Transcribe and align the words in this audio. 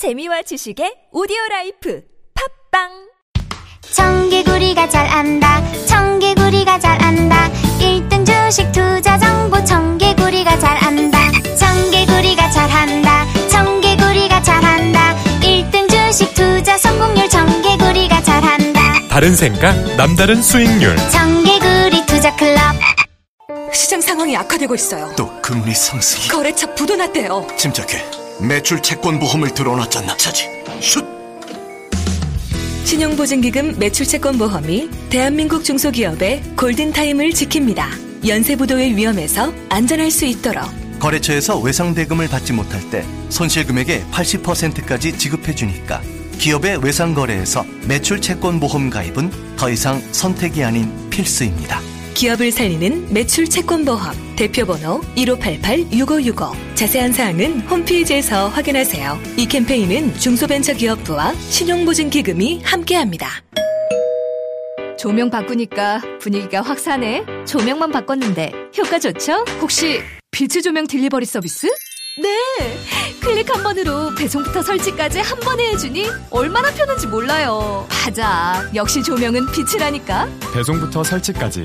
재미와 0.00 0.40
지식의 0.40 1.12
오디오 1.12 1.36
라이프. 1.50 2.00
팝빵! 2.70 2.88
청개구리가 3.92 4.88
잘 4.88 5.06
안다. 5.06 5.60
청개구리가 5.84 6.78
잘 6.78 7.02
안다. 7.02 7.50
1등 7.78 8.24
주식 8.24 8.72
투자 8.72 9.18
정보. 9.18 9.62
청개구리가 9.62 10.58
잘 10.58 10.82
안다. 10.82 11.18
청개구리가 11.54 12.50
잘 12.50 12.70
한다. 12.70 13.26
청개구리가 13.50 14.42
잘 14.42 14.64
한다. 14.64 15.14
1등 15.42 15.90
주식 15.90 16.32
투자 16.32 16.78
성공률. 16.78 17.28
청개구리가 17.28 18.22
잘 18.22 18.42
한다. 18.42 18.80
다른 19.10 19.36
생각, 19.36 19.74
남다른 19.96 20.40
수익률. 20.40 20.96
청개구리 21.10 22.06
투자 22.06 22.34
클럽. 22.36 22.58
시장 23.74 24.00
상황이 24.00 24.34
악화되고 24.34 24.74
있어요. 24.74 25.12
또 25.14 25.28
금리 25.42 25.74
상승이 25.74 26.28
거래처 26.28 26.74
부도 26.74 26.96
났대요. 26.96 27.46
침착해 27.58 28.02
매출 28.42 28.80
채권 28.82 29.18
보험을 29.18 29.52
들어놨잖아. 29.54 30.16
차지. 30.16 30.48
슛! 30.80 31.04
신용보증기금 32.84 33.78
매출 33.78 34.06
채권 34.06 34.38
보험이 34.38 34.88
대한민국 35.10 35.64
중소기업의 35.64 36.42
골든타임을 36.56 37.30
지킵니다. 37.30 38.28
연쇄부도의 38.28 38.96
위험에서 38.96 39.52
안전할 39.68 40.10
수 40.10 40.24
있도록. 40.24 40.64
거래처에서 40.98 41.58
외상 41.58 41.94
대금을 41.94 42.28
받지 42.28 42.52
못할 42.52 42.88
때 42.90 43.04
손실 43.30 43.66
금액의 43.66 44.04
80%까지 44.10 45.16
지급해 45.16 45.54
주니까 45.54 46.02
기업의 46.38 46.82
외상 46.82 47.14
거래에서 47.14 47.64
매출 47.86 48.20
채권 48.20 48.60
보험 48.60 48.90
가입은 48.90 49.56
더 49.56 49.70
이상 49.70 50.02
선택이 50.12 50.62
아닌 50.62 50.90
필수입니다 51.08 51.80
기업을 52.20 52.52
살리는 52.52 53.14
매출 53.14 53.48
채권 53.48 53.82
보험 53.86 54.14
대표번호 54.36 55.00
1588-6565 55.16 56.52
자세한 56.76 57.14
사항은 57.14 57.60
홈페이지에서 57.62 58.48
확인하세요. 58.48 59.18
이 59.38 59.46
캠페인은 59.46 60.18
중소벤처기업부와 60.18 61.32
신용보증기금이 61.32 62.60
함께합니다. 62.62 63.26
조명 64.98 65.30
바꾸니까 65.30 66.02
분위기가 66.20 66.60
확 66.60 66.78
사네. 66.78 67.24
조명만 67.46 67.90
바꿨는데 67.90 68.52
효과 68.76 68.98
좋죠? 68.98 69.46
혹시 69.62 70.02
빛의 70.30 70.62
조명 70.62 70.86
딜리버리 70.86 71.24
서비스? 71.24 71.68
네! 72.20 72.36
클릭 73.22 73.48
한 73.54 73.62
번으로 73.62 74.14
배송부터 74.14 74.60
설치까지 74.60 75.20
한 75.20 75.40
번에 75.40 75.68
해주니 75.68 76.06
얼마나 76.28 76.70
편한지 76.70 77.06
몰라요. 77.06 77.88
맞아. 77.88 78.70
역시 78.74 79.02
조명은 79.02 79.46
빛이라니까. 79.52 80.28
배송부터 80.52 81.02
설치까지. 81.02 81.64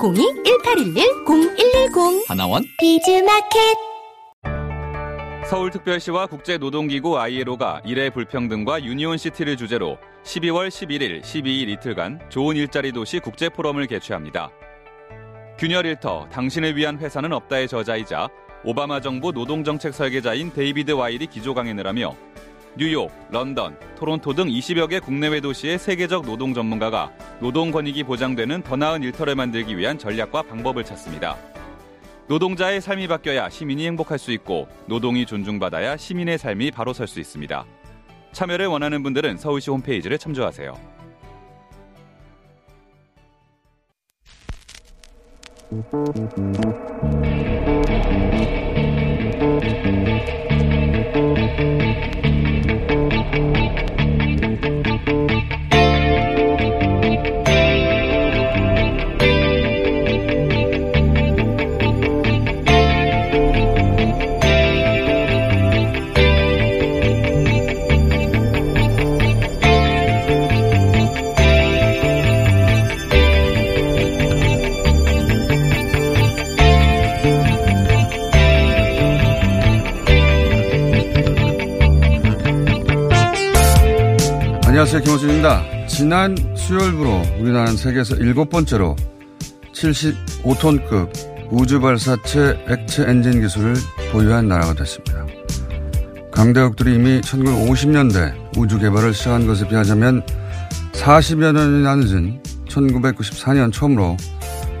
02-1811-0110. 0.00 2.28
하나원 2.28 2.64
비즈마켓 2.78 3.76
서울특별시와 5.44 6.26
국제노동기구 6.26 7.18
ILO가 7.18 7.82
일의 7.84 8.08
불평등과 8.10 8.82
union 8.82 9.11
city를 9.11 9.58
주제로 9.58 9.98
12월 10.24 10.68
11일, 10.68 11.20
12일 11.22 11.68
이틀간 11.68 12.30
좋은 12.30 12.56
일자리 12.56 12.92
도시 12.92 13.18
국제포럼을 13.18 13.86
개최합니다. 13.88 14.50
균열 15.58 15.84
일터 15.84 16.30
당신을 16.32 16.76
위한 16.76 16.98
회사는 16.98 17.34
없다의 17.34 17.68
저자이자 17.68 18.30
오바마 18.64 19.00
정부 19.00 19.32
노동정책 19.32 19.92
설계자인 19.92 20.54
데이비드 20.54 20.92
와일이 20.92 21.26
기조 21.26 21.52
강연을 21.52 21.86
하며 21.86 22.16
뉴욕, 22.76 23.10
런던, 23.30 23.76
토론토 23.96 24.32
등 24.32 24.46
20여 24.46 24.88
개 24.88 25.00
국내외 25.00 25.40
도시의 25.40 25.78
세계적 25.78 26.24
노동 26.24 26.54
전문가가 26.54 27.12
노동 27.40 27.70
권익이 27.70 28.04
보장되는 28.04 28.62
더 28.62 28.76
나은 28.76 29.02
일터를 29.02 29.34
만들기 29.34 29.76
위한 29.76 29.98
전략과 29.98 30.42
방법을 30.42 30.84
찾습니다. 30.84 31.36
노동자의 32.28 32.80
삶이 32.80 33.08
바뀌어야 33.08 33.48
시민이 33.48 33.84
행복할 33.86 34.18
수 34.18 34.30
있고 34.30 34.68
노동이 34.86 35.26
존중받아야 35.26 35.96
시민의 35.96 36.38
삶이 36.38 36.70
바로 36.70 36.92
설 36.92 37.08
수 37.08 37.18
있습니다. 37.18 37.64
참여를 38.32 38.66
원하는 38.68 39.02
분들은 39.02 39.36
서울시 39.38 39.70
홈페이지를 39.70 40.16
참조하세요. 40.16 41.00
안녕하세요. 84.80 85.02
김호준입니다. 85.02 85.86
지난 85.88 86.34
수요일부로 86.56 87.22
우리나라는 87.38 87.76
세계에서 87.76 88.16
일곱 88.16 88.48
번째로 88.48 88.96
75톤급 89.74 91.50
우주 91.50 91.82
발사체 91.82 92.64
액체 92.66 93.02
엔진 93.02 93.42
기술을 93.42 93.74
보유한 94.10 94.48
나라가 94.48 94.72
됐습니다. 94.72 95.26
강대국들이 96.32 96.94
이미 96.94 97.20
1950년대 97.20 98.56
우주 98.56 98.78
개발을 98.78 99.12
시작한 99.12 99.46
것에 99.46 99.68
비하자면 99.68 100.24
40여 100.92 101.52
년이나 101.52 101.96
늦은 101.96 102.42
1994년 102.66 103.70
처음으로 103.74 104.16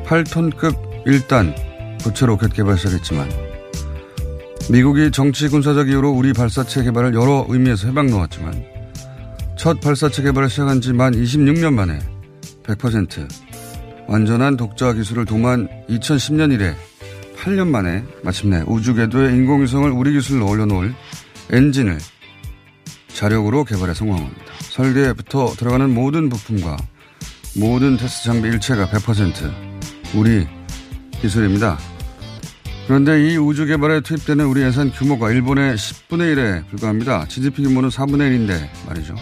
8톤급 0.06 1.04
1단 1.04 1.54
고체 2.02 2.24
로켓 2.24 2.54
개발 2.54 2.78
시작했지만 2.78 3.28
미국이 4.70 5.10
정치 5.10 5.48
군사적 5.48 5.90
이유로 5.90 6.10
우리 6.10 6.32
발사체 6.32 6.84
개발을 6.84 7.12
여러 7.12 7.44
의미에서 7.50 7.88
해방 7.88 8.06
놓았지만 8.06 8.69
첫 9.60 9.78
발사체 9.78 10.22
개발을 10.22 10.48
시작한 10.48 10.80
지 10.80 10.94
만 10.94 11.12
26년 11.12 11.74
만에 11.74 11.98
100% 12.62 13.28
완전한 14.08 14.56
독자 14.56 14.94
기술을 14.94 15.26
도모한 15.26 15.68
2010년 15.90 16.50
이래 16.54 16.74
8년 17.36 17.68
만에 17.68 18.02
마침내 18.22 18.62
우주 18.66 18.94
궤도에 18.94 19.34
인공위성을 19.34 19.90
우리 19.90 20.12
기술로 20.12 20.48
올려놓을 20.48 20.94
엔진을 21.50 21.98
자력으로 23.08 23.64
개발에 23.64 23.92
성공합니다. 23.92 24.40
설계부터 24.60 25.52
들어가는 25.58 25.92
모든 25.92 26.30
부품과 26.30 26.78
모든 27.58 27.98
테스트 27.98 28.24
장비 28.24 28.48
일체가 28.48 28.86
100% 28.86 29.52
우리 30.16 30.46
기술입니다. 31.20 31.76
그런데 32.86 33.22
이 33.22 33.36
우주 33.36 33.66
개발에 33.66 34.00
투입되는 34.00 34.42
우리 34.46 34.62
예산 34.62 34.90
규모가 34.90 35.30
일본의 35.30 35.76
10분의 35.76 36.34
1에 36.34 36.66
불과합니다. 36.70 37.26
GDP 37.28 37.64
규모는 37.64 37.90
4분의 37.90 38.48
1인데 38.48 38.68
말이죠. 38.88 39.14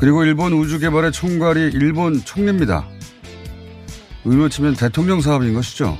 그리고 0.00 0.24
일본 0.24 0.52
우주 0.52 0.78
개발의 0.78 1.10
총괄이 1.10 1.70
일본 1.72 2.22
총리입니다. 2.24 2.86
의미로 4.24 4.48
치면 4.48 4.74
대통령 4.74 5.20
사업인 5.20 5.54
것이죠. 5.54 5.98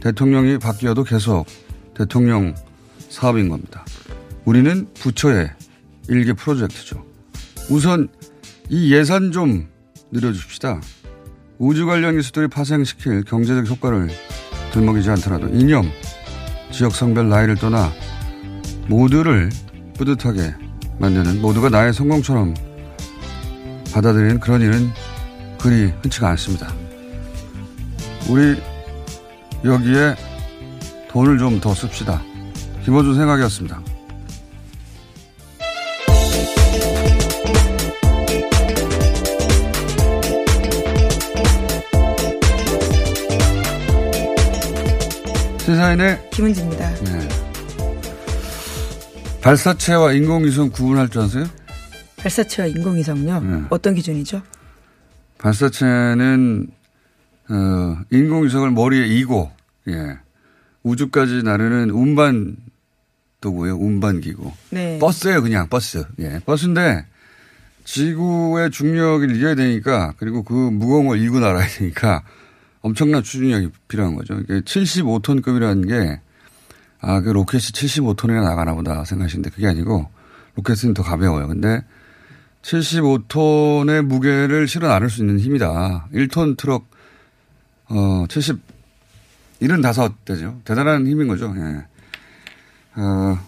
대통령이 0.00 0.58
바뀌어도 0.58 1.04
계속 1.04 1.46
대통령 1.94 2.54
사업인 3.08 3.48
겁니다. 3.48 3.84
우리는 4.44 4.86
부처의 4.94 5.50
일개 6.08 6.34
프로젝트죠. 6.34 7.04
우선 7.70 8.08
이 8.68 8.92
예산 8.92 9.32
좀 9.32 9.68
늘려줍시다. 10.10 10.80
우주 11.58 11.86
관련 11.86 12.16
기술들이 12.16 12.48
파생시킬 12.48 13.24
경제적 13.24 13.68
효과를 13.68 14.08
들먹이지 14.72 15.10
않더라도 15.10 15.48
이념, 15.48 15.90
지역 16.70 16.94
성별 16.94 17.28
나이를 17.28 17.56
떠나 17.56 17.92
모두를 18.88 19.50
뿌듯하게 19.96 20.54
만드는 20.98 21.40
모두가 21.40 21.68
나의 21.68 21.92
성공처럼 21.92 22.54
받아들이는 23.92 24.40
그런 24.40 24.60
일은 24.62 24.90
그리 25.60 25.92
흔치가 26.02 26.28
않습니다. 26.30 26.72
우리 28.28 28.60
여기에 29.64 30.14
돈을 31.10 31.38
좀 31.38 31.60
더 31.60 31.74
씁시다. 31.74 32.22
김어준 32.84 33.14
생각이었습니다. 33.16 33.80
시사인의 45.60 46.30
김은지입니다. 46.30 46.94
네. 47.04 47.28
발사체와 49.40 50.12
인공위성 50.12 50.70
구분할 50.70 51.08
줄 51.08 51.22
아세요? 51.22 51.44
발사체와 52.22 52.68
인공위성요? 52.68 53.40
네. 53.40 53.62
어떤 53.70 53.94
기준이죠? 53.94 54.42
발사체는 55.38 56.68
어, 57.48 57.98
인공위성을 58.10 58.70
머리에 58.70 59.06
이고 59.06 59.50
예. 59.88 60.18
우주까지 60.82 61.42
나르는 61.42 61.90
운반 61.90 62.56
도구예요. 63.40 63.76
운반 63.76 64.20
기구. 64.20 64.52
네. 64.70 64.98
버스예요, 64.98 65.42
그냥 65.42 65.68
버스. 65.68 66.04
예, 66.18 66.40
버스인데 66.44 67.06
지구의 67.84 68.70
중력을 68.70 69.34
이겨야 69.34 69.54
되니까 69.54 70.14
그리고 70.18 70.42
그 70.42 70.52
무거운 70.52 71.06
걸 71.06 71.18
이고 71.20 71.40
날아야 71.40 71.66
되니까 71.66 72.22
엄청난 72.82 73.22
추진력이 73.22 73.70
필요한 73.88 74.14
거죠. 74.14 74.38
이게 74.40 74.60
75톤급이라는 74.60 75.88
게 75.88 76.20
아, 77.00 77.20
그 77.20 77.30
로켓이 77.30 77.62
75톤이나 77.62 78.42
나가나 78.42 78.74
보다 78.74 79.04
생각하시는데 79.04 79.50
그게 79.50 79.66
아니고 79.66 80.08
로켓은 80.56 80.92
더 80.94 81.02
가벼워요. 81.02 81.48
근데 81.48 81.82
75톤의 82.62 84.02
무게를 84.02 84.68
실어 84.68 84.88
나를 84.88 85.08
수 85.10 85.20
있는 85.20 85.38
힘이다. 85.38 86.08
1톤 86.12 86.56
트럭, 86.56 86.86
어, 87.88 88.26
70, 88.28 88.60
75대죠. 89.60 90.62
대단한 90.64 91.06
힘인 91.06 91.28
거죠. 91.28 91.54
예. 91.56 93.00
어, 93.00 93.38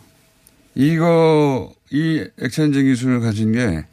이거, 0.74 1.72
이 1.90 2.24
액체엔진 2.40 2.84
기술을 2.84 3.20
가진 3.20 3.52
게 3.52 3.84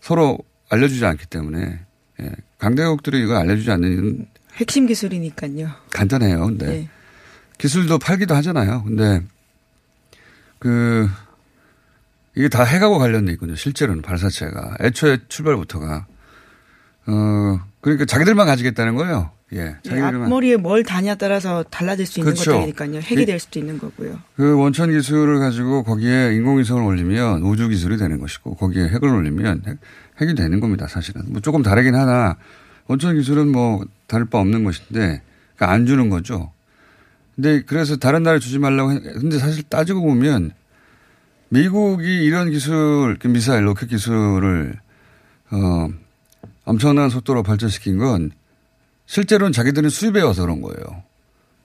서로 0.00 0.38
알려주지 0.70 1.04
않기 1.04 1.26
때문에, 1.26 1.80
예. 2.20 2.30
강대국들이 2.58 3.22
이거 3.22 3.36
알려주지 3.36 3.70
않는 3.72 4.26
핵심 4.56 4.86
기술이니까요. 4.86 5.68
간단해요. 5.90 6.46
근데 6.46 6.66
네. 6.66 6.88
기술도 7.58 7.98
팔기도 7.98 8.34
하잖아요. 8.36 8.84
근데 8.84 9.20
그 10.60 11.08
이게 12.36 12.48
다 12.48 12.64
핵하고 12.64 12.98
관련돼 12.98 13.32
있군요. 13.32 13.54
실제로는 13.54 14.02
발사체가 14.02 14.76
애초에 14.80 15.18
출발부터가 15.28 16.06
어 17.06 17.60
그러니까 17.80 18.04
자기들만 18.06 18.46
가지겠다는 18.46 18.94
거예요. 18.96 19.30
예, 19.52 19.64
네, 19.64 19.74
자기들만 19.84 20.22
앞머리에 20.24 20.56
뭘 20.56 20.82
다냐에 20.82 21.14
따라서 21.16 21.62
달라질 21.70 22.06
수 22.06 22.18
있는 22.18 22.32
그렇죠. 22.32 22.52
것들이니까요. 22.52 23.00
핵이 23.02 23.22
이- 23.22 23.26
될 23.26 23.38
수도 23.38 23.58
있는 23.60 23.78
거고요. 23.78 24.18
그 24.36 24.58
원천 24.58 24.90
기술을 24.90 25.38
가지고 25.38 25.84
거기에 25.84 26.34
인공위성을 26.34 26.82
올리면 26.82 27.42
우주 27.42 27.68
기술이 27.68 27.98
되는 27.98 28.18
것이고 28.18 28.54
거기에 28.56 28.88
핵을 28.88 29.08
올리면 29.08 29.62
핵, 29.66 29.78
핵이 30.20 30.34
되는 30.34 30.58
겁니다. 30.60 30.88
사실은 30.88 31.22
뭐 31.28 31.40
조금 31.40 31.62
다르긴 31.62 31.94
하나 31.94 32.36
원천 32.88 33.14
기술은 33.14 33.48
뭐 33.52 33.84
다를 34.08 34.24
바 34.26 34.38
없는 34.38 34.64
것인데 34.64 35.22
그러니까 35.56 35.70
안 35.72 35.86
주는 35.86 36.08
거죠. 36.08 36.50
근데 37.36 37.62
그래서 37.62 37.96
다른 37.96 38.22
나라에 38.22 38.38
주지 38.40 38.58
말라고 38.58 38.92
했- 38.92 39.02
근데 39.20 39.38
사실 39.38 39.62
따지고 39.64 40.00
보면 40.02 40.52
미국이 41.48 42.24
이런 42.24 42.50
기술 42.50 43.16
그 43.18 43.28
미사일 43.28 43.66
로켓 43.66 43.86
기술을 43.86 44.78
어 45.50 45.88
엄청난 46.64 47.10
속도로 47.10 47.42
발전시킨 47.42 47.98
건 47.98 48.30
실제로는 49.06 49.52
자기들은 49.52 49.90
수입해 49.90 50.22
와서 50.22 50.42
그런 50.42 50.60
거예요. 50.62 51.02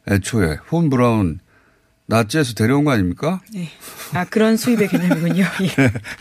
애초에 0.07 0.57
폰 0.67 0.89
브라운 0.89 1.39
나치에서 2.07 2.53
데려온 2.55 2.83
거 2.85 2.91
아닙니까? 2.91 3.39
네. 3.53 3.69
아, 4.13 4.25
그런 4.25 4.57
수입의 4.57 4.87
개념이군요. 4.87 5.43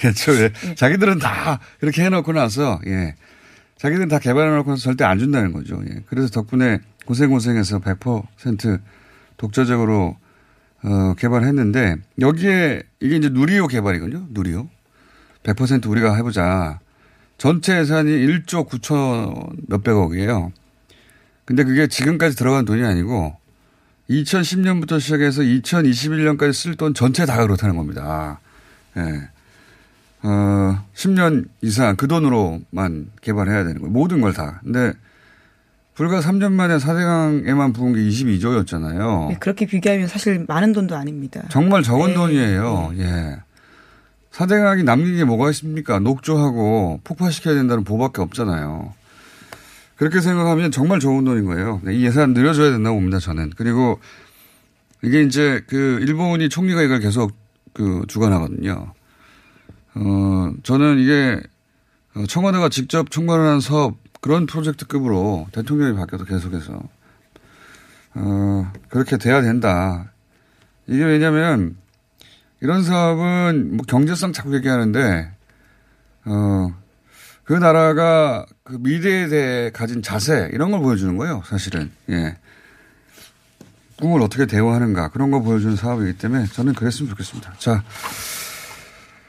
예. 0.04 0.06
애초에 0.06 0.52
자기들은 0.76 1.18
다 1.18 1.60
이렇게 1.80 2.04
해놓고 2.04 2.32
나서 2.32 2.78
예 2.86 3.14
자기들은 3.78 4.08
다 4.08 4.18
개발해놓고 4.18 4.70
나서 4.70 4.82
절대 4.82 5.04
안 5.04 5.18
준다는 5.18 5.52
거죠. 5.52 5.80
예. 5.88 6.02
그래서 6.06 6.28
덕분에 6.28 6.80
고생 7.06 7.30
고생해서 7.30 7.80
100% 7.80 8.80
독자적으로 9.38 10.16
어, 10.82 11.14
개발했는데 11.14 11.96
여기에 12.20 12.82
이게 13.00 13.16
이제 13.16 13.28
누리호 13.28 13.66
개발이거든요. 13.66 14.26
누리호 14.30 14.68
100% 15.42 15.88
우리가 15.88 16.14
해보자. 16.14 16.80
전체 17.36 17.78
예산이 17.78 18.10
1조 18.10 18.68
9천 18.68 19.68
몇백억이에요. 19.68 20.52
근데 21.44 21.64
그게 21.64 21.86
지금까지 21.86 22.36
들어간 22.36 22.64
돈이 22.64 22.84
아니고 22.84 23.36
2010년부터 24.10 25.00
시작해서 25.00 25.42
2021년까지 25.42 26.52
쓸 26.52 26.74
돈 26.76 26.94
전체 26.94 27.26
다 27.26 27.40
그렇다는 27.42 27.76
겁니다. 27.76 28.40
예. 28.96 29.28
어, 30.22 30.84
10년 30.94 31.46
이상 31.62 31.96
그 31.96 32.08
돈으로만 32.08 33.10
개발해야 33.20 33.64
되는 33.64 33.80
거예요. 33.80 33.92
모든 33.92 34.20
걸 34.20 34.32
다. 34.32 34.60
근데 34.64 34.92
불과 35.98 36.20
3년 36.20 36.52
만에 36.52 36.76
4대강에만 36.76 37.74
부은 37.74 37.92
게 37.92 38.00
22조였잖아요. 38.02 39.30
네, 39.30 39.36
그렇게 39.40 39.66
비교하면 39.66 40.06
사실 40.06 40.44
많은 40.46 40.72
돈도 40.72 40.94
아닙니다. 40.94 41.42
정말 41.50 41.82
적은 41.82 42.10
네. 42.10 42.14
돈이에요. 42.14 42.92
예. 42.98 43.36
사대강이 44.30 44.84
남긴 44.84 45.16
게 45.16 45.24
뭐가 45.24 45.50
있습니까? 45.50 45.98
녹조하고 45.98 47.00
폭파시켜야 47.02 47.56
된다는 47.56 47.82
보밖에 47.82 48.22
없잖아요. 48.22 48.94
그렇게 49.96 50.20
생각하면 50.20 50.70
정말 50.70 51.00
좋은 51.00 51.24
돈인 51.24 51.46
거예요. 51.46 51.80
네, 51.82 51.96
이 51.96 52.04
예산 52.06 52.32
늘려줘야 52.32 52.70
된다고 52.70 52.94
봅니다, 52.94 53.18
저는. 53.18 53.50
그리고 53.56 53.98
이게 55.02 55.22
이제 55.22 55.64
그 55.66 55.98
일본이 56.00 56.48
총리가 56.48 56.80
이걸 56.82 57.00
계속 57.00 57.32
그 57.72 58.04
주관하거든요. 58.06 58.92
어, 59.96 60.52
저는 60.62 61.00
이게 61.00 61.40
어, 62.14 62.24
청와대가 62.28 62.68
직접 62.68 63.10
총괄하는 63.10 63.58
사업 63.58 63.96
그런 64.28 64.44
프로젝트급으로 64.44 65.46
대통령이 65.52 65.96
바뀌어도 65.96 66.26
계속해서 66.26 66.78
어, 68.14 68.72
그렇게 68.90 69.16
돼야 69.16 69.40
된다. 69.40 70.12
이게 70.86 71.02
왜냐면 71.02 71.78
이런 72.60 72.82
사업은 72.82 73.78
뭐 73.78 73.86
경제성 73.86 74.34
자꾸 74.34 74.54
얘기하는데 74.54 75.30
어, 76.26 76.74
그 77.42 77.54
나라가 77.54 78.44
그 78.64 78.76
미래에 78.78 79.28
대해 79.28 79.70
가진 79.70 80.02
자세 80.02 80.50
이런 80.52 80.72
걸 80.72 80.80
보여주는 80.80 81.16
거예요. 81.16 81.40
사실은 81.46 81.90
예. 82.10 82.36
꿈을 83.96 84.20
어떻게 84.20 84.44
대우하는가 84.44 85.08
그런 85.08 85.30
거 85.30 85.40
보여주는 85.40 85.74
사업이기 85.74 86.18
때문에 86.18 86.44
저는 86.48 86.74
그랬으면 86.74 87.08
좋겠습니다. 87.08 87.54
자, 87.56 87.82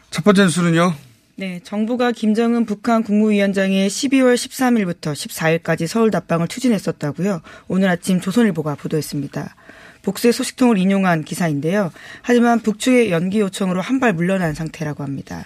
첫 0.10 0.25
번째 0.25 0.44
뉴스는요. 0.44 0.94
네, 1.39 1.62
정부가 1.63 2.12
김정은 2.12 2.65
북한 2.65 3.01
국무위원장의 3.01 3.89
12월 3.89 4.36
13일부터 4.36 5.13
14일까지 5.13 5.88
서울 5.88 6.12
답방을 6.12 6.50
추진했었다고요. 6.50 7.41
오늘 7.69 7.88
아침 7.88 8.19
조선일보가 8.19 8.75
보도했습니다. 8.75 9.55
복수의 10.01 10.34
소식통을 10.34 10.77
인용한 10.77 11.24
기사인데요. 11.24 11.93
하지만 12.24 12.60
북측의 12.60 13.12
연기 13.12 13.39
요청으로 13.39 13.79
한 13.79 14.01
발 14.01 14.12
물러난 14.12 14.53
상태라고 14.53 15.01
합니다. 15.01 15.46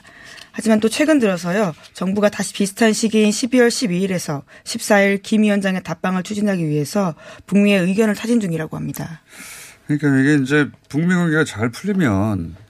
하지만 0.51 0.79
또 0.79 0.89
최근 0.89 1.19
들어서요. 1.19 1.75
정부가 1.93 2.29
다시 2.29 2.55
비슷한 2.55 2.91
시기인 2.91 3.29
12월 3.29 3.67
12일에서 3.67 4.41
14일 4.63 5.21
김 5.21 5.43
위원장의 5.43 5.83
답방을 5.83 6.23
추진하기 6.23 6.67
위해서 6.67 7.13
북미의 7.45 7.81
의견을 7.81 8.15
타진 8.15 8.39
중이라고 8.39 8.75
합니다. 8.77 9.21
그러니까 9.85 10.19
이게 10.21 10.41
이제 10.41 10.69
북미 10.89 11.13
관계가 11.13 11.43
잘 11.45 11.69
풀리면 11.69 12.62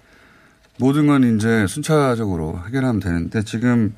모든 0.79 1.07
건 1.07 1.35
이제 1.35 1.65
순차적으로 1.67 2.59
해결하면 2.67 2.99
되는데 2.99 3.43
지금 3.43 3.93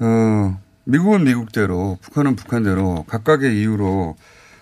어 0.00 0.58
미국은 0.84 1.24
미국대로 1.24 1.98
북한은 2.02 2.36
북한대로 2.36 3.04
각각의 3.08 3.58
이유로 3.60 4.16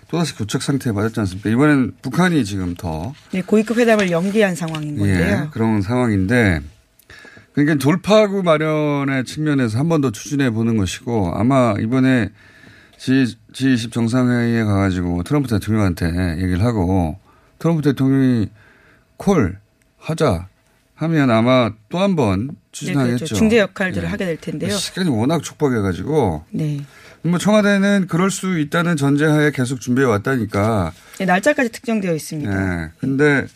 또다시 0.07 0.35
교착 0.37 0.61
상태에 0.61 0.93
빠졌지 0.93 1.19
않습니까? 1.21 1.49
이번엔 1.49 1.93
북한이 2.01 2.45
지금 2.45 2.75
더 2.75 3.13
네, 3.31 3.41
고위급 3.41 3.77
회담을 3.77 4.11
연기한 4.11 4.55
상황인 4.55 4.97
건데요. 4.97 5.43
예, 5.45 5.49
그런 5.51 5.81
상황인데 5.81 6.61
그러니까 7.53 7.75
돌파구 7.83 8.41
마련의 8.43 9.25
측면에서 9.25 9.79
한 9.79 9.89
번 9.89 10.01
더 10.01 10.11
추진해 10.11 10.49
보는 10.51 10.77
것이고 10.77 11.33
아마 11.35 11.73
이번에 11.79 12.29
G, 12.97 13.25
G20 13.51 13.91
정상회의에 13.91 14.63
가가지고 14.63 15.23
트럼프 15.23 15.49
대통령한테 15.49 16.37
얘기를 16.41 16.63
하고 16.63 17.17
트럼프 17.59 17.81
대통령이 17.81 18.47
콜 19.17 19.57
하자 19.99 20.47
하면 20.95 21.31
아마 21.31 21.71
또 21.89 21.99
한번 21.99 22.47
네, 22.47 22.53
추진하겠죠. 22.71 23.17
그렇죠. 23.17 23.35
중재 23.35 23.59
역할들을 23.59 24.05
예. 24.05 24.11
하게 24.11 24.25
될 24.25 24.37
텐데요. 24.37 24.75
시간이 24.75 25.09
워낙 25.09 25.41
촉박해가지고 25.41 26.45
네. 26.51 26.81
뭐 27.23 27.39
청와대는 27.39 28.07
그럴 28.07 28.31
수 28.31 28.59
있다는 28.59 28.97
전제하에 28.97 29.51
계속 29.51 29.79
준비해 29.79 30.05
왔다니까. 30.07 30.91
네, 31.19 31.25
날짜까지 31.25 31.71
특정되어 31.71 32.13
있습니다. 32.13 32.83
예. 32.83 32.91
근데 32.99 33.47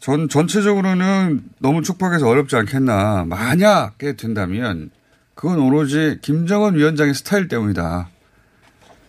전 0.00 0.28
전체적으로는 0.28 1.44
너무 1.58 1.82
촉박해서 1.82 2.28
어렵지 2.28 2.56
않겠나. 2.56 3.24
만약에 3.26 4.16
된다면 4.16 4.90
그건 5.34 5.58
오로지 5.58 6.18
김정은 6.22 6.74
위원장의 6.74 7.14
스타일 7.14 7.48
때문이다. 7.48 8.08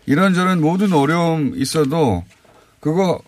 이런저런 0.05 0.61
모든 0.61 0.93
어려움 0.93 1.53
있어도 1.55 2.23
그거 2.79 3.19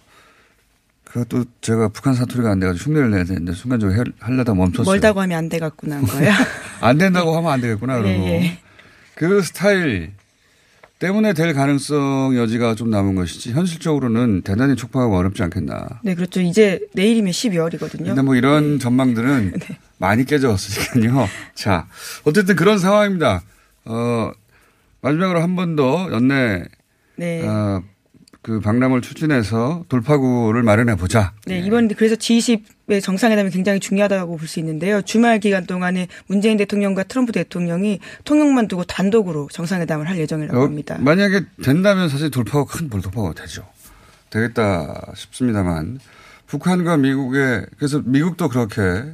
그것도 1.07 1.45
제가 1.61 1.87
북한 1.89 2.13
사투리가 2.13 2.51
안 2.51 2.59
돼가지고 2.59 2.89
흉내를 2.91 3.11
내야 3.11 3.23
되는데 3.23 3.53
순간적으로 3.53 3.97
해- 3.97 4.03
하려다 4.19 4.53
멈췄어요. 4.53 4.85
멀다고 4.91 5.21
하면 5.21 5.37
안 5.37 5.49
돼 5.49 5.57
갖고 5.59 5.87
난 5.87 6.03
거야. 6.03 6.33
안 6.81 6.97
된다고 6.97 7.35
하면 7.37 7.51
안 7.51 7.61
되겠구나 7.61 7.97
그러고 7.97 8.09
예, 8.09 8.41
예. 8.43 8.59
그 9.15 9.41
스타일 9.41 10.11
때문에 10.99 11.33
될 11.33 11.53
가능성 11.53 12.35
여지가 12.35 12.75
좀 12.75 12.89
남은 12.89 13.15
것이지 13.15 13.51
현실적으로는 13.53 14.41
대단히 14.41 14.75
촉박하고 14.75 15.15
어렵지 15.15 15.43
않겠나. 15.43 16.01
네, 16.03 16.13
그렇죠. 16.15 16.41
이제 16.41 16.79
내일이면 16.93 17.31
12월이거든요. 17.31 18.05
근데 18.05 18.21
뭐 18.21 18.35
이런 18.35 18.79
전망들은 18.79 19.53
많이 19.99 20.25
깨져왔으니까요. 20.25 21.27
자, 21.55 21.87
어쨌든 22.25 22.55
그런 22.55 22.79
상황입니다. 22.79 23.41
어, 23.85 24.31
마지막으로 25.01 25.41
한 25.41 25.55
번 25.55 25.75
더 25.75 26.09
연내 26.11 26.65
네. 27.15 27.47
어, 27.47 27.81
그 28.47 28.61
박람을 28.61 29.01
추진해서 29.01 29.83
돌파구를 29.89 30.63
마련해 30.63 30.95
보자. 30.95 31.33
네, 31.47 31.59
이번 31.59 31.89
그래서 31.89 32.15
G20의 32.15 33.03
정상회담이 33.03 33.49
굉장히 33.49 33.81
중요하다고 33.81 34.37
볼 34.37 34.47
수 34.47 34.61
있는데요. 34.61 35.01
주말 35.01 35.41
기간 35.41 35.65
동안에 35.65 36.07
문재인 36.27 36.55
대통령과 36.55 37.03
트럼프 37.03 37.33
대통령이 37.33 37.99
통역만 38.23 38.69
두고 38.69 38.85
단독으로 38.85 39.49
정상회담을 39.51 40.07
할 40.07 40.17
예정이라고 40.17 40.57
어, 40.57 40.63
합니다. 40.63 40.95
만약에 40.97 41.41
된다면 41.61 42.07
사실 42.07 42.31
돌파가 42.31 42.63
큰 42.63 42.89
돌파가 42.89 43.33
되죠. 43.33 43.67
되겠다 44.29 45.11
싶습니다만 45.13 45.99
북한과 46.45 46.95
미국의 46.95 47.65
그래서 47.77 48.01
미국도 48.05 48.47
그렇게 48.47 49.11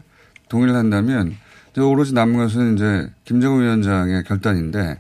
동의를 0.48 0.75
한다면 0.75 1.36
오로지 1.75 2.13
남은 2.13 2.38
것은 2.38 2.75
이제 2.75 3.10
김정은 3.25 3.63
위원장의 3.63 4.25
결단인데 4.25 5.00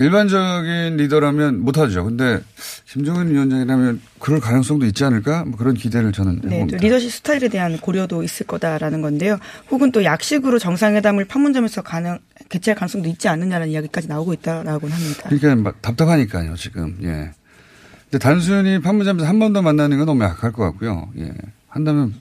일반적인 0.00 0.96
리더라면 0.96 1.60
못하죠. 1.60 2.04
근데 2.04 2.40
김정은 2.86 3.30
위원장이라면 3.30 4.00
그럴 4.18 4.40
가능성도 4.40 4.86
있지 4.86 5.04
않을까? 5.04 5.44
뭐 5.44 5.56
그런 5.58 5.74
기대를 5.74 6.12
저는 6.12 6.36
네, 6.36 6.40
또 6.48 6.54
해봅니다. 6.54 6.78
리더십 6.78 7.12
스타일에 7.12 7.48
대한 7.48 7.76
고려도 7.78 8.22
있을 8.22 8.46
거다라는 8.46 9.02
건데요. 9.02 9.38
혹은 9.70 9.92
또 9.92 10.02
약식으로 10.02 10.58
정상회담을 10.58 11.26
판문점에서 11.26 11.82
가능 11.82 12.18
개최할 12.48 12.76
가능성도 12.78 13.08
있지 13.10 13.28
않느냐는 13.28 13.68
이야기까지 13.68 14.08
나오고 14.08 14.32
있다라고는 14.34 14.94
합니다. 14.96 15.22
그러니까 15.28 15.54
막 15.56 15.82
답답하니까요, 15.82 16.56
지금. 16.56 16.96
예. 17.02 17.30
근데 18.10 18.18
단순히 18.18 18.80
판문점에서 18.80 19.26
한 19.28 19.38
번 19.38 19.52
더 19.52 19.62
만나는 19.62 19.98
건 19.98 20.06
너무 20.06 20.24
약할 20.24 20.50
것 20.52 20.62
같고요. 20.64 21.10
예. 21.18 21.30
한다면 21.68 22.14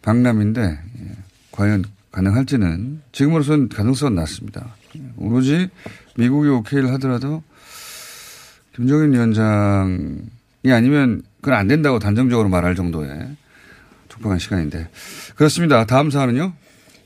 박람인데 0.00 0.60
예. 0.62 1.10
과연 1.52 1.84
가능할지는 2.10 3.02
지금으로서는 3.12 3.68
가능성은 3.68 4.14
낮습니다. 4.14 4.74
예. 4.96 5.00
오로지 5.16 5.68
미국이 6.16 6.48
오케이를 6.48 6.92
하더라도 6.94 7.42
김정인 8.74 9.12
위원장이 9.12 10.72
아니면 10.72 11.22
그건 11.40 11.58
안 11.58 11.68
된다고 11.68 11.98
단정적으로 11.98 12.48
말할 12.48 12.74
정도의 12.74 13.28
촉박한 14.08 14.38
시간인데 14.38 14.88
그렇습니다. 15.34 15.84
다음 15.86 16.10
사안은요. 16.10 16.52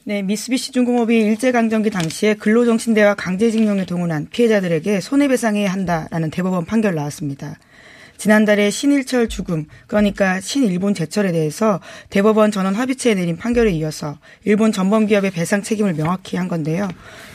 네, 0.05 0.23
미쓰비시 0.23 0.71
중공업이 0.71 1.19
일제강점기 1.19 1.91
당시에 1.91 2.35
근로정신대와 2.35 3.15
강제징용에 3.15 3.87
동원한 3.87 4.29
피해자들에게 4.31 5.01
손해배상해야 5.01 5.73
한다라는 5.73 6.31
대법원 6.31 6.65
판결 6.65 6.95
나왔습니다. 6.95 7.59
지난달에 8.17 8.71
신일철 8.71 9.29
죽음, 9.29 9.67
그러니까 9.89 10.41
신일본 10.41 10.95
제철에 10.95 11.33
대해서 11.33 11.81
대법원 12.09 12.51
전원 12.51 12.75
합의체에 12.75 13.15
내린 13.15 13.37
판결에 13.37 13.73
이어서 13.73 14.19
일본 14.45 14.73
전범기업의 14.73 15.33
배상 15.33 15.63
책임을 15.63 15.95
명확히 15.95 16.37
한 16.37 16.49
건데요. 16.49 16.89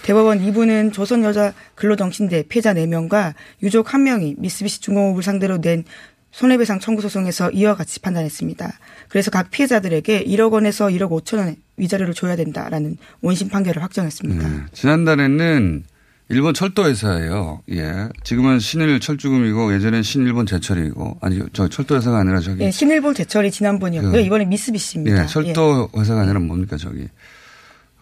대법원 0.04 0.40
2부는 0.40 0.94
조선여자 0.94 1.54
근로정신대 1.76 2.44
피해자 2.50 2.74
4명과 2.74 3.34
유족 3.64 3.88
1명이 3.88 4.36
미쓰비시 4.40 4.82
중공업을 4.82 5.24
상대로 5.24 5.60
낸 5.62 5.84
손해배상 6.32 6.80
청구 6.80 7.02
소송에서 7.02 7.52
이와 7.52 7.76
같이 7.76 8.00
판단했습니다. 8.00 8.72
그래서 9.10 9.30
각 9.32 9.52
피해자들에게 9.52 10.24
1억 10.24 10.54
원에서 10.54 10.88
1억 10.88 11.10
5천 11.10 11.38
원의 11.40 11.58
위자료를 11.78 12.14
줘야 12.14 12.36
된다라는 12.38 12.98
원심 13.22 13.50
판결을 13.50 13.84
확정했습니다. 13.84 14.48
네. 14.48 14.56
지난달에는 14.72 15.84
일본 16.30 16.54
철도 16.54 16.86
회사예요. 16.86 17.62
예. 17.74 18.08
지금은 18.24 18.60
신일 18.60 19.02
철주금이고 19.02 19.74
예전엔 19.74 20.02
신일본 20.04 20.46
제철이고 20.46 21.18
아니 21.20 21.42
저 21.52 21.68
철도 21.68 21.98
회사가 21.98 22.20
아니라 22.20 22.40
저기 22.40 22.64
예, 22.64 22.72
신일본 22.72 23.14
제철이 23.14 23.52
지난번이었고요. 23.52 24.14
그- 24.14 24.20
이번에 24.22 24.46
미쓰비시입니다. 24.46 25.24
예, 25.24 25.28
철도 25.28 25.90
회사가 25.98 26.22
아니라 26.22 26.40
뭡니까 26.40 26.78
저기 26.78 27.10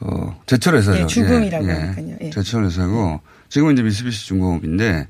어 0.02 0.42
제철 0.46 0.76
회사죠. 0.76 1.02
예, 1.02 1.08
죽음이라고 1.08 1.66
하니까요. 1.66 2.18
예. 2.22 2.30
제철 2.30 2.66
회사고 2.66 3.20
지금은 3.50 3.74
이제 3.74 3.84
미쓰비시 3.84 4.28
중공업인데 4.28 5.08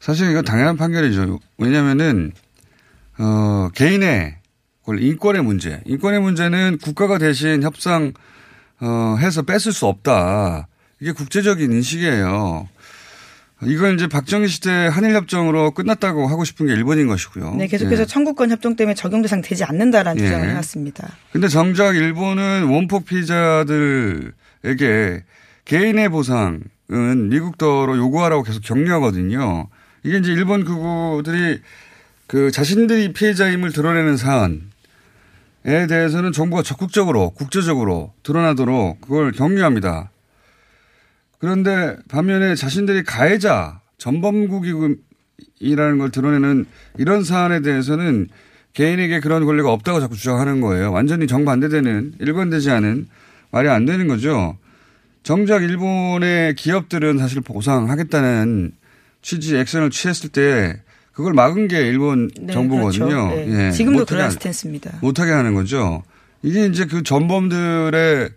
사실 0.00 0.30
이거 0.30 0.42
당연한 0.42 0.76
판결이죠. 0.76 1.38
왜냐하면은 1.58 2.32
어 3.18 3.70
개인의 3.74 4.36
인권의 4.86 5.42
문제, 5.42 5.80
인권의 5.86 6.20
문제는 6.20 6.78
국가가 6.82 7.16
대신 7.18 7.62
협상 7.62 8.12
어 8.80 9.16
해서 9.18 9.42
뺏을 9.42 9.72
수 9.72 9.86
없다. 9.86 10.68
이게 11.00 11.12
국제적인 11.12 11.72
인식이에요. 11.72 12.68
이걸 13.62 13.94
이제 13.94 14.08
박정희 14.08 14.48
시대 14.48 14.70
한일협정으로 14.70 15.70
끝났다고 15.70 16.26
하고 16.26 16.44
싶은 16.44 16.66
게 16.66 16.72
일본인 16.72 17.06
것이고요. 17.06 17.54
네, 17.54 17.66
계속해서 17.66 18.02
예. 18.02 18.06
청구권 18.06 18.50
협정 18.50 18.76
때문에 18.76 18.94
적용 18.94 19.22
대상 19.22 19.40
되지 19.40 19.64
않는다라는 19.64 20.20
예. 20.20 20.26
주장을 20.26 20.50
해왔습니다. 20.50 21.08
근데 21.32 21.48
정작 21.48 21.96
일본은 21.96 22.64
원폭 22.64 23.06
피해자들에게 23.06 24.32
개인의 25.64 26.08
보상은 26.10 26.62
미국도로 27.30 27.96
요구하라고 27.96 28.42
계속 28.42 28.62
격려하거든요. 28.62 29.68
이게 30.02 30.18
이제 30.18 30.32
일본 30.32 30.64
극우들이 30.64 31.60
그 32.26 32.50
자신들이 32.50 33.12
피해자임을 33.12 33.72
드러내는 33.72 34.16
사안에 34.16 34.58
대해서는 35.88 36.32
정부가 36.32 36.62
적극적으로 36.62 37.30
국제적으로 37.30 38.12
드러나도록 38.22 39.00
그걸 39.00 39.32
격려합니다. 39.32 40.10
그런데 41.48 41.94
반면에 42.08 42.54
자신들이 42.54 43.04
가해자 43.04 43.82
전범국이라는 43.98 44.96
걸 45.98 46.10
드러내는 46.10 46.64
이런 46.96 47.22
사안에 47.22 47.60
대해서는 47.60 48.28
개인에게 48.72 49.20
그런 49.20 49.44
권리가 49.44 49.70
없다고 49.70 50.00
자꾸 50.00 50.16
주장하는 50.16 50.62
거예요. 50.62 50.90
완전히 50.90 51.26
정반대되는 51.26 52.14
일관되지 52.18 52.70
않은 52.70 53.08
말이 53.50 53.68
안 53.68 53.84
되는 53.84 54.08
거죠. 54.08 54.56
정작 55.22 55.62
일본의 55.62 56.54
기업들은 56.54 57.18
사실 57.18 57.42
보상하겠다는 57.42 58.72
취지 59.20 59.58
액션을 59.58 59.90
취했을 59.90 60.30
때 60.30 60.80
그걸 61.12 61.34
막은 61.34 61.68
게 61.68 61.86
일본 61.86 62.30
네, 62.40 62.54
정부거든요. 62.54 63.06
그렇죠. 63.06 63.34
네. 63.36 63.66
예, 63.66 63.70
지금도 63.70 64.06
그런 64.06 64.24
한- 64.24 64.30
스탠스입니다. 64.30 64.92
못하게 65.02 65.32
하는 65.32 65.52
거죠. 65.52 66.02
이게 66.42 66.64
이제 66.64 66.86
그 66.86 67.02
전범들의 67.02 68.30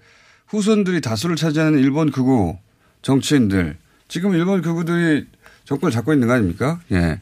후손들이 0.47 0.99
다수를 0.99 1.37
차지하는 1.37 1.79
일본 1.79 2.11
극우 2.11 2.57
정치인들. 3.01 3.77
지금 4.07 4.33
일본 4.33 4.61
극우들이 4.61 5.27
정권을 5.65 5.91
잡고 5.91 6.13
있는 6.13 6.27
거 6.27 6.33
아닙니까? 6.33 6.79
예. 6.91 7.19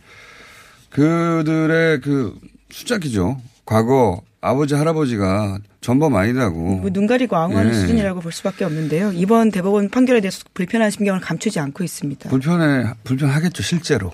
그들의 0.89 2.01
그 2.01 2.37
수작이죠. 2.69 3.41
과거 3.65 4.21
아버지 4.41 4.75
할아버지가 4.75 5.57
전범 5.81 6.15
아니다고. 6.15 6.77
뭐 6.77 6.89
눈 6.91 7.07
가리고 7.07 7.35
앙호하는 7.35 7.71
예. 7.71 7.73
수준이라고 7.73 8.21
볼 8.21 8.31
수밖에 8.31 8.63
없는데요. 8.65 9.11
이번 9.13 9.51
대법원 9.51 9.89
판결에 9.89 10.21
대해서 10.21 10.43
불편한 10.53 10.91
심경을 10.91 11.19
감추지 11.21 11.59
않고 11.59 11.83
있습니다. 11.83 12.29
불편해, 12.29 12.93
불편하겠죠, 13.03 13.63
실제로. 13.63 14.13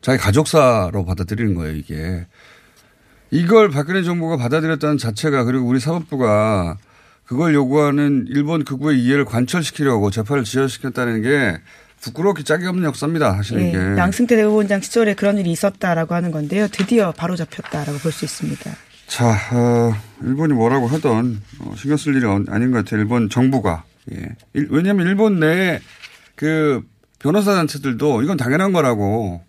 자기 0.00 0.18
가족사로 0.18 1.04
받아들이는 1.04 1.54
거예요, 1.54 1.76
이게. 1.76 2.26
이걸 3.30 3.70
박근혜 3.70 4.02
정부가 4.02 4.36
받아들였다는 4.38 4.98
자체가 4.98 5.44
그리고 5.44 5.66
우리 5.66 5.78
사법부가 5.78 6.78
그걸 7.30 7.54
요구하는 7.54 8.24
일본 8.28 8.64
극우의 8.64 9.00
이해를 9.04 9.24
관철시키려고 9.24 10.10
재판을 10.10 10.42
지연시켰다는 10.42 11.22
게 11.22 11.58
부끄럽게 12.00 12.42
짝이 12.42 12.66
없는 12.66 12.82
역사입니다, 12.82 13.36
사실 13.36 13.60
예, 13.60 13.68
이게. 13.68 13.78
양승태 13.78 14.34
대법원장 14.34 14.80
시절에 14.80 15.14
그런 15.14 15.38
일이 15.38 15.52
있었다라고 15.52 16.12
하는 16.16 16.32
건데요. 16.32 16.66
드디어 16.72 17.12
바로 17.12 17.36
잡혔다라고 17.36 17.98
볼 18.00 18.10
수 18.10 18.24
있습니다. 18.24 18.72
자, 19.06 19.28
어, 19.52 19.92
일본이 20.24 20.54
뭐라고 20.54 20.88
하던 20.88 21.40
어, 21.60 21.74
신경 21.76 21.96
쓸 21.98 22.16
일이 22.16 22.26
어- 22.26 22.42
아닌 22.48 22.72
것 22.72 22.78
같아요. 22.78 22.98
일본 23.00 23.28
정부가. 23.28 23.84
예. 24.10 24.16
일- 24.54 24.66
왜냐하면 24.72 25.06
일본 25.06 25.38
내에 25.38 25.78
그 26.34 26.82
변호사 27.20 27.54
단체들도 27.54 28.22
이건 28.22 28.38
당연한 28.38 28.72
거라고 28.72 29.40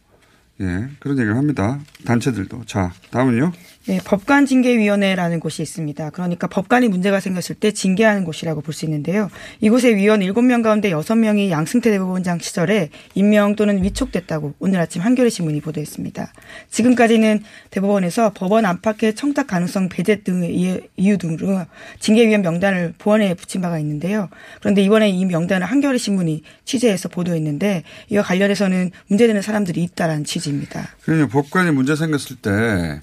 예, 0.60 0.88
그런 1.00 1.18
얘기를 1.18 1.36
합니다. 1.36 1.80
단체들도. 2.06 2.62
자, 2.68 2.92
다음은요. 3.10 3.52
네, 3.88 4.00
법관 4.06 4.46
징계위원회라는 4.46 5.40
곳이 5.40 5.64
있습니다. 5.64 6.12
그러니까 6.12 6.46
법관이 6.48 6.88
문제가 6.88 7.20
생겼을 7.20 7.56
때 7.56 7.72
징계하는 7.72 8.24
곳이라고 8.26 8.62
볼 8.62 8.72
수 8.76 8.86
있는데요. 8.86 9.30
이곳의 9.60 9.96
위원 9.96 10.20
7명 10.22 10.62
가운데 10.64 10.92
6명이 10.92 11.50
양승태 11.50 11.90
대법원장 11.90 12.38
시절에 12.40 12.90
임명 13.16 13.56
또는 13.56 13.84
위촉됐다고 13.84 14.54
오늘 14.60 14.80
아침 14.80 15.02
한겨레 15.02 15.30
신문이 15.30 15.62
보도했습니다. 15.62 16.32
지금까지는 16.70 17.42
대법원에서 17.72 18.32
법원 18.36 18.66
안팎의 18.66 19.16
청탁 19.16 19.48
가능성 19.48 19.90
배제 19.90 20.18
등의 20.22 20.56
이유- 20.98 21.18
등으로 21.18 21.66
징계위원 22.00 22.44
명단을 22.44 22.94
보원에 23.00 23.34
붙인 23.34 23.62
바가 23.62 23.80
있는데요. 23.80 24.30
그런데 24.62 24.84
이번에 24.84 25.10
이 25.10 25.26
명단을 25.26 25.66
한겨레 25.68 25.98
신문이 25.98 26.44
취재해서 26.66 27.10
보도했는데 27.10 27.84
이와 28.10 28.22
관련해서는 28.24 28.92
문제되는 29.08 29.42
사람들이 29.42 29.84
있다라는 29.84 30.24
취지입니다. 30.24 30.88
그러니 31.02 31.28
법관이 31.30 31.72
문제 31.72 31.96
생겼을 31.96 32.38
때 32.38 33.00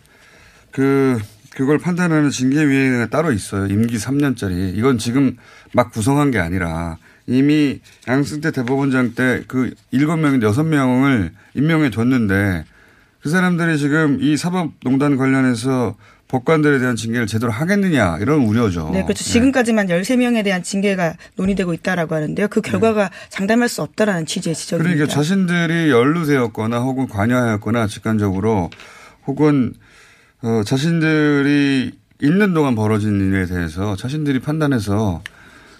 그, 0.70 1.18
그걸 1.54 1.78
판단하는 1.78 2.30
징계위원회가 2.30 3.08
따로 3.08 3.32
있어요. 3.32 3.66
임기 3.66 3.96
3년짜리. 3.96 4.76
이건 4.76 4.98
지금 4.98 5.36
막 5.72 5.90
구성한 5.90 6.30
게 6.30 6.38
아니라 6.38 6.98
이미 7.26 7.80
양승태 8.06 8.52
대법원장 8.52 9.14
때그 9.14 9.74
일곱 9.90 10.16
명인 10.16 10.42
여섯 10.42 10.62
명을 10.64 11.32
임명해 11.54 11.90
줬는데 11.90 12.64
그 13.20 13.28
사람들이 13.28 13.78
지금 13.78 14.18
이 14.20 14.36
사법농단 14.36 15.16
관련해서 15.16 15.96
법관들에 16.28 16.78
대한 16.78 16.94
징계를 16.94 17.26
제대로 17.26 17.50
하겠느냐 17.50 18.18
이런 18.20 18.40
우려죠. 18.40 18.90
네, 18.92 19.02
그렇죠. 19.02 19.24
지금까지만 19.24 19.86
13명에 19.86 20.44
대한 20.44 20.62
징계가 20.62 21.14
논의되고 21.36 21.72
있다라고 21.72 22.14
하는데요. 22.14 22.48
그 22.48 22.60
결과가 22.60 23.10
장담할 23.30 23.68
수 23.68 23.82
없다라는 23.82 24.26
취지의 24.26 24.54
지적입니다. 24.54 24.94
그러니까 24.94 25.12
자신들이 25.12 25.90
연루되었거나 25.90 26.80
혹은 26.80 27.08
관여하였거나 27.08 27.86
직간접으로 27.86 28.70
혹은 29.26 29.74
어, 30.42 30.62
자신들이 30.64 31.92
있는 32.20 32.54
동안 32.54 32.74
벌어진 32.74 33.20
일에 33.20 33.46
대해서 33.46 33.96
자신들이 33.96 34.40
판단해서 34.40 35.22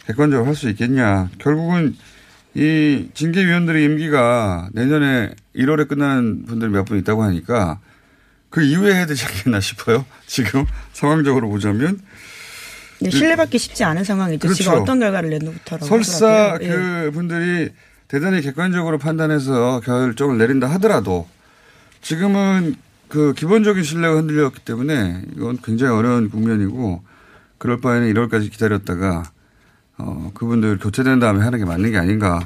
객관적으로 0.06 0.46
할 0.46 0.54
수 0.54 0.68
있겠냐. 0.70 1.28
결국은 1.38 1.96
이 2.54 3.08
징계위원들의 3.14 3.84
임기가 3.84 4.70
내년에 4.72 5.30
1월에 5.54 5.86
끝나는 5.88 6.46
분들이 6.46 6.70
몇 6.70 6.84
분 6.86 6.98
있다고 6.98 7.22
하니까 7.22 7.78
그 8.50 8.62
이후에 8.62 8.94
해야 8.94 9.06
되지 9.06 9.26
않겠나 9.26 9.60
싶어요. 9.60 10.04
지금 10.26 10.64
상황적으로 10.92 11.48
보자면. 11.50 12.00
네, 13.00 13.10
신뢰받기 13.10 13.58
쉽지 13.58 13.84
않은 13.84 14.02
상황이죠. 14.02 14.40
그렇죠. 14.40 14.54
지금 14.64 14.72
어떤 14.80 14.98
결과를 14.98 15.30
내놓더라고요. 15.30 15.88
설사 15.88 16.58
예. 16.62 16.68
그 16.68 17.10
분들이 17.12 17.68
대단히 18.08 18.40
객관적으로 18.40 18.98
판단해서 18.98 19.80
결정을 19.84 20.38
내린다 20.38 20.66
하더라도 20.74 21.28
지금은 22.00 22.74
그 23.08 23.32
기본적인 23.34 23.82
신뢰가 23.82 24.16
흔들렸기 24.16 24.60
때문에 24.60 25.22
이건 25.34 25.58
굉장히 25.62 25.94
어려운 25.94 26.30
국면이고 26.30 27.02
그럴 27.56 27.80
바에는 27.80 28.12
1월까지 28.12 28.50
기다렸다가 28.50 29.24
어, 29.98 30.30
그분들 30.34 30.78
교체된 30.78 31.18
다음에 31.18 31.42
하는 31.42 31.58
게 31.58 31.64
맞는 31.64 31.90
게 31.90 31.98
아닌가. 31.98 32.40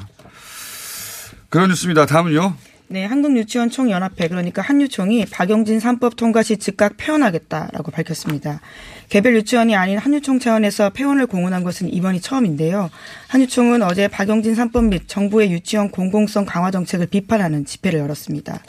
그런 1.49 1.69
뉴스입니다. 1.69 2.05
다음은요. 2.05 2.55
네, 2.87 3.05
한국유치원 3.05 3.69
총연합회 3.69 4.27
그러니까 4.27 4.61
한유총이 4.61 5.25
박용진 5.31 5.79
3법 5.79 6.15
통과 6.15 6.43
시 6.43 6.57
즉각 6.57 6.97
폐원하겠다라고 6.97 7.91
밝혔습니다. 7.91 8.59
개별 9.09 9.35
유치원이 9.35 9.75
아닌 9.75 9.97
한유총 9.97 10.39
차원에서 10.39 10.91
폐원을 10.91 11.27
공언한 11.27 11.63
것은 11.63 11.91
이번이 11.93 12.21
처음인데요. 12.21 12.89
한유총은 13.27 13.81
어제 13.83 14.07
박용진 14.07 14.55
3법 14.55 14.89
및 14.89 15.03
정부의 15.07 15.51
유치원 15.51 15.89
공공성 15.91 16.45
강화 16.45 16.71
정책을 16.71 17.07
비판하는 17.07 17.65
집회를 17.65 17.99
열었습니다. 17.99 18.61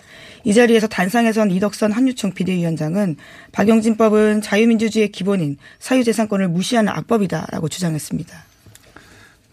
이 0.44 0.52
자리에서 0.52 0.86
단상에선 0.86 1.50
이덕선 1.50 1.92
한유총 1.92 2.34
비대위원장은 2.34 3.16
박용진법은 3.52 4.42
자유민주주의의 4.42 5.10
기본인 5.10 5.56
사유재산권을 5.78 6.48
무시하는 6.48 6.92
악법이다라고 6.92 7.68
주장했습니다. 7.68 8.44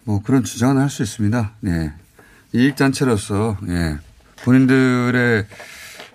뭐 0.04 0.22
그런 0.22 0.44
주장은 0.44 0.80
할 0.80 0.90
수 0.90 1.02
있습니다. 1.02 1.52
예. 1.66 1.92
이익단체로서, 2.52 3.56
예. 3.68 3.96
본인들의, 4.44 5.46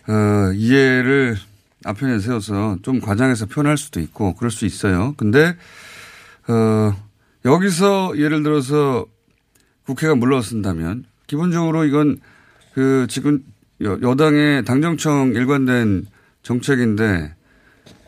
어, 0.07 0.51
이해를 0.53 1.37
앞편에 1.83 2.19
세워서 2.19 2.77
좀 2.83 2.99
과장해서 2.99 3.47
표현할 3.47 3.77
수도 3.77 3.99
있고 3.99 4.35
그럴 4.35 4.51
수 4.51 4.65
있어요. 4.65 5.15
근데, 5.17 5.55
어, 6.47 6.95
여기서 7.45 8.17
예를 8.17 8.43
들어서 8.43 9.05
국회가 9.85 10.15
물러선다면 10.15 11.05
기본적으로 11.27 11.85
이건 11.85 12.19
그 12.73 13.07
지금 13.09 13.43
여, 13.81 13.99
여당의 14.01 14.65
당정청 14.65 15.33
일관된 15.33 16.05
정책인데 16.43 17.33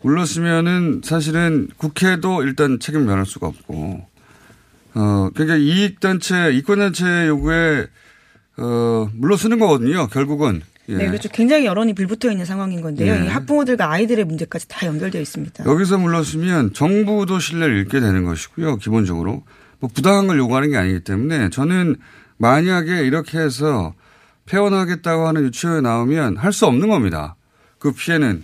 물렀으면은 0.02 1.02
사실은 1.04 1.68
국회도 1.78 2.44
일단 2.44 2.80
책임을 2.80 3.06
면할 3.06 3.26
수가 3.26 3.48
없고 3.48 4.10
어, 4.96 5.30
그러니까 5.34 5.56
이익단체, 5.58 6.52
이권단체 6.54 7.28
요구에, 7.28 7.88
어, 8.58 9.10
물러서는 9.14 9.60
거거든요, 9.60 10.08
결국은. 10.08 10.62
예. 10.90 10.96
네, 10.96 11.08
그렇죠. 11.08 11.30
굉장히 11.30 11.66
여론이 11.66 11.94
불붙어 11.94 12.32
있는 12.32 12.46
상황인 12.46 12.82
건데요. 12.82 13.14
예. 13.14 13.26
이 13.26 13.28
학부모들과 13.28 13.92
아이들의 13.92 14.26
문제까지 14.26 14.68
다 14.68 14.88
연결되어 14.88 15.22
있습니다. 15.22 15.66
여기서 15.66 16.00
물러서면 16.00 16.74
정부도 16.74 17.40
신뢰를 17.40 17.78
잃게 17.78 18.00
되는 18.00 18.26
것이고요, 18.26 18.78
기본적으로. 18.78 19.44
뭐 19.80 19.90
부당한 19.94 20.28
걸 20.28 20.40
요구하는 20.40 20.72
게 20.72 20.78
아니기 20.78 21.02
때문에 21.02 21.50
저는 21.52 21.96
만약에 22.38 23.06
이렇게 23.06 23.38
해서 23.38 23.94
폐원하겠다고 24.50 25.28
하는 25.28 25.44
유치원에 25.44 25.82
나오면 25.82 26.38
할 26.38 26.52
수 26.52 26.66
없는 26.66 26.90
겁니다. 26.90 27.36
그 27.78 27.92
피해는. 27.92 28.44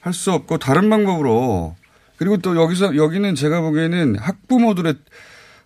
할 0.00 0.12
수 0.12 0.32
없고 0.32 0.58
다른 0.58 0.88
방법으로 0.90 1.76
그리고 2.16 2.36
또 2.38 2.56
여기서, 2.56 2.96
여기는 2.96 3.34
제가 3.34 3.60
보기에는 3.60 4.16
학부모들의 4.18 4.94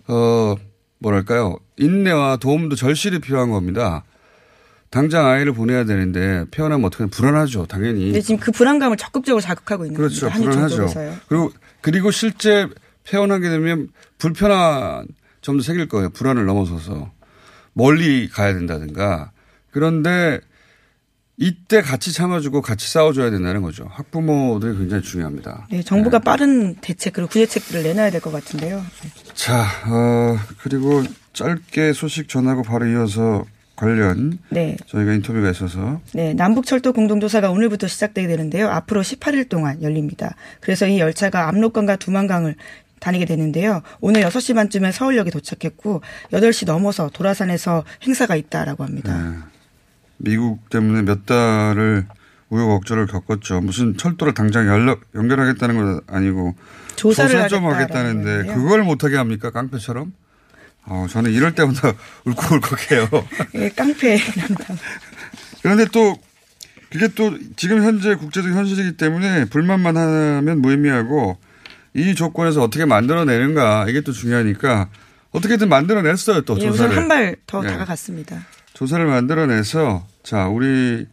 어, 0.09 0.55
뭐랄까요. 0.99 1.59
인내와 1.77 2.37
도움도 2.39 2.77
절실히 2.77 3.19
필요한 3.19 3.51
겁니다. 3.51 4.05
당장 4.89 5.27
아이를 5.27 5.53
보내야 5.53 5.85
되는데 5.85 6.45
폐원하면 6.51 6.87
어떻게 6.87 7.05
불안하죠. 7.07 7.67
당연히. 7.67 8.13
네, 8.13 8.21
지금 8.21 8.39
그 8.39 8.53
불안감을 8.53 8.97
적극적으로 8.97 9.41
자극하고 9.43 9.85
있는 9.85 9.97
그렇죠. 9.97 10.31
불안하죠. 10.31 10.89
그리고, 11.29 11.53
그리고 11.83 12.11
실제 12.11 12.69
폐원하게 13.05 13.49
되면 13.51 13.89
불편한 14.19 15.07
점도 15.43 15.63
생길 15.63 15.89
거예요. 15.89 16.11
불안을 16.11 16.47
넘어서서. 16.47 17.11
멀리 17.75 18.29
가야 18.29 18.55
된다든가. 18.55 19.33
그런데 19.77 20.41
이때 21.37 21.83
같이 21.83 22.15
참아주고 22.15 22.63
같이 22.63 22.91
싸워줘야 22.91 23.29
된다는 23.31 23.61
거죠. 23.61 23.87
학부모들이 23.91 24.79
굉장히 24.79 25.03
중요합니다. 25.03 25.67
네, 25.71 25.83
정부가 25.83 26.19
빠른 26.21 26.77
대책 26.77 27.13
그리고 27.13 27.29
구제책들을 27.29 27.83
내놔야 27.83 28.11
될 28.11 28.23
것 28.23 28.33
같은데요. 28.33 28.83
자, 29.35 29.67
어, 29.87 30.39
그리고 30.63 31.03
짧게 31.35 31.93
소식 31.93 32.31
전하고 32.31 32.63
바로 32.63 32.87
이어서 32.87 33.45
관련 33.77 34.39
네. 34.49 34.79
저희가 34.87 35.13
인터뷰가 35.13 35.51
있어서 35.51 36.01
네, 36.15 36.33
남북철도 36.33 36.95
공동조사가 36.95 37.51
오늘부터 37.51 37.87
시작되게 37.87 38.29
되는데요. 38.29 38.71
앞으로 38.71 39.03
18일 39.03 39.51
동안 39.51 39.83
열립니다. 39.83 40.35
그래서 40.61 40.87
이 40.87 40.99
열차가 40.99 41.49
압록강과 41.49 41.97
두만강을 41.97 42.55
다니게 42.99 43.27
되는데요. 43.27 43.83
오늘 44.01 44.23
6시 44.23 44.55
반쯤에 44.55 44.91
서울역에 44.91 45.29
도착했고 45.29 46.01
8시 46.33 46.65
넘어서 46.65 47.11
도라산에서 47.13 47.85
행사가 48.05 48.37
있다라고 48.37 48.85
합니다. 48.85 49.23
네. 49.23 49.37
미국 50.19 50.69
때문에 50.71 51.03
몇 51.03 51.27
달을 51.27 52.07
우여곡절을 52.49 53.07
겪었죠. 53.07 53.61
무슨 53.61 53.97
철도를 53.97 54.35
당장 54.35 54.67
연락 54.69 55.01
연결하겠다는 55.15 55.77
건 55.77 56.01
아니고 56.07 56.55
조사를 56.97 57.31
조사 57.31 57.49
좀 57.49 57.67
하겠다는데 57.67 58.45
거예요. 58.45 58.55
그걸 58.55 58.83
못하게 58.83 59.17
합니까 59.17 59.51
깡패처럼? 59.51 60.13
어, 60.85 61.07
저는 61.11 61.33
이럴 61.33 61.55
때마다 61.55 61.93
울컥울컥해요. 62.25 63.09
예, 63.57 63.69
깡패라는 63.71 64.55
단어. 64.61 64.79
그런데 65.63 65.85
또 65.93 66.17
그게 66.91 67.09
또 67.09 67.37
지금 67.57 67.83
현재 67.83 68.15
국제적 68.15 68.53
현실이기 68.53 68.97
때문에 68.97 69.47
불만만 69.47 69.97
하면 69.97 70.63
무의미하고 70.63 71.37
이 71.95 72.15
조건에서 72.15 72.63
어떻게 72.63 72.85
만들어내는가 72.85 73.87
이게 73.89 74.01
또 74.03 74.13
중요하니까 74.13 74.89
어떻게든 75.33 75.69
만들어냈어요 75.69 76.43
또 76.43 76.57
예, 76.61 76.67
조사를. 76.67 76.97
한발더 76.97 77.63
네. 77.63 77.69
다가갔습니다. 77.69 78.47
조사를 78.77 79.07
만들어내서 79.07 80.07
자 80.23 80.49
우리 80.49 81.07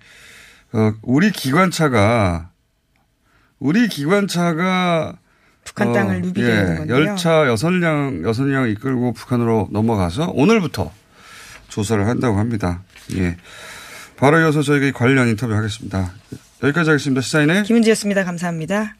어, 0.73 0.93
우리 1.02 1.32
기관차가 1.32 2.49
우리 3.58 3.88
기관차가 3.88 5.17
북한 5.63 5.88
어, 5.88 5.93
땅을 5.93 6.21
누비게 6.23 6.45
예, 6.45 6.56
되는 6.56 6.78
건데요. 6.80 6.97
열차 6.97 7.47
여섯 7.47 7.69
량 7.71 8.21
여섯 8.26 8.43
량 8.47 8.67
이끌고 8.67 9.13
북한으로 9.13 9.69
넘어가서 9.71 10.32
오늘부터 10.36 10.91
조사를 11.69 12.06
한다고 12.06 12.38
합니다. 12.38 12.84
예. 13.15 13.38
바로 14.17 14.41
이어서 14.41 14.62
저희가 14.62 14.88
이 14.88 14.91
관련 14.91 15.30
인터뷰 15.30 15.54
하겠습니다. 15.54 16.12
여기까지 16.63 16.89
하겠습니다. 16.89 17.21
시사인의 17.21 17.63
김은지였습니다. 17.63 18.26
감사합니다. 18.26 18.95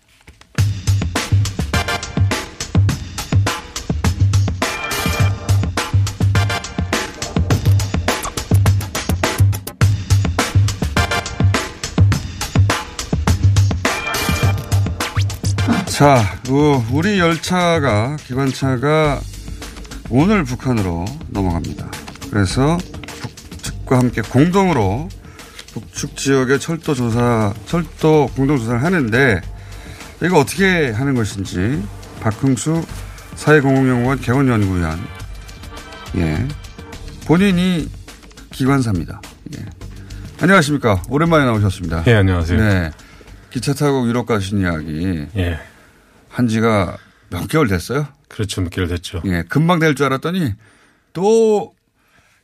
자, 16.04 16.22
어, 16.50 16.86
우리 16.92 17.18
열차가 17.18 18.18
기관차가 18.18 19.22
오늘 20.10 20.44
북한으로 20.44 21.06
넘어갑니다. 21.30 21.90
그래서 22.30 22.78
북측과 23.52 24.00
함께 24.00 24.22
공동으로 24.22 25.08
북측 25.72 26.18
지역의 26.18 26.60
철도 26.60 26.94
조사, 26.94 27.54
철도 27.68 28.30
공동 28.36 28.58
조사를 28.58 28.84
하는데 28.84 29.40
이거 30.22 30.40
어떻게 30.40 30.92
하는 30.92 31.16
것인지 31.16 31.82
박흥수 32.20 32.84
사회공공연구원 33.36 34.20
개원연구위원 34.20 35.00
예 36.18 36.46
본인이 37.26 37.90
기관사입니다. 38.52 39.22
예. 39.58 39.66
안녕하십니까 40.42 41.02
오랜만에 41.08 41.46
나오셨습니다. 41.46 42.04
예, 42.08 42.16
안녕하세요. 42.16 42.60
네 42.60 42.92
기차 43.52 43.74
타고 43.74 44.06
유럽 44.06 44.26
가신 44.26 44.60
이야기 44.60 45.28
예. 45.38 45.60
한 46.34 46.48
지가 46.48 46.98
몇 47.30 47.48
개월 47.48 47.68
됐어요? 47.68 48.08
그렇죠. 48.28 48.62
몇 48.62 48.70
개월 48.70 48.88
됐죠. 48.90 49.22
예 49.26 49.44
금방 49.48 49.80
될 49.80 49.94
줄 49.96 50.08
알았더니 50.08 50.54
또 51.14 51.74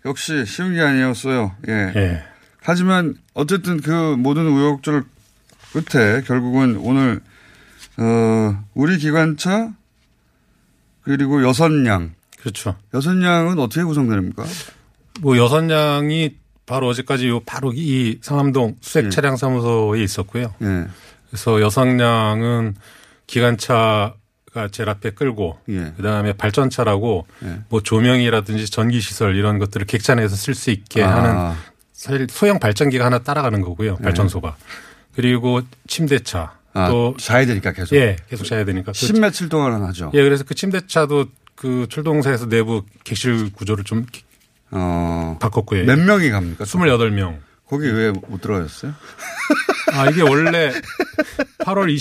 역시 0.05 0.45
쉬운 0.45 0.75
게 0.75 0.81
아니었어요. 0.81 1.55
예. 1.67 1.73
예. 1.95 2.23
하지만 2.61 3.15
어쨌든 3.33 3.81
그 3.81 4.15
모든 4.17 4.47
우여곡절 4.47 5.03
끝에 5.73 6.21
결국은 6.21 6.77
오늘 6.77 7.19
어 7.97 8.63
우리 8.75 8.97
기관차 8.97 9.73
그리고 11.01 11.43
여선양 11.43 12.13
그렇죠. 12.39 12.75
여선양은 12.93 13.57
어떻게 13.59 13.83
구성됩니까? 13.83 14.45
뭐 15.21 15.37
여선양이 15.37 16.35
바로 16.65 16.87
어제까지 16.89 17.27
요 17.27 17.39
바로 17.41 17.73
이 17.73 18.19
상암동 18.21 18.77
수색 18.81 19.09
차량 19.11 19.35
사무소에 19.35 20.03
있었고요. 20.03 20.53
예. 20.61 20.85
그래서 21.29 21.59
여선양은 21.61 22.75
기관차가 23.29 24.67
제일 24.71 24.89
앞에 24.89 25.11
끌고 25.11 25.59
예. 25.69 25.93
그다음에 25.97 26.33
발전차라고 26.33 27.27
뭐 27.69 27.81
조명이라든지 27.81 28.69
전기 28.71 28.99
시설 29.01 29.35
이런 29.35 29.59
것들을 29.59 29.85
객차 29.85 30.15
내에서 30.15 30.35
쓸 30.35 30.55
수 30.55 30.71
있게 30.71 31.03
아. 31.03 31.15
하는 31.15 31.55
사실 31.93 32.27
소형 32.29 32.59
발전기가 32.59 33.05
하나 33.05 33.19
따라가는 33.19 33.61
거고요. 33.61 33.97
발전소가. 33.97 34.55
그리고 35.15 35.61
침대차 35.87 36.53
아, 36.73 36.87
또 36.89 37.15
자야 37.19 37.45
되니까 37.45 37.71
계속. 37.73 37.95
예, 37.95 38.15
계속 38.29 38.45
자야 38.45 38.63
되니까. 38.65 38.91
그십 38.93 39.19
며칠 39.19 39.49
동안 39.49 39.83
하죠. 39.83 40.11
예, 40.13 40.23
그래서 40.23 40.43
그 40.43 40.55
침대차도 40.55 41.25
그 41.55 41.87
출동사에서 41.89 42.47
내부 42.47 42.83
객실 43.03 43.51
구조를 43.53 43.83
좀 43.83 44.05
어. 44.71 45.37
바꿨고요. 45.39 45.85
몇 45.85 45.99
명이 45.99 46.29
갑니까? 46.29 46.63
28명. 46.63 47.37
거기 47.67 47.87
왜 47.87 48.11
못 48.11 48.41
들어가셨어요? 48.41 48.93
아, 49.93 50.09
이게 50.09 50.21
원래 50.21 50.71
8월 51.59 51.93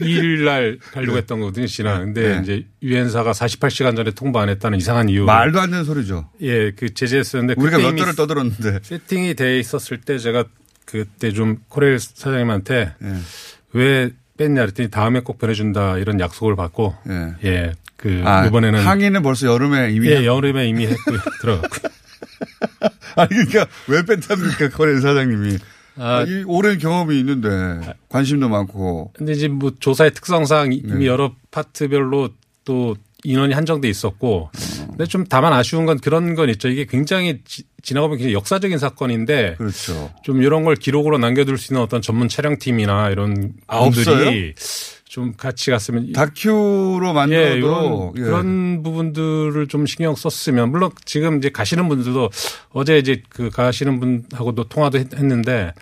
22일 0.00 0.44
날 0.44 0.78
가려고 0.92 1.16
했던 1.16 1.40
거거든요, 1.40 1.66
지난. 1.66 2.06
근데 2.12 2.36
네. 2.36 2.40
이제 2.42 2.66
유엔사가 2.82 3.32
48시간 3.32 3.96
전에 3.96 4.10
통보 4.12 4.38
안 4.38 4.48
했다는 4.48 4.78
이상한 4.78 5.08
이유. 5.08 5.24
말도 5.24 5.60
안 5.60 5.70
되는 5.70 5.84
소리죠. 5.84 6.30
예, 6.42 6.70
그 6.72 6.92
제재했었는데 6.92 7.60
우리가 7.60 7.78
몇 7.78 7.94
달을 7.96 8.14
떠들었는데. 8.16 8.80
세팅이 8.82 9.34
돼 9.34 9.58
있었을 9.58 10.00
때 10.00 10.18
제가 10.18 10.44
그때 10.84 11.32
좀 11.32 11.58
코레일 11.68 11.98
사장님한테 11.98 12.94
예. 13.02 13.14
왜 13.72 14.10
뺐냐 14.38 14.62
그랬더니 14.62 14.90
다음에 14.90 15.20
꼭 15.20 15.38
보내준다 15.38 15.98
이런 15.98 16.18
약속을 16.20 16.56
받고 16.56 16.96
예. 17.10 17.34
예, 17.44 17.72
그 17.96 18.22
아, 18.24 18.46
이번에는 18.46 18.80
항의는 18.80 19.22
벌써 19.22 19.46
여름에 19.48 19.90
이미. 19.90 20.08
예, 20.08 20.24
여름에 20.24 20.66
이미 20.68 20.86
했고 20.86 21.12
들어갔고. 21.42 21.88
아니 23.16 23.28
그러니까 23.30 23.66
왜 23.88 24.02
뺐답니까 24.04 24.70
거래 24.70 24.98
사장님이. 25.00 25.58
아, 25.98 26.22
이 26.22 26.44
오랜 26.46 26.78
경험이 26.78 27.18
있는데 27.18 27.48
관심도 28.08 28.48
많고. 28.48 29.12
근데 29.14 29.32
이제 29.32 29.48
뭐 29.48 29.72
조사의 29.78 30.14
특성상 30.14 30.72
이미 30.72 31.00
네. 31.00 31.06
여러 31.06 31.34
파트별로 31.50 32.30
또 32.64 32.96
인원이 33.24 33.52
한정돼 33.52 33.88
있었고, 33.88 34.50
근데 34.90 35.06
좀 35.06 35.24
다만 35.24 35.52
아쉬운 35.52 35.86
건 35.86 35.98
그런 35.98 36.34
건 36.34 36.48
있죠. 36.50 36.68
이게 36.68 36.84
굉장히 36.84 37.40
지, 37.44 37.64
지나가 37.82 38.06
보면 38.06 38.18
굉장히 38.18 38.34
역사적인 38.34 38.78
사건인데, 38.78 39.56
그렇죠. 39.58 40.12
좀 40.22 40.42
이런 40.42 40.64
걸 40.64 40.76
기록으로 40.76 41.18
남겨둘 41.18 41.58
수 41.58 41.72
있는 41.72 41.82
어떤 41.82 42.00
전문 42.00 42.28
촬영팀이나 42.28 43.10
이런 43.10 43.54
아, 43.66 43.80
분들이 43.80 44.54
좀 45.18 45.34
같이 45.36 45.72
갔으면 45.72 46.12
다큐로 46.12 47.12
만들어도 47.12 48.14
예, 48.16 48.20
예. 48.20 48.24
그런 48.24 48.84
부분들을 48.84 49.66
좀 49.66 49.84
신경 49.84 50.14
썼으면 50.14 50.70
물론 50.70 50.90
지금 51.04 51.38
이제 51.38 51.50
가시는 51.50 51.88
분들도 51.88 52.30
어제 52.70 52.98
이제 52.98 53.20
그 53.28 53.50
가시는 53.50 53.98
분하고도 53.98 54.68
통화도 54.68 54.98
했- 54.98 55.12
했는데 55.14 55.72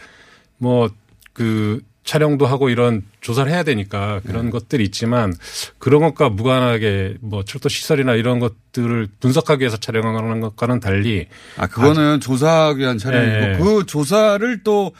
뭐 0.58 0.88
그 1.34 1.80
촬영도 2.02 2.46
하고 2.46 2.70
이런 2.70 3.02
조사를 3.20 3.52
해야 3.52 3.62
되니까 3.62 4.20
네. 4.24 4.30
그런 4.32 4.48
것들이 4.48 4.84
있지만 4.84 5.34
그런 5.78 6.00
것과 6.00 6.30
무관하게 6.30 7.16
뭐 7.20 7.44
철도 7.44 7.68
시설이나 7.68 8.14
이런 8.14 8.38
것들을 8.38 9.08
분석하기 9.20 9.60
위해서 9.60 9.76
촬영하는 9.76 10.40
것과는 10.40 10.80
달리 10.80 11.26
아 11.58 11.66
그거는 11.66 12.20
조사하기 12.20 12.80
위한 12.80 12.96
촬영이고 12.96 13.52
예. 13.52 13.58
그 13.58 13.84
조사를 13.84 14.62
또 14.62 14.92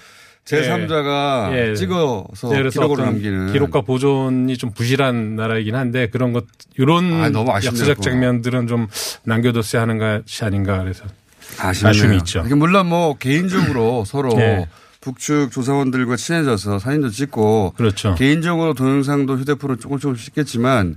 제3자가 0.47 1.53
예. 1.53 1.75
찍어서 1.75 2.49
네, 2.51 2.63
어떤 2.79 3.05
남기는 3.05 3.53
기록과 3.53 3.81
보존이 3.81 4.57
좀 4.57 4.71
부실한 4.71 5.35
나라이긴 5.35 5.75
한데 5.75 6.09
그런 6.09 6.33
것 6.33 6.45
이런 6.79 7.13
아, 7.13 7.31
역사적. 7.35 8.01
장면들은 8.01 8.69
좀 8.69 8.87
남겨뒀어야 9.25 9.83
하는 9.83 9.99
것이 9.99 10.45
아닌가 10.45 10.79
그래서 10.79 11.05
아쉽네요. 11.59 11.91
아쉬움이 11.91 12.17
있죠. 12.19 12.45
물론 12.55 12.87
뭐 12.87 13.17
개인적으로 13.19 14.05
서로 14.07 14.29
네. 14.35 14.69
북측 15.01 15.51
조사원들과 15.51 16.17
친해져서 16.17 16.79
사진도 16.79 17.11
찍고 17.11 17.75
그렇죠. 17.77 18.15
개인적으로 18.15 18.75
동영상도 18.75 19.37
휴대폰으로 19.39 19.79
조금 19.79 19.99
조금씩 19.99 20.27
찍겠지만 20.27 20.97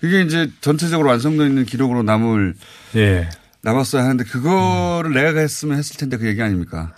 그게 0.00 0.22
이제 0.22 0.50
전체적으로 0.62 1.10
완성되어 1.10 1.46
있는 1.46 1.64
기록으로 1.66 2.02
남을 2.02 2.54
예. 2.96 3.28
남았어야 3.62 4.04
하는데 4.04 4.24
그거를 4.24 5.12
내가 5.12 5.40
했으면 5.40 5.78
했을 5.78 5.96
텐데 5.96 6.16
그 6.16 6.26
얘기 6.26 6.40
아닙니까? 6.42 6.94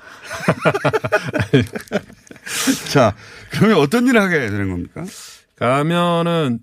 자, 2.93 3.15
그러면 3.51 3.79
어떤 3.79 4.07
일을 4.07 4.21
하게 4.21 4.39
되는 4.41 4.71
겁니까? 4.71 5.05
가면은 5.57 6.61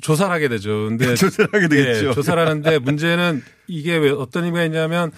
조사를 0.00 0.32
하게 0.32 0.48
되죠. 0.48 0.86
근데 0.88 1.14
조사를 1.16 1.48
하게 1.52 1.68
되겠죠. 1.68 2.08
예, 2.08 2.12
조사를 2.12 2.40
하는데 2.40 2.78
문제는 2.78 3.42
이게 3.66 3.96
왜 3.96 4.10
어떤 4.10 4.44
의미가 4.44 4.64
있냐면 4.64 5.12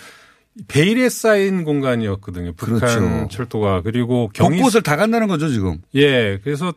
베일에 0.68 1.08
쌓인 1.08 1.64
공간이었거든요. 1.64 2.52
북한 2.54 2.78
그렇죠. 2.78 3.28
철도가 3.30 3.82
그리고 3.82 4.30
경위 4.34 4.58
곳곳을 4.58 4.82
다 4.82 4.96
간다는 4.96 5.28
거죠, 5.28 5.48
지금. 5.48 5.78
예. 5.94 6.38
그래서 6.44 6.74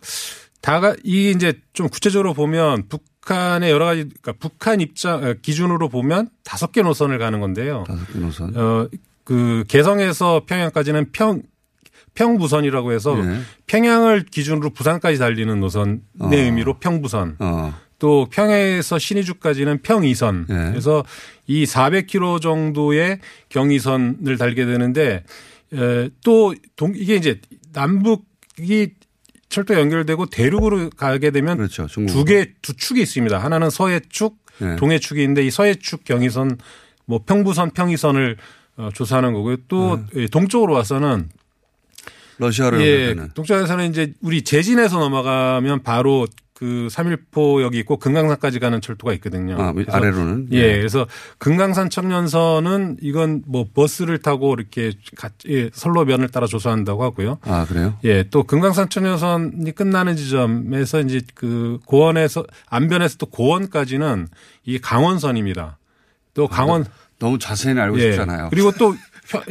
다가 0.62 0.96
이게 1.04 1.32
이제 1.32 1.54
좀 1.74 1.90
구체적으로 1.90 2.34
보면 2.34 2.88
북 2.88 3.04
한의 3.34 3.72
여러 3.72 3.86
가지 3.86 4.02
그러니까 4.04 4.34
북한 4.40 4.82
입장 4.82 5.24
어, 5.24 5.34
기준으로 5.42 5.90
보면 5.90 6.30
다섯 6.44 6.72
개 6.72 6.82
노선을 6.82 7.18
가는 7.18 7.40
건데요. 7.40 7.84
다섯 7.88 8.14
개 8.14 8.20
노선. 8.20 8.54
어그 8.56 9.66
개성에서 9.68 10.44
평양까지는 10.46 11.12
평 11.12 11.42
평부선이라고 12.16 12.94
해서 12.94 13.18
예. 13.20 13.42
평양을 13.68 14.24
기준으로 14.24 14.70
부산까지 14.72 15.18
달리는 15.20 15.60
노선의 15.60 16.00
어. 16.20 16.30
의미로 16.32 16.80
평부선. 16.80 17.36
어. 17.40 17.74
또 18.00 18.28
평양에서 18.32 19.00
신의주까지는 19.00 19.82
평이선. 19.82 20.48
예. 20.50 20.54
그래서 20.72 21.04
이 21.48 21.66
400km 21.66 22.42
정도의 22.42 23.20
경의선을 23.50 24.38
달게 24.38 24.66
되는데 24.66 25.24
에, 25.74 26.10
또 26.24 26.54
동, 26.76 26.94
이게 26.96 27.16
이제 27.16 27.40
남북이 27.74 28.94
철도 29.56 29.74
연결되고 29.74 30.26
대륙으로 30.28 30.90
가게 30.98 31.32
되면 31.32 31.56
그렇죠. 31.58 31.88
두 31.88 32.26
개 32.26 32.54
두 32.62 32.74
축이 32.76 33.02
있습니다. 33.02 33.38
하나는 33.38 33.70
서해 33.70 34.02
축, 34.10 34.36
예. 34.62 34.76
동해 34.76 35.00
축이 35.00 35.22
있는데 35.22 35.46
이 35.46 35.50
서해 35.50 35.76
축 35.76 36.04
경의선 36.04 36.58
뭐 37.06 37.22
평부선 37.26 37.72
평이선을 37.72 38.36
어, 38.78 38.90
조사하는 38.94 39.32
거고요. 39.32 39.56
또 39.70 40.02
예, 40.16 40.28
동쪽으로 40.28 40.74
와서는 40.74 41.30
러시아로 42.38 42.82
예. 42.82 43.16
동쪽에서는 43.34 43.90
이제 43.90 44.14
우리 44.22 44.42
제진에서 44.44 45.00
넘어가면 45.00 45.84
바로 45.84 46.28
그 46.58 46.88
삼일포역이 46.90 47.78
있고 47.80 47.98
금강산까지 47.98 48.60
가는 48.60 48.80
철도가 48.80 49.12
있거든요. 49.16 49.58
아, 49.60 49.74
아래로는? 49.90 50.48
예, 50.54 50.58
예. 50.58 50.78
그래서 50.78 51.06
금강산 51.38 51.90
청년선은 51.90 52.98
이건 53.02 53.44
뭐 53.46 53.66
버스를 53.74 54.20
타고 54.20 54.54
이렇게 54.58 54.94
가- 55.18 55.30
예, 55.50 55.70
선로면을 55.74 56.30
따라 56.30 56.48
조사한다고 56.48 57.04
하고요. 57.04 57.40
아, 57.44 57.66
그래요? 57.66 57.98
예, 58.06 58.24
또 58.30 58.44
금강산 58.44 58.90
청년선이 58.90 59.74
끝나는 59.74 60.16
지점에서 60.16 61.02
이제 61.02 61.20
그 61.36 61.80
고원에서 61.86 62.46
안변에서 62.70 63.18
또 63.18 63.26
고원까지는 63.26 64.30
이게 64.64 64.80
강원선입니다. 64.82 65.78
또 66.36 66.48
강원 66.48 66.86
너무 67.20 67.38
자세히는 67.38 67.82
알고 67.82 68.00
예. 68.00 68.12
싶잖아요. 68.12 68.48
그리고 68.50 68.72
또 68.72 68.92
평- 68.92 68.98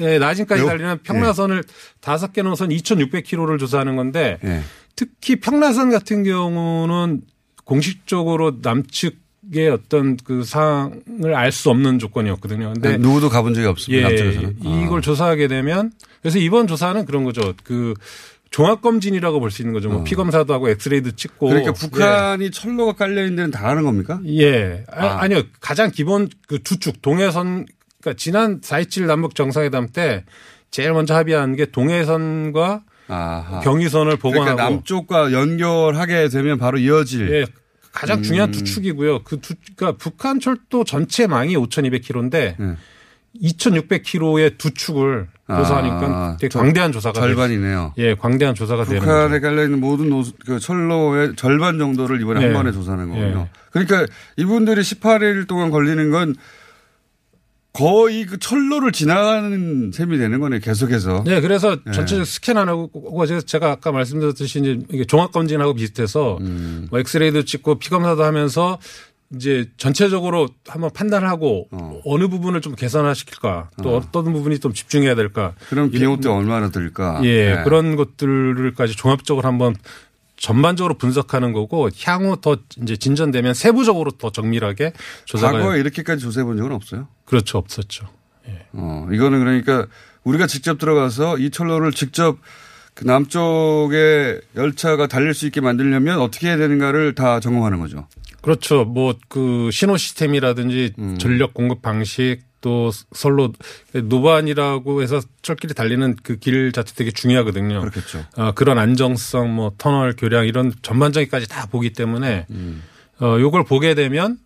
예, 0.01 0.19
나진까지 0.19 0.63
요- 0.63 0.67
달리는 0.67 0.99
평라선을 1.03 1.65
다섯 2.01 2.33
개 2.33 2.43
노선 2.43 2.69
2,600km를 2.71 3.59
조사하는 3.59 3.97
건데 3.97 4.39
예. 4.45 4.61
특히 4.97 5.37
평라선 5.37 5.91
같은 5.91 6.23
경우는 6.25 7.23
공식적으로 7.65 8.59
남측의 8.63 9.69
어떤 9.73 10.17
그 10.19 10.45
사항을 10.45 11.35
알 11.35 11.51
수 11.51 11.71
없는 11.71 11.99
조건이었거든요. 11.99 12.73
근데 12.75 12.91
네, 12.93 12.97
누구도 12.99 13.29
가본 13.29 13.55
적이 13.55 13.67
없습니다. 13.69 14.09
예, 14.11 14.15
남쪽에서는. 14.15 14.57
이걸 14.85 15.03
조사하게 15.03 15.49
되면 15.49 15.91
그래서 16.23 16.39
이번 16.39 16.67
조사는 16.67 17.05
그런 17.07 17.25
거죠. 17.25 17.55
그 17.65 17.95
종합검진이라고 18.51 19.41
볼 19.41 19.51
수 19.51 19.63
있는 19.63 19.73
거죠. 19.75 19.89
뭐 19.89 20.05
피검사도 20.05 20.55
하고 20.55 20.69
엑스레이도 20.69 21.13
찍고. 21.17 21.49
그러니까 21.49 21.73
북한이 21.73 22.51
철로가 22.53 22.93
깔려 22.93 23.23
있는 23.23 23.37
데는 23.37 23.51
다 23.51 23.69
하는 23.69 23.83
겁니까? 23.83 24.21
예. 24.29 24.85
아, 24.93 25.05
아. 25.07 25.23
아니요. 25.23 25.43
가장 25.61 25.91
기본 25.91 26.29
그두축 26.47 27.03
동해선 27.03 27.67
그러니까 28.05 28.19
지난 28.19 28.61
4.27 28.61 29.07
남북 29.07 29.35
정상회담 29.35 29.89
때 29.89 30.25
제일 30.71 30.93
먼저 30.93 31.15
합의한 31.15 31.57
게 31.57 31.65
동해선과 31.67 32.83
아하. 33.09 33.61
경의선을 33.61 34.19
보강하고 34.19 34.57
그러니까 34.57 34.71
남쪽과 34.71 35.33
연결하게 35.33 36.29
되면 36.29 36.59
바로 36.59 36.79
이어질. 36.79 37.31
예. 37.33 37.47
가장 37.93 38.23
중요한 38.23 38.51
음. 38.51 38.53
두 38.53 38.65
축이고요. 38.65 39.23
그 39.23 39.41
두, 39.41 39.55
그러니까 39.77 39.97
북한 39.99 40.41
철도 40.41 40.85
전체 40.85 41.27
망이 41.27 41.57
5,200km인데 41.57 42.35
예. 42.35 42.77
2,600km의 43.43 44.59
두 44.59 44.73
축을 44.75 45.29
조사하니까 45.49 46.01
아, 46.07 46.37
되게 46.39 46.57
광대한 46.57 46.93
조사가 46.93 47.19
절반이네요. 47.19 47.95
되, 47.97 48.03
예, 48.03 48.15
광대한 48.15 48.55
조사가 48.55 48.85
되는 48.85 49.01
북한에. 49.01 49.41
깔려 49.41 49.65
있는 49.65 49.81
모든 49.81 50.09
노, 50.11 50.23
그 50.45 50.59
철로의 50.59 51.35
절반 51.37 51.79
정도를 51.79 52.21
이번에 52.21 52.41
네. 52.41 52.47
한 52.47 52.55
번에 52.55 52.73
조사하는 52.73 53.09
거군요. 53.09 53.35
네. 53.35 53.51
그러니까 53.71 54.07
이분들이 54.37 54.81
18일 54.81 55.47
동안 55.49 55.71
걸리는 55.71 56.11
건 56.11 56.35
거의 57.75 58.25
그 58.25 58.39
철로를 58.39 58.93
지나가는 58.93 59.91
셈이 59.93 60.17
되는 60.17 60.39
거네 60.39 60.61
계속해서. 60.61 61.25
네, 61.27 61.41
그래서 61.41 61.77
네. 61.85 61.91
전체적 61.93 62.25
스캔 62.25 62.57
안 62.57 62.69
하고 62.69 62.89
제가- 62.93 63.65
아까 63.65 63.91
말씀드렸듯이 63.91 64.61
이제 64.61 65.05
종합 65.07 65.33
검진하고 65.33 65.75
비슷해서 65.75 66.39
음. 66.41 66.87
뭐 66.91 67.01
엑스레이도 67.01 67.45
찍고 67.45 67.81
피 67.81 67.91
검사도 67.91 68.23
하면서 68.23 68.79
이제 69.35 69.69
전체적으로 69.77 70.49
한번 70.69 70.91
판단을 70.95 71.29
하고 71.29 71.67
어. 71.73 72.01
느 72.17 72.29
부분을 72.29 72.61
좀 72.61 72.77
개선화시킬까 72.77 73.71
또 73.83 73.97
어. 73.97 74.03
떤 74.13 74.33
부분이 74.33 74.61
좀 74.61 74.73
집중해야 74.73 75.17
될까. 75.17 75.55
그럼 75.69 75.91
비용 75.91 76.21
때 76.21 76.29
얼마나 76.29 76.71
들까? 76.71 77.21
예, 77.25 77.57
네. 77.57 77.63
그런 77.65 77.97
것들까지 77.97 78.95
종합적으로 78.95 79.49
한번 79.49 79.75
전반적으로 80.45 80.99
분석하는 80.99 81.55
거고 81.55 81.89
향후 82.05 82.39
더 82.39 82.59
이제 82.83 82.99
진전되면 82.99 83.55
세부적으로 83.55 84.11
더 84.11 84.31
정밀하게 84.31 84.93
조사가 85.25 85.59
과거에 85.59 85.81
이렇게까지 85.81 86.23
조사해 86.23 86.45
본 86.45 86.59
적은 86.59 86.73
없어요. 86.73 87.09
그렇죠 87.25 87.57
없었죠. 87.57 88.07
어, 88.75 89.09
이거는 89.11 89.39
그러니까 89.39 89.87
우리가 90.23 90.47
직접 90.47 90.77
들어가서 90.79 91.39
이 91.39 91.49
철로를 91.49 91.93
직접 91.93 92.37
그 92.93 93.05
남쪽에 93.05 94.39
열차가 94.55 95.07
달릴 95.07 95.33
수 95.33 95.47
있게 95.47 95.63
만들려면 95.63 96.21
어떻게 96.21 96.49
해야 96.49 96.59
되는가를 96.59 97.15
다 97.15 97.41
점검하는 97.41 97.81
거죠. 97.81 98.07
그렇죠. 98.43 98.85
뭐 98.85 99.15
그 99.29 99.71
신호 99.73 99.97
시스템이라든지 99.97 100.93
음. 100.99 101.17
전력 101.17 101.55
공급 101.55 101.81
방식 101.81 102.41
또 102.65 102.91
선로 103.13 103.53
노반이라고 103.93 105.03
해서 105.03 105.21
철길이 105.43 105.75
달리는 105.75 106.17
그 106.23 106.39
길 106.39 106.73
자체 106.73 106.95
되게 106.95 107.11
중요하거든요. 107.11 107.79
그렇겠죠. 107.81 108.25
어, 108.39 108.53
그런 108.53 108.79
안정성, 108.79 109.55
뭐 109.55 109.73
터널 109.77 110.15
교량 110.17 110.47
이런 110.47 110.73
전반적인까지 110.81 111.47
다 111.47 111.67
보기 111.67 111.93
때문에 111.93 112.47
음. 112.49 112.83
어, 113.21 113.37
요걸 113.39 113.65
보게 113.65 113.95
되면 113.95 114.39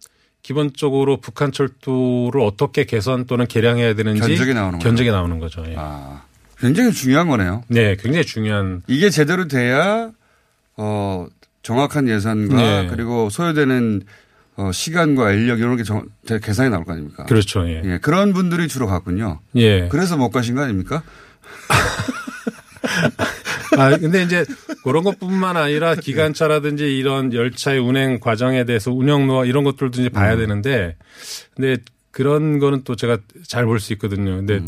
기본적으로 0.42 1.18
북한 1.18 1.52
철도를 1.52 2.40
어떻게 2.40 2.84
개선 2.84 3.26
또는 3.26 3.46
개량해야 3.46 3.94
되는지 3.94 4.20
견적이 4.20 4.54
나오는 4.54 4.78
거죠. 4.78 4.88
견적이 4.88 5.10
나오는 5.12 5.38
거죠. 5.38 5.64
예. 5.68 5.76
굉장히 6.58 6.90
중요한 6.92 7.28
거네요. 7.28 7.62
네, 7.68 7.94
굉장히 8.00 8.24
중요한 8.26 8.82
이게 8.88 9.10
제대로 9.10 9.46
돼야 9.46 10.10
어 10.76 11.26
정확한 11.62 12.08
예산과 12.08 12.56
네. 12.56 12.88
그리고 12.90 13.30
소요되는 13.30 14.02
어 14.60 14.72
시간과 14.72 15.30
인력 15.32 15.60
이런 15.60 15.76
게 15.76 15.84
정, 15.84 16.04
대- 16.26 16.40
계산이 16.40 16.70
나올 16.70 16.84
거 16.84 16.92
아닙니까? 16.92 17.24
그렇죠. 17.26 17.68
예. 17.68 17.98
그런 18.02 18.32
분들이 18.32 18.66
주로 18.66 18.88
갔군요. 18.88 19.38
예. 19.54 19.86
그래서 19.88 20.16
못 20.16 20.30
가신 20.30 20.56
거 20.56 20.62
아닙니까? 20.62 21.04
아, 23.78 23.96
근데 23.96 24.22
이제 24.22 24.44
그런 24.82 25.04
것뿐만 25.04 25.56
아니라 25.56 25.94
기관차라든지 25.94 26.98
이런 26.98 27.32
열차의 27.32 27.78
운행 27.78 28.18
과정에 28.18 28.64
대해서 28.64 28.90
운영 28.92 29.26
노하 29.28 29.44
이런 29.44 29.62
것들도 29.62 30.00
이제 30.00 30.08
봐야 30.08 30.36
되는데 30.36 30.96
근데 31.54 31.76
그런 32.10 32.58
거는 32.58 32.82
또 32.84 32.96
제가 32.96 33.18
잘 33.46 33.64
볼 33.66 33.78
수 33.78 33.92
있거든요. 33.92 34.36
근데 34.36 34.60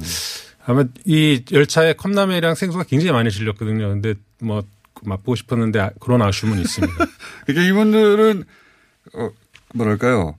아마 0.64 0.84
이 1.04 1.42
열차의 1.50 1.96
컵라면이랑 1.96 2.54
생수가 2.54 2.84
굉장히 2.84 3.10
많이 3.12 3.30
실렸거든요. 3.30 3.88
근데 3.88 4.14
뭐 4.40 4.62
맛보고 5.02 5.34
싶었는데 5.34 5.80
아- 5.80 5.90
그런 5.98 6.22
아쉬움은 6.22 6.60
있습니다. 6.60 6.94
그러니까 7.46 7.68
이분들은 7.68 8.44
어 9.14 9.30
뭐랄까요? 9.74 10.36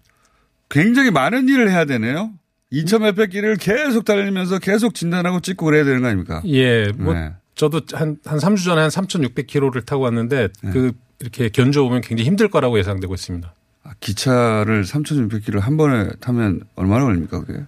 굉장히 0.69 1.11
많은 1.11 1.49
일을 1.49 1.69
해야 1.69 1.85
되네요. 1.85 2.31
2천 2.71 3.01
몇백 3.01 3.31
끼를 3.31 3.57
계속 3.57 4.05
달리면서 4.05 4.59
계속 4.59 4.93
진단하고 4.93 5.41
찍고 5.41 5.65
그래야 5.65 5.83
되는 5.83 6.01
거 6.01 6.07
아닙니까? 6.07 6.41
예, 6.45 6.91
뭐 6.97 7.13
네. 7.13 7.33
저도 7.55 7.81
한, 7.93 8.17
한 8.25 8.39
3주 8.39 8.63
전에 8.63 8.81
한 8.81 8.89
3,600km를 8.89 9.85
타고 9.85 10.03
왔는데 10.03 10.49
그 10.71 10.93
이렇게 11.19 11.49
견뎌오면 11.49 12.01
굉장히 12.01 12.27
힘들 12.27 12.47
거라고 12.49 12.79
예상되고 12.79 13.13
있습니다. 13.13 13.53
아, 13.83 13.91
기차를 13.99 14.83
3,600끼를 14.83 15.59
한 15.59 15.75
번에 15.75 16.09
타면 16.19 16.61
얼마나 16.75 17.05
걸립니까, 17.05 17.43
그게? 17.43 17.63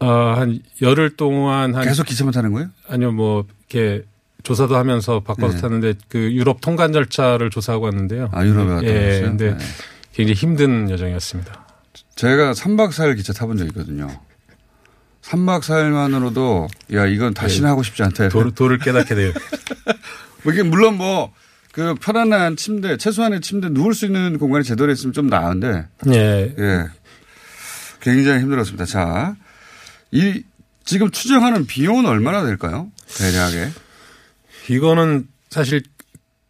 아, 0.00 0.34
한 0.38 0.60
열흘 0.82 1.16
동안 1.16 1.74
한 1.74 1.84
계속 1.84 2.06
기차만 2.06 2.32
타는 2.32 2.52
거예요? 2.52 2.68
아니요, 2.88 3.12
뭐 3.12 3.46
이렇게 3.68 4.04
조사도 4.42 4.76
하면서 4.76 5.20
바꿔서 5.20 5.56
네. 5.56 5.60
탔는데 5.60 5.94
그 6.08 6.32
유럽 6.32 6.60
통관 6.60 6.92
절차를 6.92 7.50
조사하고 7.50 7.86
왔는데요. 7.86 8.30
아, 8.32 8.44
유럽에 8.44 8.66
갔다 8.66 8.86
예, 8.86 9.08
오셨어요? 9.08 9.28
근데 9.28 9.50
네. 9.56 9.64
굉장히 10.18 10.34
힘든 10.34 10.90
여정이었습니다. 10.90 11.66
제가 12.16 12.52
3박 12.52 12.90
4일 12.90 13.16
기차 13.16 13.32
타본 13.32 13.56
적 13.56 13.66
있거든요. 13.68 14.08
3박 15.22 15.62
4일만으로도 15.62 16.68
야, 16.94 17.06
이건 17.06 17.32
다시는 17.32 17.66
네. 17.66 17.68
하고 17.68 17.82
싶지 17.82 18.02
않다. 18.02 18.28
도를, 18.28 18.52
도를 18.52 18.78
깨닫게 18.78 19.14
돼요. 19.14 19.32
뭐 20.44 20.52
이게 20.52 20.62
물론 20.62 20.98
뭐 20.98 21.32
그 21.78 21.94
편안한 21.94 22.56
침대, 22.56 22.96
최소한의 22.96 23.40
침대 23.40 23.68
누울 23.68 23.94
수 23.94 24.04
있는 24.04 24.38
공간이 24.38 24.64
제대로 24.64 24.90
있으면 24.90 25.12
좀 25.12 25.28
나은데. 25.28 25.86
예. 26.08 26.54
예. 26.58 26.84
굉장히 28.00 28.40
힘들었습니다. 28.40 28.84
자, 28.84 29.36
이 30.10 30.42
지금 30.84 31.08
추정하는 31.12 31.66
비용은 31.66 32.04
얼마나 32.06 32.44
될까요? 32.44 32.90
대략에. 33.16 33.70
이거는 34.70 35.28
사실 35.50 35.84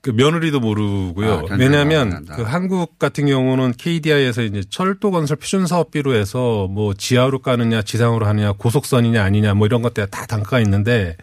그 0.00 0.10
며느리도 0.10 0.60
모르고요. 0.60 1.32
아, 1.32 1.36
견적이 1.40 1.62
왜냐하면 1.62 2.08
나온다. 2.10 2.36
그 2.36 2.42
한국 2.42 2.98
같은 2.98 3.26
경우는 3.26 3.72
KDI에서 3.76 4.42
이제 4.42 4.62
철도 4.68 5.10
건설 5.10 5.36
표준 5.36 5.66
사업비로 5.66 6.14
해서 6.14 6.68
뭐 6.68 6.94
지하로 6.94 7.40
까느냐 7.40 7.82
지상으로 7.82 8.26
하느냐 8.26 8.52
고속선이냐 8.52 9.22
아니냐 9.22 9.54
뭐 9.54 9.66
이런 9.66 9.82
것들 9.82 10.06
다 10.06 10.26
단가가 10.26 10.60
있는데 10.60 11.16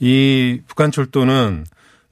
이 0.00 0.60
북한 0.66 0.90
철도는 0.90 1.64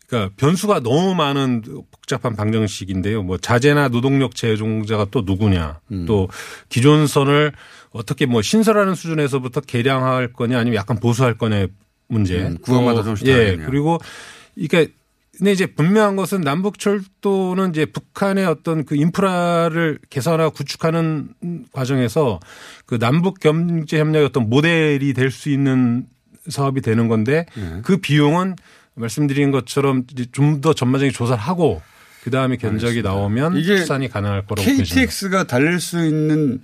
그러니까 0.07 0.35
변수가 0.37 0.81
너무 0.81 1.15
많은 1.15 1.63
복잡한 1.91 2.37
방정식인데요. 2.37 3.23
뭐 3.23 3.39
자재나 3.39 3.89
노동력 3.89 4.35
제공자가 4.35 5.07
또 5.11 5.23
누구냐, 5.27 5.81
음. 5.91 6.07
또 6.07 6.29
기존 6.69 7.07
선을 7.07 7.53
어떻게 7.91 8.27
뭐 8.27 8.43
신설하는 8.43 8.95
수준에서부터 8.95 9.63
개량할 9.63 10.33
거냐, 10.33 10.59
아니면 10.59 10.77
약간 10.77 11.01
보수할 11.01 11.37
거냐의 11.37 11.69
문제. 12.09 12.39
음, 12.43 12.59
구역마다 12.63 12.99
또 12.99 13.03
조금씩 13.03 13.27
예, 13.27 13.33
다르겠네요. 13.33 13.67
그리고 13.69 13.99
이게 14.55 14.93
근데 15.38 15.53
이제 15.53 15.66
분명한 15.66 16.16
것은 16.16 16.40
남북철도는 16.40 17.70
이제 17.70 17.85
북한의 17.85 18.46
어떤 18.46 18.85
그 18.85 18.96
인프라를 18.96 19.99
개선하고 20.09 20.53
구축하는 20.53 21.29
과정에서 21.72 22.40
그 22.87 22.99
남북 22.99 23.40
경제 23.40 23.99
협력의 23.99 24.27
어떤 24.27 24.49
모델이 24.49 25.12
될 25.12 25.31
수 25.31 25.51
있는 25.51 26.07
사업이 26.49 26.81
되는 26.81 27.09
건데 27.09 27.44
네. 27.57 27.81
그 27.83 27.96
비용은 27.99 28.57
말씀드린 28.94 29.51
것처럼 29.51 30.05
좀 30.33 30.61
더 30.61 30.72
전반적인 30.72 31.12
조사를 31.12 31.42
하고 31.42 31.83
그 32.22 32.31
다음에 32.31 32.57
견적이 32.57 33.03
나오면 33.03 33.57
이게 33.57 33.77
추산이 33.79 34.09
가능할 34.09 34.46
거라고 34.46 34.62
보십니다. 34.64 34.85
KTX가 34.85 35.44
달릴 35.44 35.81
수 35.81 36.05
있는 36.07 36.61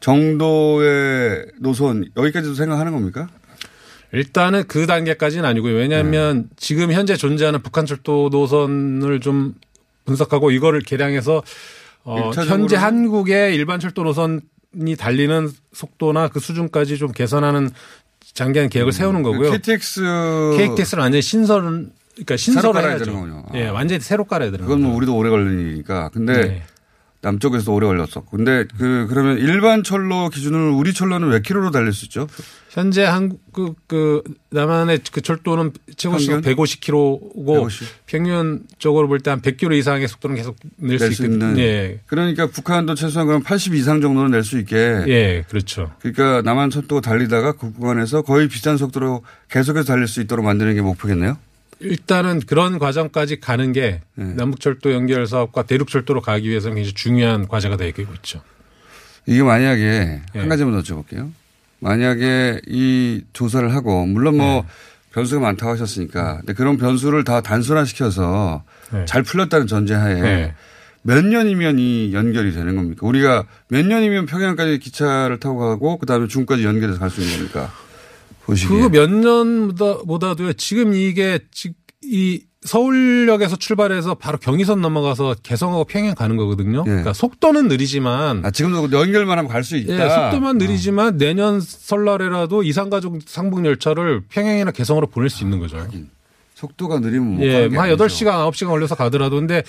정도의 0.00 1.46
노선 1.60 2.04
여기까지도 2.16 2.54
생각하는 2.54 2.92
겁니까? 2.92 3.28
일단은 4.12 4.64
그 4.68 4.86
단계까지는 4.86 5.44
아니고요. 5.44 5.74
왜냐하면 5.74 6.42
네. 6.42 6.48
지금 6.56 6.92
현재 6.92 7.16
존재하는 7.16 7.62
북한 7.62 7.86
철도 7.86 8.28
노선을 8.30 9.20
좀 9.20 9.54
분석하고 10.04 10.50
이거를 10.50 10.80
개량해서 10.80 11.42
어, 12.04 12.30
현재 12.32 12.76
한국의 12.76 13.54
일반 13.54 13.80
철도 13.80 14.04
노선이 14.04 14.96
달리는 14.96 15.50
속도나 15.72 16.28
그 16.28 16.38
수준까지 16.40 16.98
좀 16.98 17.12
개선하는 17.12 17.70
장기한 18.32 18.68
계획을 18.68 18.92
세우는 18.92 19.22
거고요. 19.22 19.50
KTX 19.50 20.00
KTX는 20.56 21.02
완전히 21.02 21.22
신설은 21.22 21.90
그러니까 22.14 22.34
그 22.34 22.36
신설을 22.36 22.82
해야죠. 22.82 23.04
되는 23.04 23.14
거군요. 23.14 23.44
예, 23.54 23.68
완전히 23.68 24.00
새로 24.00 24.24
깔아야 24.24 24.50
되는 24.50 24.64
그건 24.64 24.78
거죠. 24.78 24.88
뭐 24.88 24.96
우리도 24.96 25.16
오래 25.16 25.30
걸리는 25.30 25.58
일이니까. 25.66 26.10
근데 26.10 26.32
네. 26.32 26.62
남쪽에서도 27.26 27.74
오래 27.74 27.86
걸렸었고. 27.88 28.36
근데 28.36 28.64
그 28.78 29.06
그러면 29.08 29.38
일반 29.38 29.82
철로 29.82 30.28
기준으로 30.28 30.76
우리 30.76 30.92
철로는 30.94 31.28
몇 31.28 31.42
킬로로 31.42 31.70
달릴 31.72 31.92
수 31.92 32.04
있죠? 32.04 32.28
현재 32.70 33.04
한국 33.04 33.40
그, 33.52 33.72
그 33.86 34.22
남한의 34.50 35.00
그 35.10 35.22
철도는 35.22 35.72
최고 35.96 36.18
시속 36.18 36.42
평균? 36.42 36.54
150km고 36.54 37.46
150. 37.46 37.88
평균적으로 38.06 39.08
볼 39.08 39.18
때 39.20 39.30
한 39.30 39.40
100km 39.40 39.76
이상의 39.78 40.06
속도는 40.08 40.36
계속 40.36 40.56
낼수낼수 40.76 41.22
있거든요. 41.24 41.46
있는. 41.52 41.58
예. 41.58 42.00
그러니까 42.06 42.46
북한도 42.46 42.94
최소한 42.94 43.26
그럼 43.26 43.42
80 43.42 43.74
이상 43.74 44.00
정도는 44.00 44.30
낼 44.30 44.44
수 44.44 44.58
있게. 44.58 44.76
예, 45.08 45.44
그렇죠. 45.48 45.90
그러니까 46.00 46.42
남한 46.42 46.70
철도가 46.70 47.00
달리다가 47.00 47.52
그 47.52 47.72
구간에서 47.72 48.22
거의 48.22 48.46
비슷한 48.48 48.76
속도로 48.76 49.24
계속해서 49.50 49.86
달릴 49.86 50.06
수 50.06 50.20
있도록 50.20 50.44
만드는 50.44 50.74
게 50.74 50.82
목표겠네요. 50.82 51.38
일단은 51.80 52.40
그런 52.40 52.78
과정까지 52.78 53.40
가는 53.40 53.72
게 53.72 54.00
네. 54.14 54.24
남북철도 54.34 54.92
연결 54.92 55.26
사업과 55.26 55.62
대륙철도로 55.64 56.20
가기 56.22 56.48
위해서는 56.48 56.76
굉장히 56.76 56.94
중요한 56.94 57.48
과제가 57.48 57.76
되고 57.76 58.02
있죠. 58.16 58.42
이게 59.26 59.42
만약에 59.42 60.22
예. 60.34 60.38
한 60.38 60.48
가지만 60.48 60.72
더 60.74 60.80
여쭤볼게요. 60.80 61.30
만약에 61.80 62.60
이 62.66 63.22
조사를 63.32 63.74
하고 63.74 64.06
물론 64.06 64.38
뭐 64.38 64.62
네. 64.62 64.68
변수가 65.12 65.40
많다고 65.40 65.72
하셨으니까 65.72 66.38
근데 66.38 66.52
그런 66.54 66.76
변수를 66.78 67.24
다 67.24 67.40
단순화시켜서 67.40 68.62
네. 68.92 69.04
잘 69.06 69.22
풀렸다는 69.22 69.66
전제하에 69.66 70.20
네. 70.20 70.54
몇 71.02 71.24
년이면 71.24 71.78
이 71.78 72.12
연결이 72.14 72.52
되는 72.52 72.74
겁니까? 72.74 73.06
우리가 73.06 73.44
몇 73.68 73.84
년이면 73.86 74.26
평양까지 74.26 74.78
기차를 74.78 75.38
타고 75.38 75.58
가고 75.58 75.98
그다음에 75.98 76.26
중국까지 76.26 76.64
연결해서 76.64 76.98
갈 76.98 77.10
수 77.10 77.20
있는 77.20 77.36
겁니까? 77.36 77.72
보시기에. 78.46 78.68
그거 78.76 78.88
몇 78.88 79.10
년보다도요. 79.10 80.52
지금 80.54 80.94
이게 80.94 81.38
지- 81.50 81.74
이 82.02 82.42
서울역에서 82.62 83.56
출발해서 83.56 84.14
바로 84.14 84.38
경의선 84.38 84.80
넘어가서 84.80 85.36
개성하고 85.42 85.84
평양 85.84 86.14
가는 86.14 86.36
거거든요. 86.36 86.82
그러니까 86.84 87.12
속도는 87.12 87.68
느리지만 87.68 88.44
아, 88.44 88.50
지금도 88.50 88.90
연결만 88.98 89.38
하면 89.38 89.50
갈 89.50 89.62
수 89.62 89.76
있다. 89.76 89.94
예, 90.04 90.08
속도만 90.08 90.58
느리지만 90.58 91.16
내년 91.16 91.60
설날에라도 91.60 92.62
이산가족 92.64 93.18
상봉 93.26 93.66
열차를 93.66 94.22
평양이나 94.28 94.70
개성으로 94.72 95.06
보낼 95.08 95.30
수 95.30 95.44
있는 95.44 95.58
거죠. 95.60 95.86
속도가 96.54 97.00
느리면 97.00 97.36
못 97.36 97.42
예, 97.44 97.66
한 97.68 97.78
아니죠. 97.78 98.04
8시간, 98.06 98.50
9시간 98.50 98.68
걸려서 98.68 98.94
가더라도 98.94 99.36
근데 99.36 99.62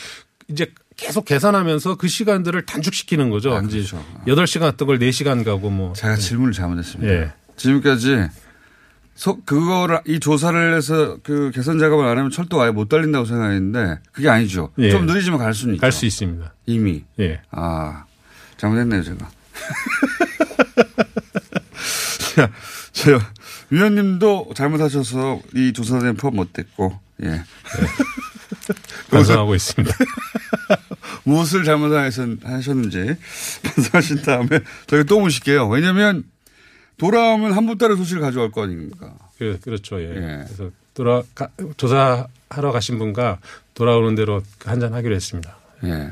이제 0.50 0.72
계속 0.96 1.26
계산하면서 1.26 1.96
그 1.96 2.08
시간들을 2.08 2.66
단축시키는 2.66 3.30
거죠. 3.30 3.54
아, 3.54 3.62
그렇죠. 3.62 4.04
8시간 4.26 4.68
했던 4.68 4.88
걸 4.88 4.98
4시간 5.00 5.44
가고 5.46 5.70
뭐. 5.70 5.94
제가 5.94 6.16
질문을 6.16 6.54
잘못했습니다. 6.54 7.14
예. 7.14 7.32
지금까지 7.58 8.28
속 9.18 9.48
그거를 9.48 10.00
이 10.06 10.20
조사를 10.20 10.76
해서 10.76 11.18
그 11.24 11.50
개선 11.54 11.80
작업을 11.80 12.06
안 12.06 12.20
하면 12.20 12.30
철도 12.30 12.62
아예 12.62 12.70
못 12.70 12.88
달린다고 12.88 13.26
생각했는데 13.26 14.00
그게 14.12 14.30
아니죠. 14.30 14.72
예. 14.78 14.92
좀 14.92 15.08
느리지만 15.08 15.40
갈 15.40 15.56
수는 15.56 15.74
있죠. 15.74 15.82
갈 15.82 15.92
수 15.92 16.06
있습니다. 16.06 16.54
이미. 16.68 17.04
예. 17.20 17.42
아 17.50 18.06
잘못했네요 18.58 19.02
제가. 19.02 19.28
자, 22.36 22.52
저 22.92 23.20
위원님도 23.72 24.52
잘못하셔서 24.56 25.42
이 25.56 25.74
조사된 25.74 26.16
포함 26.18 26.36
못됐고 26.36 27.00
예. 27.24 27.42
반성하고 29.10 29.56
있습니다. 29.56 29.96
무엇을 31.24 31.64
잘못하셨는지 31.64 33.16
반성하신 33.64 34.22
다음에 34.22 34.60
저희 34.86 35.04
또 35.06 35.20
모실게요. 35.20 35.68
왜냐하면 35.70 36.24
돌아오면 36.98 37.54
한분 37.54 37.78
따른 37.78 37.96
소식을 37.98 38.22
가져갈 38.22 38.52
거 38.52 38.64
아닙니까? 38.64 39.14
그, 39.38 39.60
그렇죠. 39.62 40.02
예. 40.02 40.14
그래서 40.14 40.72
돌아, 40.94 41.22
가, 41.36 41.50
조사하러 41.78 42.72
가신 42.72 42.98
분과 42.98 43.40
돌아오는 43.74 44.16
대로 44.16 44.42
한잔 44.66 44.94
하기로 44.94 45.16
했습니다. 45.16 45.56
예. 45.84 46.12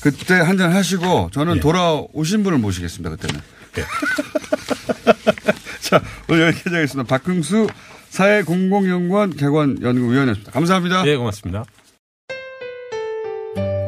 그때 0.00 0.34
한잔 0.34 0.72
하시고 0.72 1.30
저는 1.32 1.56
예. 1.56 1.60
돌아오신 1.60 2.42
분을 2.42 2.58
모시겠습니다. 2.58 3.16
그때는. 3.16 3.40
자, 5.80 6.02
오늘 6.28 6.48
여기까지 6.48 6.74
하겠습니다. 6.74 7.08
박흥수 7.08 7.68
사회공공연구원 8.10 9.36
개관연구위원이었습니다. 9.36 10.50
감사합니다. 10.50 11.06
예, 11.06 11.16
고맙습니다. 11.16 11.64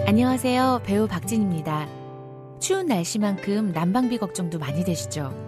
안녕하세요. 0.07 0.83
배우 0.85 1.09
박진입니다. 1.09 1.88
추운 2.61 2.87
날씨만큼 2.87 3.72
난방비 3.72 4.18
걱정도 4.18 4.59
많이 4.59 4.85
되시죠? 4.85 5.47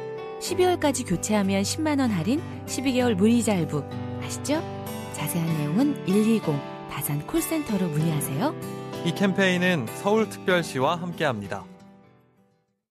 12월까지 0.41 1.07
교체하면 1.07 1.61
10만원 1.61 2.09
할인, 2.09 2.41
12개월 2.65 3.13
무이자 3.13 3.53
할부. 3.55 3.83
아시죠? 4.23 4.61
자세한 5.13 5.47
내용은 5.59 6.03
120 6.05 6.43
다산 6.89 7.25
콜센터로 7.27 7.87
문의하세요. 7.87 8.55
이 9.05 9.13
캠페인은 9.13 9.87
서울특별시와 10.01 10.95
함께합니다. 10.95 11.63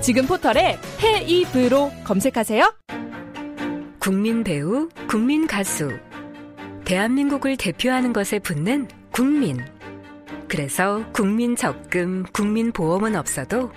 지금 0.00 0.26
포털에 0.26 0.78
헤이브로 1.02 1.92
검색하세요. 2.04 2.74
국민 3.98 4.42
배우, 4.42 4.88
국민 5.06 5.46
가수. 5.46 5.90
대한민국을 6.86 7.58
대표하는 7.58 8.14
것에 8.14 8.38
붙는 8.38 8.88
국민. 9.12 9.58
그래서 10.48 11.04
국민 11.12 11.54
적금, 11.54 12.24
국민 12.32 12.72
보험은 12.72 13.14
없어도 13.14 13.70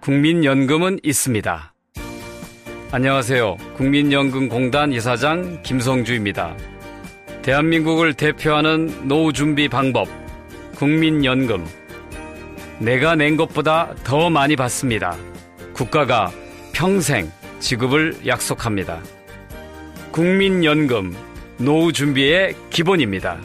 국민연금은 0.00 0.98
있습니다. 1.02 1.72
안녕하세요. 2.90 3.56
국민연금공단 3.76 4.92
이사장 4.92 5.62
김성주입니다. 5.62 6.56
대한민국을 7.42 8.14
대표하는 8.14 9.06
노후 9.06 9.32
준비 9.32 9.68
방법, 9.68 10.08
국민연금. 10.74 11.64
내가 12.78 13.14
낸 13.14 13.36
것보다 13.36 13.94
더 14.04 14.28
많이 14.28 14.54
받습니다. 14.56 15.16
국가가 15.76 16.32
평생 16.72 17.30
지급을 17.60 18.26
약속합니다. 18.26 19.02
국민연금, 20.10 21.14
노후 21.58 21.92
준비의 21.92 22.56
기본입니다. 22.70 23.38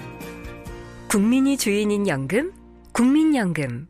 국민이 1.09 1.57
주인인 1.57 2.07
연금, 2.07 2.53
국민연금. 2.93 3.89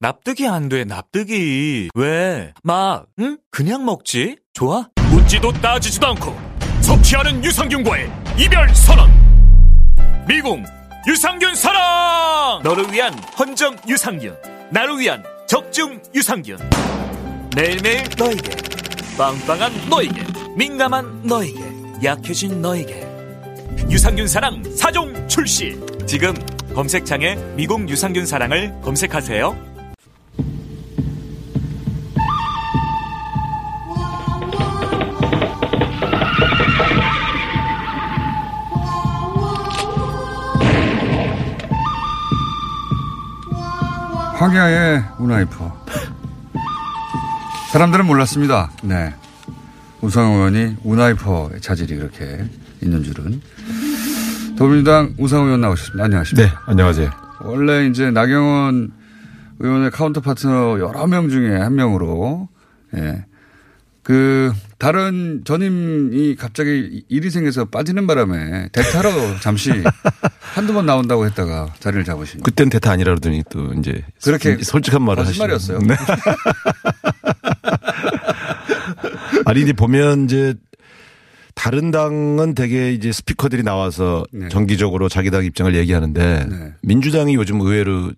납득이 0.00 0.48
안 0.48 0.68
돼, 0.68 0.82
납득이. 0.84 1.90
왜? 1.94 2.52
막, 2.64 3.06
응? 3.20 3.38
그냥 3.52 3.84
먹지? 3.84 4.36
좋아? 4.52 4.88
묻지도 5.10 5.52
따지지도 5.52 6.08
않고 6.08 6.36
섭취하는 6.80 7.44
유산균과의 7.44 8.10
이별 8.40 8.68
선언. 8.74 9.08
미궁 10.26 10.64
유산균 11.06 11.54
사랑! 11.54 12.60
너를 12.64 12.92
위한 12.92 13.14
헌정 13.38 13.76
유산균. 13.88 14.36
나를 14.72 14.98
위한 14.98 15.22
적중 15.46 16.02
유산균. 16.12 16.58
매일매일 17.56 18.04
너에게. 18.16 18.50
빵빵한 19.18 19.88
너에게. 19.90 20.24
민감한 20.56 21.22
너에게. 21.24 21.60
약해진 22.02 22.62
너에게. 22.62 23.06
유산균 23.90 24.28
사랑 24.28 24.62
4종 24.62 25.28
출시. 25.28 25.78
지금 26.06 26.32
검색창에 26.74 27.34
미궁 27.56 27.88
유산균 27.88 28.24
사랑을 28.24 28.72
검색하세요. 28.82 29.70
황야의 44.36 45.02
우나이퍼. 45.18 45.79
사람들은 47.72 48.06
몰랐습니다. 48.06 48.70
네. 48.82 49.14
우상호 50.00 50.36
의원이 50.38 50.76
우나이퍼의 50.82 51.60
자질이 51.60 51.96
그렇게 51.96 52.44
있는 52.82 53.02
줄은. 53.02 53.40
더불어민주당 54.56 55.14
우상호 55.18 55.44
의원 55.46 55.60
나오셨습니다. 55.60 56.04
안녕하십니까. 56.04 56.48
네, 56.48 56.54
안녕하세요. 56.66 57.10
원래 57.42 57.86
이제 57.86 58.10
나경원 58.10 58.92
의원의 59.60 59.90
카운터 59.92 60.20
파트너 60.20 60.78
여러 60.80 61.06
명 61.06 61.28
중에 61.28 61.56
한 61.56 61.74
명으로, 61.76 62.48
예. 62.96 63.24
그, 64.02 64.52
다른 64.78 65.42
전임이 65.44 66.34
갑자기 66.36 67.04
일이 67.08 67.30
생겨서 67.30 67.66
빠지는 67.66 68.06
바람에 68.06 68.70
대타로 68.72 69.10
잠시 69.40 69.70
한두 70.54 70.72
번 70.72 70.86
나온다고 70.86 71.26
했다가 71.26 71.74
자리를 71.78 72.04
잡으신. 72.04 72.40
그땐 72.40 72.70
대타 72.70 72.90
아니라 72.90 73.10
그러더니 73.12 73.44
또 73.50 73.72
이제 73.74 74.02
그렇게 74.24 74.56
솔직한 74.62 75.02
말을 75.02 75.26
하시죠. 75.26 75.38
거짓말이었어요. 75.46 75.78
네. 75.80 75.94
아니 79.46 79.62
이제 79.62 79.72
보면 79.72 80.24
이제 80.24 80.54
다른 81.54 81.90
당은 81.90 82.54
되게 82.54 82.92
이제 82.92 83.12
스피커들이 83.12 83.62
나와서 83.62 84.24
정기적으로 84.50 85.08
자기 85.08 85.30
당 85.30 85.44
입장을 85.44 85.74
얘기하는데 85.74 86.46
네. 86.48 86.72
민주당이 86.82 87.34
요즘 87.34 87.60
의외로 87.60 88.12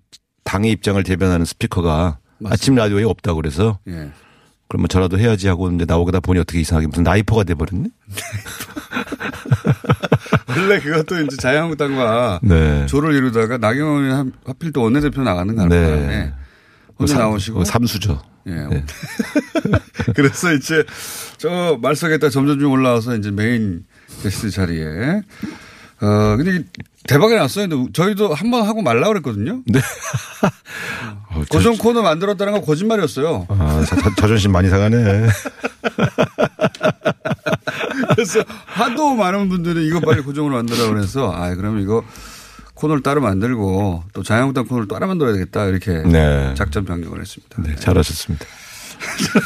당의 0.44 0.70
입장을 0.72 1.02
대변하는 1.02 1.44
스피커가 1.44 2.18
아침 2.44 2.74
라디오에 2.74 3.04
없다고 3.04 3.36
그래서 3.40 3.78
예. 3.88 4.10
그러면 4.68 4.88
저라도 4.88 5.18
해야지 5.18 5.48
하고 5.48 5.64
근데 5.64 5.84
나오다 5.84 6.20
보니 6.20 6.40
어떻게 6.40 6.60
이상하게 6.60 6.86
무슨 6.88 7.02
나이퍼가 7.04 7.44
돼버렸네. 7.44 7.88
원래 10.48 10.80
그것도 10.80 11.20
이제 11.20 11.36
자유한국당과 11.36 12.40
네. 12.42 12.86
조를 12.86 13.14
이루다가 13.14 13.58
나경원이 13.58 14.12
한- 14.12 14.32
하필 14.44 14.72
또 14.72 14.82
원내대표 14.82 15.22
나가는 15.22 15.54
가는 15.54 15.68
네. 15.68 15.84
바람에 15.84 16.32
혼자 16.98 17.14
삼- 17.14 17.22
나오시고. 17.22 17.60
어, 17.60 17.64
삼수죠. 17.64 18.20
예. 18.46 18.50
네. 18.52 18.84
그래서 20.14 20.52
이제 20.52 20.84
저 21.38 21.78
말석에다 21.80 22.30
점점 22.30 22.58
좀 22.58 22.72
올라와서 22.72 23.16
이제 23.16 23.30
메인 23.30 23.84
게스트 24.22 24.50
자리에. 24.50 25.22
어, 26.00 26.36
근데 26.36 26.56
이 26.56 26.64
대박이 27.06 27.34
났어요. 27.34 27.68
근데 27.68 27.92
저희도 27.92 28.34
한 28.34 28.50
번 28.50 28.66
하고 28.66 28.82
말라 28.82 29.08
그랬거든요. 29.08 29.62
네. 29.66 29.80
고정 31.48 31.76
코너 31.78 32.02
만들었다는 32.02 32.52
건 32.54 32.62
거짓말이었어요. 32.62 33.46
아, 33.48 33.84
자, 33.88 33.96
자, 33.96 34.14
자존심 34.16 34.52
많이 34.52 34.68
상하네. 34.68 35.28
그래서 38.14 38.42
하도 38.66 39.14
많은 39.14 39.48
분들이 39.48 39.86
이거 39.86 40.00
빨리 40.00 40.22
고정으로 40.22 40.54
만들라 40.56 40.88
그래서 40.88 41.32
아, 41.32 41.54
그러면 41.54 41.82
이거 41.82 42.04
코너를 42.82 43.00
따로 43.02 43.20
만들고 43.20 44.02
또 44.12 44.22
자유한국당 44.24 44.66
코너를 44.66 44.88
따로 44.88 45.06
만들어야 45.06 45.32
되겠다 45.34 45.66
이렇게 45.66 46.02
네. 46.02 46.52
작전 46.56 46.84
변경을 46.84 47.20
했습니다. 47.20 47.62
네, 47.62 47.76
잘하셨습니다. 47.76 48.44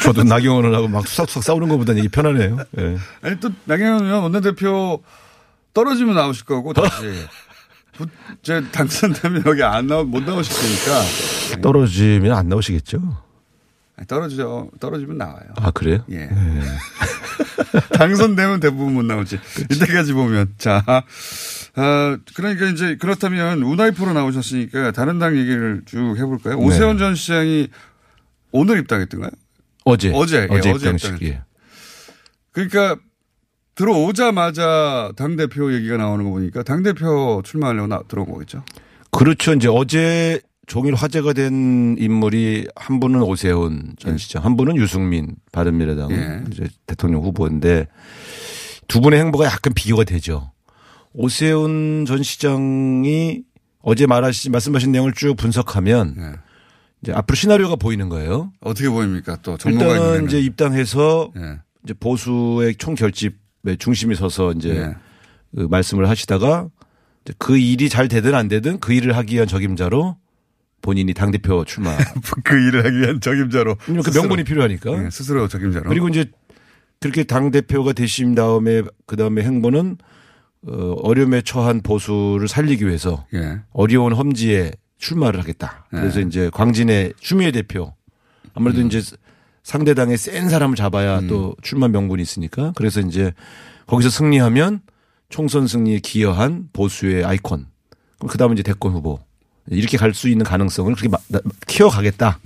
저도 0.03 0.24
나경원을 0.24 0.74
하고 0.74 0.89
막 0.89 1.07
수삭수삭 1.07 1.43
싸우는 1.45 1.68
것보다는 1.68 2.01
이게 2.01 2.09
편하네요. 2.09 2.59
예. 2.78 2.97
아니 3.22 3.39
또 3.41 3.51
나경원 3.64 4.05
의원 4.07 4.22
원내대표 4.22 5.03
떨어지면 5.74 6.14
나오실 6.14 6.47
거고 6.47 6.72
다시 6.72 7.26
부- 7.93 8.07
제 8.43 8.62
당선되면 8.70 9.43
여기 9.47 9.62
안 9.62 9.87
나오 9.87 10.05
못 10.05 10.22
나오실 10.22 10.55
테니까 10.55 11.61
떨어지면 11.61 12.32
안 12.32 12.49
나오시겠죠? 12.49 13.01
떨어지죠 14.09 14.70
떨어지면 14.80 15.18
나와요. 15.18 15.47
아, 15.57 15.70
그래요? 15.70 16.05
예. 16.11 16.28
당선되면 17.93 18.61
대부분 18.61 18.95
못 18.95 19.05
나오지. 19.05 19.39
이때까지 19.70 20.12
보면 20.14 20.55
자. 20.59 20.82
아, 21.77 22.18
그러니까 22.35 22.66
이제 22.66 22.97
그렇다면 22.97 23.62
우나이프로 23.62 24.12
나오셨으니까 24.14 24.93
다른 24.93 25.18
당 25.18 25.37
얘기를 25.37 25.83
쭉 25.85 26.16
해볼까요? 26.18 26.57
오세훈 26.57 26.99
전 26.99 27.14
시장이 27.14 27.68
오늘 28.51 28.79
입당했던가요? 28.79 29.31
어제. 29.85 30.11
어제, 30.14 30.39
예, 30.39 30.47
어제 30.51 30.70
어제 30.70 30.91
입당식. 30.91 31.22
예. 31.22 31.43
그러니까 32.51 32.97
들어오자마자 33.74 35.12
당대표 35.16 35.72
얘기가 35.74 35.99
나오는 35.99 36.24
거 36.24 36.31
보니까 36.31 36.62
당대표 36.62 37.43
출마하려고 37.45 37.87
나, 37.87 38.03
들어온 38.09 38.33
거겠죠? 38.33 38.64
그렇죠. 39.11 39.53
이제 39.53 39.68
어제 39.68 40.41
종일 40.66 40.95
화제가 40.95 41.35
된 41.35 41.97
인물이 41.99 42.68
한 42.74 43.01
분은 43.01 43.22
오세훈 43.22 43.95
전 43.99 44.16
시장, 44.16 44.45
한 44.45 44.57
분은 44.57 44.77
유승민 44.77 45.37
바른미래당 45.53 46.11
예. 46.11 46.43
이제 46.51 46.68
대통령 46.87 47.22
후보인데 47.22 47.87
두 48.89 49.03
분의 49.03 49.20
행보가 49.20 49.45
약간 49.45 49.74
비교가 49.74 50.05
되죠. 50.05 50.53
오세훈 51.17 52.05
전 52.07 52.23
시장이 52.23 53.43
어제 53.81 54.07
말하시 54.07 54.51
말씀하신 54.51 54.93
내용을 54.93 55.12
쭉 55.12 55.35
분석하면 55.37 56.37
이제 57.03 57.12
앞으로 57.12 57.35
시나리오가 57.37 57.77
보이는 57.77 58.09
거예요. 58.09 58.53
어떻게 58.61 58.89
보입니까? 58.89 59.39
또 59.43 59.57
전문가 59.57 59.87
일단은 59.87 60.27
이제 60.27 60.41
입당해서 60.41 61.33
예. 61.37 61.61
이제 61.85 61.95
보수의 61.95 62.77
총 62.77 62.95
결집의 62.95 63.79
중심이 63.79 64.14
서서 64.14 64.53
이제 64.53 64.71
예. 64.77 64.95
그 65.55 65.67
말씀을 65.71 66.09
하시다가 66.09 66.69
이제 67.25 67.35
그 67.39 67.57
일이 67.57 67.89
잘 67.89 68.09
되든 68.09 68.35
안 68.35 68.49
되든 68.49 68.81
그 68.81 68.93
일을 68.93 69.17
하기 69.17 69.35
위한 69.37 69.49
적임자로 69.49 70.17
본인이 70.83 71.14
당 71.14 71.31
대표 71.31 71.64
출마. 71.64 71.97
그 72.45 72.55
일을 72.55 72.85
하기 72.85 72.99
위한 72.99 73.21
적임자로. 73.21 73.77
그 73.77 74.03
스스로. 74.03 74.23
명분이 74.23 74.45
필요하니까. 74.45 75.03
네, 75.03 75.11
스스로 75.11 75.49
적임자로. 75.49 75.89
그리고 75.89 76.09
이제 76.09 76.27
그렇게 77.01 77.25
당 77.25 77.51
대표가 77.51 77.93
되신 77.93 78.35
다음에 78.35 78.83
그 79.07 79.17
다음에 79.17 79.43
행보는 79.43 79.97
어, 80.67 80.97
어려움에 81.03 81.43
처한 81.43 81.81
보수를 81.83 82.49
살리기 82.49 82.87
위해서 82.87 83.25
예. 83.35 83.61
어려운 83.73 84.13
험지에 84.13 84.73
출마를 84.99 85.39
하겠다. 85.41 85.87
그래서 85.91 86.21
네. 86.21 86.27
이제 86.27 86.51
광진의 86.53 87.13
추미애 87.21 87.51
대표 87.53 87.95
아무래도 88.55 88.81
음. 88.81 88.87
이제 88.87 89.03
상대당에 89.63 90.17
센 90.17 90.49
사람을 90.49 90.77
잡아야 90.77 91.21
또 91.29 91.55
출마 91.63 91.89
명분이 91.89 92.23
있으니까 92.23 92.73
그래서 92.77 93.01
이제 93.01 93.33
거기서 93.87 94.11
승리하면 94.11 94.81
총선 95.29 95.67
승리에 95.67 95.99
기여한 96.01 96.69
보수의 96.73 97.25
아이콘. 97.25 97.67
그 98.29 98.39
다음에 98.39 98.55
이제 98.55 98.63
대권 98.63 98.93
후보. 98.93 99.19
이렇게 99.69 99.99
갈 99.99 100.15
수 100.15 100.29
있는 100.29 100.45
가능성을 100.45 100.95
그렇게 100.95 101.09
마- 101.09 101.19
나- 101.29 101.41
키워가겠다. 101.67 102.39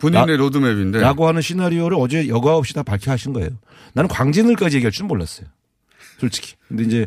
본인의 0.00 0.26
라- 0.26 0.36
로드맵인데. 0.36 1.00
라고 1.00 1.26
하는 1.26 1.40
시나리오를 1.40 1.96
어제 1.98 2.28
여과 2.28 2.56
없이 2.56 2.74
다 2.74 2.82
밝혀 2.82 3.10
하신 3.10 3.32
거예요. 3.32 3.48
나는 3.94 4.08
광진을까지 4.08 4.76
얘기할 4.76 4.92
줄은 4.92 5.08
몰랐어요. 5.08 5.46
솔직히. 6.18 6.54
근데 6.68 6.84
이제 6.84 7.06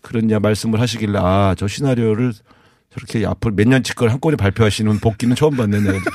그런 0.00 0.24
이제 0.24 0.38
말씀을 0.38 0.80
하시길래 0.80 1.18
아, 1.20 1.54
저 1.58 1.66
시나리오를 1.66 2.32
저렇게 2.90 3.26
앞으로 3.26 3.54
몇 3.54 3.66
년치 3.66 3.94
걸 3.94 4.10
한꺼번에 4.10 4.36
발표하시는 4.36 4.98
복귀는 5.00 5.34
처음 5.34 5.56
봤네. 5.56 5.80
내가. 5.80 5.98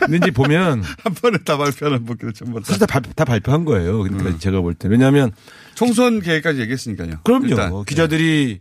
근데 0.00 0.18
이제 0.18 0.30
보면 0.30 0.82
한 0.82 1.14
번에 1.14 1.38
다 1.44 1.56
발표하는 1.56 2.04
복귀를 2.04 2.34
처음 2.34 2.52
봤다. 2.52 2.76
다, 2.76 2.86
발, 2.86 3.02
다 3.14 3.24
발표한 3.24 3.64
거예요. 3.64 4.02
그러니까 4.02 4.38
제가 4.38 4.60
볼 4.60 4.74
때. 4.74 4.88
왜냐하면 4.88 5.32
총선 5.74 6.20
계획까지 6.20 6.60
얘기했으니까요. 6.60 7.20
그럼요. 7.24 7.46
일단. 7.46 7.70
뭐 7.70 7.84
기자들이 7.84 8.60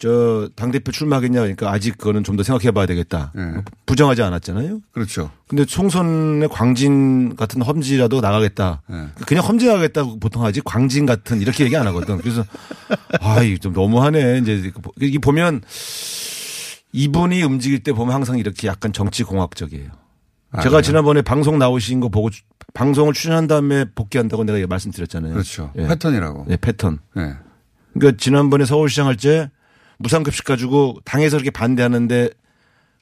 저 0.00 0.48
당대표 0.54 0.92
출마하겠냐 0.92 1.40
그러니까 1.40 1.72
아직 1.72 1.98
그거는 1.98 2.22
좀 2.22 2.36
더 2.36 2.44
생각해 2.44 2.70
봐야 2.70 2.86
되겠다. 2.86 3.32
부정하지 3.84 4.22
않았잖아요. 4.22 4.80
그렇죠. 4.92 5.30
근데 5.48 5.64
총선에 5.64 6.46
광진 6.46 7.34
같은 7.34 7.62
험지라도 7.62 8.20
나가겠다. 8.20 8.82
그냥 9.26 9.44
험지 9.44 9.66
나가겠다고 9.66 10.20
보통 10.20 10.44
하지 10.44 10.60
광진 10.64 11.04
같은 11.04 11.40
이렇게 11.40 11.64
얘기 11.64 11.76
안 11.76 11.86
하거든. 11.88 12.18
그래서 12.18 12.44
아, 13.20 13.42
이거 13.42 13.58
좀 13.58 13.72
너무하네. 13.72 14.38
이제 14.38 14.70
이게 15.00 15.18
보면 15.18 15.62
이분이 16.92 17.42
움직일 17.42 17.82
때 17.82 17.92
보면 17.92 18.14
항상 18.14 18.38
이렇게 18.38 18.68
약간 18.68 18.92
정치 18.92 19.24
공학적이에요. 19.24 19.90
아, 20.52 20.58
제가 20.62 20.70
그래요? 20.76 20.82
지난번에 20.82 21.22
방송 21.22 21.58
나오신 21.58 22.00
거 22.00 22.08
보고 22.08 22.30
주- 22.30 22.42
방송을 22.72 23.12
출연한 23.12 23.46
다음에 23.48 23.84
복귀한다고 23.94 24.44
내가 24.44 24.64
말씀드렸잖아요. 24.66 25.32
그렇죠. 25.32 25.72
예. 25.76 25.86
패턴이라고. 25.88 26.44
네, 26.48 26.56
패턴. 26.56 27.00
네. 27.16 27.34
그러니까 27.94 28.16
지난번에 28.18 28.64
서울시장 28.64 29.06
할 29.08 29.16
때 29.16 29.50
무상급식 29.98 30.44
가지고 30.44 30.96
당에서 31.04 31.36
이렇게 31.36 31.50
반대하는데 31.50 32.30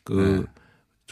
그 0.04 0.46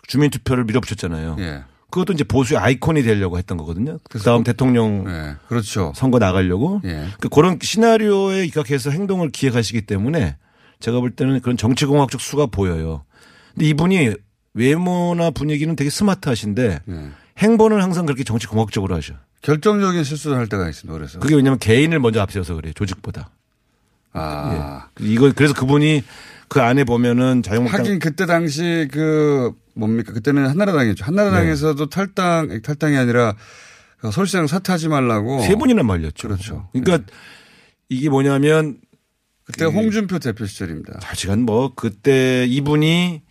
주민 0.06 0.30
투표를 0.30 0.64
밀어붙였잖아요. 0.64 1.36
예. 1.38 1.64
그것도 1.90 2.12
이제 2.12 2.24
보수의 2.24 2.58
아이콘이 2.58 3.02
되려고 3.02 3.38
했던 3.38 3.56
거거든요. 3.56 3.98
그 4.10 4.18
다음 4.18 4.42
대통령 4.42 5.04
그렇죠. 5.48 5.92
선거 5.94 6.18
나가려고. 6.18 6.80
예. 6.84 7.06
그 7.20 7.28
그런 7.28 7.58
시나리오에 7.60 8.44
입각해서 8.46 8.90
행동을 8.90 9.30
기획하시기 9.30 9.82
때문에 9.82 10.36
제가 10.80 11.00
볼 11.00 11.12
때는 11.12 11.40
그런 11.40 11.56
정치공학적 11.56 12.20
수가 12.20 12.46
보여요. 12.46 13.04
근데 13.52 13.66
이분이 13.66 14.14
외모나 14.54 15.30
분위기는 15.30 15.74
되게 15.76 15.88
스마트하신데 15.90 16.80
행보는 17.38 17.80
항상 17.80 18.06
그렇게 18.06 18.24
정치공학적으로 18.24 18.94
하셔. 18.94 19.14
결정적인 19.42 20.04
실수를 20.04 20.36
할 20.36 20.48
때가 20.48 20.68
있습니다. 20.68 20.96
그래서. 20.96 21.18
그게 21.18 21.34
왜냐하면 21.34 21.58
개인을 21.58 22.00
먼저 22.00 22.20
앞세워서 22.20 22.54
그래요. 22.54 22.72
조직보다. 22.74 23.30
아. 24.14 24.88
예. 25.00 25.04
이거 25.06 25.30
그래서 25.34 25.52
그분이 25.54 26.02
그 26.48 26.60
안에 26.60 26.84
보면은 26.84 27.42
자유한국당 27.42 27.80
하긴 27.80 27.98
그때 27.98 28.26
당시 28.26 28.88
그 28.90 29.52
뭡니까 29.74 30.12
그때는 30.12 30.48
한나라당이었죠. 30.48 31.04
한나라당에서도 31.04 31.88
탈당 31.90 32.62
탈당이 32.62 32.96
아니라 32.96 33.34
그 33.98 34.10
서울시장 34.10 34.46
사퇴하지 34.46 34.88
말라고 34.88 35.40
세 35.40 35.56
번이나 35.56 35.82
말렸죠. 35.82 36.28
그렇죠. 36.28 36.68
그러니까 36.72 37.04
이게 37.88 38.08
뭐냐면 38.08 38.78
그때 39.44 39.64
홍준표 39.64 40.18
대표 40.20 40.46
시절입니다. 40.46 41.00
사실은 41.02 41.44
뭐 41.44 41.72
그때 41.74 42.46
이분이 42.46 43.22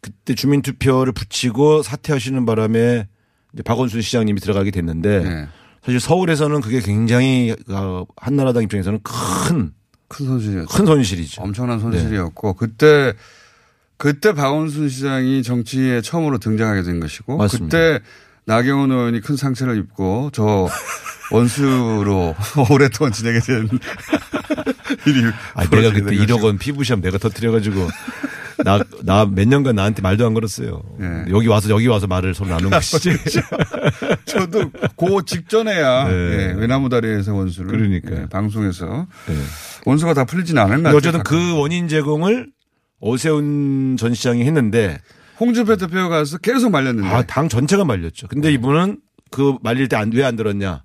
그때 0.00 0.34
주민 0.34 0.62
투표를 0.62 1.12
붙이고 1.12 1.82
사퇴하시는 1.82 2.46
바람에 2.46 3.08
이제 3.52 3.62
박원순 3.62 4.00
시장님이 4.00 4.40
들어가게 4.40 4.70
됐는데 4.70 5.22
네. 5.22 5.48
사실 5.82 6.00
서울에서는 6.00 6.60
그게 6.60 6.80
굉장히 6.80 7.54
어, 7.68 8.06
한나라당 8.16 8.62
입장에서는 8.62 9.00
큰 9.02 9.72
큰 10.10 10.26
손실이었죠. 10.26 10.76
큰 10.76 10.86
손실이죠. 10.86 11.40
엄청난 11.40 11.78
손실이었고 11.78 12.54
그때 12.54 13.14
그때 13.96 14.32
박원순 14.32 14.88
시장이 14.88 15.42
정치에 15.42 16.00
처음으로 16.02 16.38
등장하게 16.38 16.82
된 16.82 17.00
것이고 17.00 17.36
맞습니다. 17.36 17.76
그때 17.78 18.04
나경원 18.44 18.90
의원이 18.90 19.20
큰 19.20 19.36
상처를 19.36 19.78
입고 19.78 20.30
저 20.32 20.68
원수로 21.30 22.34
오랫동안 22.70 23.12
지내게 23.12 23.38
된 23.38 23.68
일이 25.06 25.24
아, 25.54 25.64
내가 25.68 25.92
그때 25.92 26.16
된 26.16 26.26
1억 26.26 26.42
원 26.42 26.58
피부시험 26.58 27.00
내가 27.00 27.18
터뜨려가지고 27.18 27.88
나, 28.64 28.82
나 29.04 29.24
몇 29.26 29.46
년간 29.48 29.74
나한테 29.76 30.02
말도 30.02 30.26
안 30.26 30.34
걸었어요. 30.34 30.82
여기 31.30 31.46
와서, 31.48 31.68
여기 31.70 31.86
와서 31.86 32.06
말을 32.06 32.34
서로 32.34 32.50
나눈 32.50 32.70
것이지. 32.70 33.10
저도 34.26 34.70
그 34.96 35.24
직전에야 35.26 36.08
네. 36.08 36.12
예, 36.14 36.54
외나무 36.56 36.88
다리에서 36.88 37.34
원수를 37.34 37.70
그러니까요. 37.70 38.22
예, 38.22 38.26
방송에서 38.28 39.06
원수가 39.86 40.14
다 40.14 40.24
풀리지는 40.24 40.62
않은 40.62 40.82
것. 40.82 40.94
어쨌든 40.94 41.22
그 41.22 41.56
원인 41.58 41.88
제공을 41.88 42.48
오세훈 43.00 43.96
전 43.98 44.14
시장이 44.14 44.44
했는데 44.44 44.98
홍준표 45.40 45.76
대표가 45.76 46.08
가서 46.08 46.38
계속 46.38 46.70
말렸는데 46.70 47.08
아, 47.08 47.22
당 47.22 47.48
전체가 47.48 47.84
말렸죠. 47.84 48.28
근데 48.28 48.52
이분은 48.52 48.98
그 49.30 49.54
말릴 49.62 49.88
때 49.88 49.96
왜안 50.12 50.36
들었냐? 50.36 50.82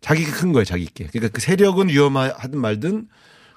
자기가 0.00 0.32
큰 0.36 0.52
거예요, 0.52 0.64
자기 0.64 0.84
께. 0.86 1.06
그러니까 1.10 1.32
그 1.32 1.40
세력은 1.40 1.88
위험하든 1.88 2.60
말든 2.60 3.06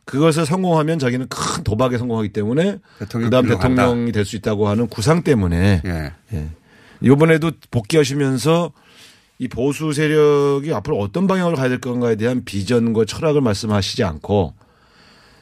그것을 0.07 0.45
성공하면 0.45 0.99
자기는 0.99 1.27
큰 1.27 1.63
도박에 1.65 1.97
성공하기 1.97 2.29
때문에 2.29 2.79
그다음. 3.09 3.47
대통령이 3.47 4.13
될 4.13 4.25
수 4.25 4.37
있다고 4.37 4.69
하는 4.69 4.87
구상 4.87 5.21
때문에 5.21 5.81
예. 5.85 6.13
예. 6.33 6.49
이번에도 7.01 7.51
복귀하시면서 7.71 8.71
이 9.39 9.47
보수 9.49 9.91
세력이 9.91 10.73
앞으로 10.73 10.97
어떤 10.99 11.27
방향으로 11.27 11.57
가야 11.57 11.67
될 11.69 11.79
건가에 11.81 12.15
대한 12.15 12.45
비전과 12.45 13.03
철학을 13.05 13.41
말씀하시지 13.41 14.03
않고 14.05 14.53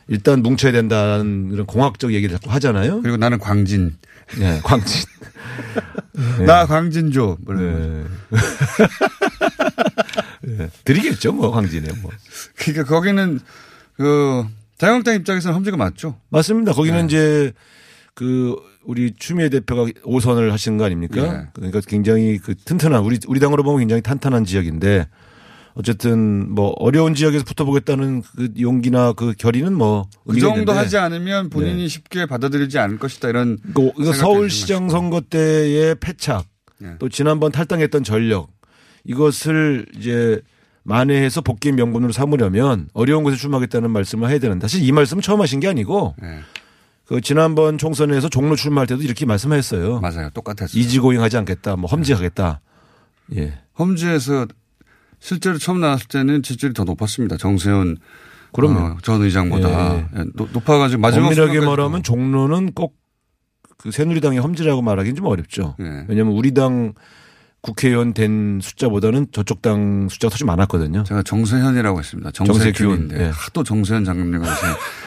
일단 0.08 0.42
뭉쳐야 0.42 0.72
된다는 0.72 1.50
그런 1.50 1.66
공학적 1.68 2.14
얘기를 2.14 2.36
자꾸 2.36 2.52
하잖아요. 2.54 3.02
그리고 3.02 3.18
나는 3.18 3.38
광진. 3.38 3.96
네, 4.40 4.60
광진. 4.64 5.06
나 6.46 6.66
광진조. 6.66 7.38
네. 7.48 8.04
네. 10.42 10.70
드리겠죠, 10.84 11.34
뭐, 11.34 11.52
광진에 11.52 11.88
뭐. 12.02 12.12
그러니까 12.58 12.84
거기는 12.84 13.40
그 13.98 14.46
자유한국당 14.78 15.16
입장에서는 15.16 15.56
험지가 15.56 15.78
맞죠. 15.78 16.20
맞습니다. 16.30 16.74
거기는 16.74 17.00
네. 17.00 17.06
이제 17.06 17.54
그 18.14 18.56
우리 18.84 19.14
추미애 19.18 19.50
대표가 19.50 19.86
5선을 20.04 20.52
하신 20.52 20.78
거 20.78 20.86
아닙니까? 20.86 21.22
네. 21.22 21.48
그러니까 21.54 21.82
굉장히 21.88 22.38
그 22.38 22.56
튼튼한 22.56 23.02
우리 23.04 23.20
우리 23.28 23.40
당으로 23.40 23.64
보면 23.64 23.80
굉장히 23.80 24.02
탄탄한 24.02 24.46
지역인데 24.46 25.08
어쨌든 25.74 26.54
뭐 26.54 26.74
어려운 26.78 27.16
지역에서 27.16 27.44
붙어보겠다는 27.44 28.22
그 28.22 28.50
용기나 28.60 29.12
그 29.14 29.34
결의는 29.38 29.74
뭐 29.74 30.08
그 30.26 30.40
정도 30.40 30.62
있는데 30.62 30.72
하지 30.72 30.98
않으면 30.98 31.50
본인이 31.50 31.88
쉽게 31.90 32.26
받아들이지 32.26 32.80
않을 32.80 32.98
것이다 32.98 33.30
이런. 33.30 33.58
그 33.74 33.92
생각이 33.98 34.18
서울시장 34.18 34.90
선거 34.90 35.22
때의 35.22 35.96
패착 36.00 36.46
네. 36.80 36.96
또 37.00 37.10
지난번 37.10 37.52
탈당했던 37.52 38.04
전력 38.04 38.50
이것을 39.04 39.86
이제 39.98 40.42
만회해서 40.86 41.42
복귀 41.42 41.72
명분으로 41.72 42.12
삼으려면 42.12 42.88
어려운 42.94 43.24
곳에 43.24 43.36
출마하겠다는 43.38 43.90
말씀을 43.90 44.30
해야 44.30 44.38
되는데 44.40 44.68
사실 44.68 44.88
이 44.88 44.92
말씀은 44.92 45.22
처음 45.22 45.42
하신 45.42 45.60
게 45.60 45.68
아니고 45.68 46.16
네. 46.22 46.40
그 47.06 47.22
지난번 47.22 47.78
총선에서 47.78 48.30
종로 48.30 48.56
출마할 48.56 48.88
때도 48.88 49.02
이렇게 49.02 49.26
말씀하셨어요. 49.26 50.00
맞아요. 50.00 50.30
똑같았어요. 50.34 50.80
이지고잉하지 50.80 51.38
않겠다. 51.38 51.76
뭐 51.76 51.90
험지하겠다. 51.90 52.62
예. 53.36 53.60
험지에서 53.78 54.48
실제로 55.20 55.58
처음 55.58 55.82
나왔을 55.82 56.08
때는 56.08 56.44
지지율이 56.44 56.74
더 56.76 56.84
높았습니다. 56.84 57.38
정세훈 57.38 57.98
그럼요. 58.54 58.80
어, 58.80 58.98
전 59.02 59.22
의장보다 59.24 59.96
예. 59.98 60.06
예, 60.18 60.24
높- 60.36 60.50
높아가지고 60.54 61.02
마지막 61.02 61.26
엄밀하게 61.28 61.60
말하면 61.62 62.04
종로는 62.04 62.74
꼭 62.74 62.96
그 63.78 63.92
새누리당의 63.92 64.40
험지라고 64.40 64.82
말하기는 64.82 65.16
좀 65.18 65.26
어렵죠. 65.26 65.76
예. 65.82 66.06
왜냐하면 66.08 66.34
우리 66.34 66.54
당 66.54 66.94
국회의원 67.66 68.14
된 68.14 68.60
숫자보다는 68.62 69.28
저쪽 69.32 69.64
당 69.64 70.08
숫자가 70.08 70.32
훨씬 70.34 70.46
많았거든요. 70.46 71.04
제가 71.04 71.24
정세현이라고 71.24 71.98
했습니다. 71.98 72.30
정세균. 72.30 72.64
정세균인데 72.74 73.20
예. 73.26 73.32
하도 73.34 73.64
정세현 73.64 74.06
장관님과 74.06 74.48
요새 74.48 74.62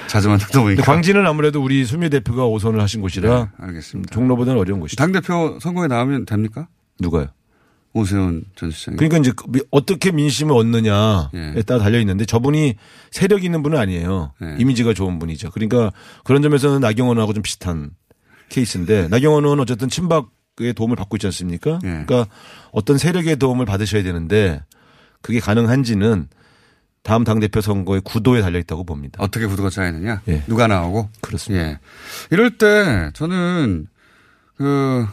자주 0.09 0.29
만나다 0.29 0.61
보니까 0.61 0.83
광진은 0.83 1.25
아무래도 1.25 1.63
우리 1.63 1.85
수미 1.85 2.11
대표가 2.11 2.43
5선을 2.43 2.79
하신 2.79 3.01
곳이라 3.01 3.39
네, 3.45 3.49
알겠습니다. 3.65 4.13
종로보다는 4.13 4.61
어려운 4.61 4.81
곳이죠. 4.81 4.97
당 5.01 5.13
대표 5.13 5.57
선거에 5.61 5.87
나오면 5.87 6.27
됩니까? 6.27 6.67
누가요? 6.99 7.29
오세훈 7.93 8.43
전 8.57 8.73
시장. 8.73 8.97
그러니까 8.97 9.19
이제 9.19 9.33
어떻게 9.71 10.11
민심을 10.11 10.53
얻느냐에 10.57 11.55
예. 11.57 11.63
따라 11.63 11.85
달려 11.85 12.01
있는데 12.01 12.25
저분이 12.25 12.75
세력 13.13 13.45
있는 13.45 13.63
분은 13.63 13.79
아니에요. 13.79 14.33
예. 14.43 14.57
이미지가 14.59 14.95
좋은 14.95 15.21
분이죠. 15.21 15.53
그러니까 15.53 15.93
그런 16.25 16.43
점에서는 16.43 16.81
나경원하고 16.81 17.35
좀 17.35 17.43
비슷한 17.45 17.91
케이스인데 18.49 19.07
나경원은 19.09 19.61
어쨌든 19.61 19.89
친박 19.89 20.31
의 20.61 20.73
도움을 20.73 20.97
받고 20.97 21.17
있지 21.17 21.27
않습니까? 21.27 21.79
예. 21.85 22.05
그러니까 22.07 22.27
어떤 22.73 22.99
세력의 22.99 23.37
도움을 23.37 23.67
받으셔야 23.67 24.03
되는데 24.03 24.63
그게 25.23 25.41
가능한지는 25.41 26.29
다음 27.03 27.25
당대표 27.25 27.61
선거의 27.61 28.01
구도에 28.03 28.43
달려 28.43 28.59
있다고 28.59 28.85
봅니다. 28.85 29.19
어떻게 29.23 29.47
구도가 29.47 29.71
짜이느냐? 29.71 30.23
예. 30.29 30.43
누가 30.47 30.67
나오고? 30.67 31.11
그렇습니다. 31.21 31.65
예. 31.65 31.79
이럴 32.31 32.59
때 32.59 33.11
저는 33.15 33.87
그 34.57 35.07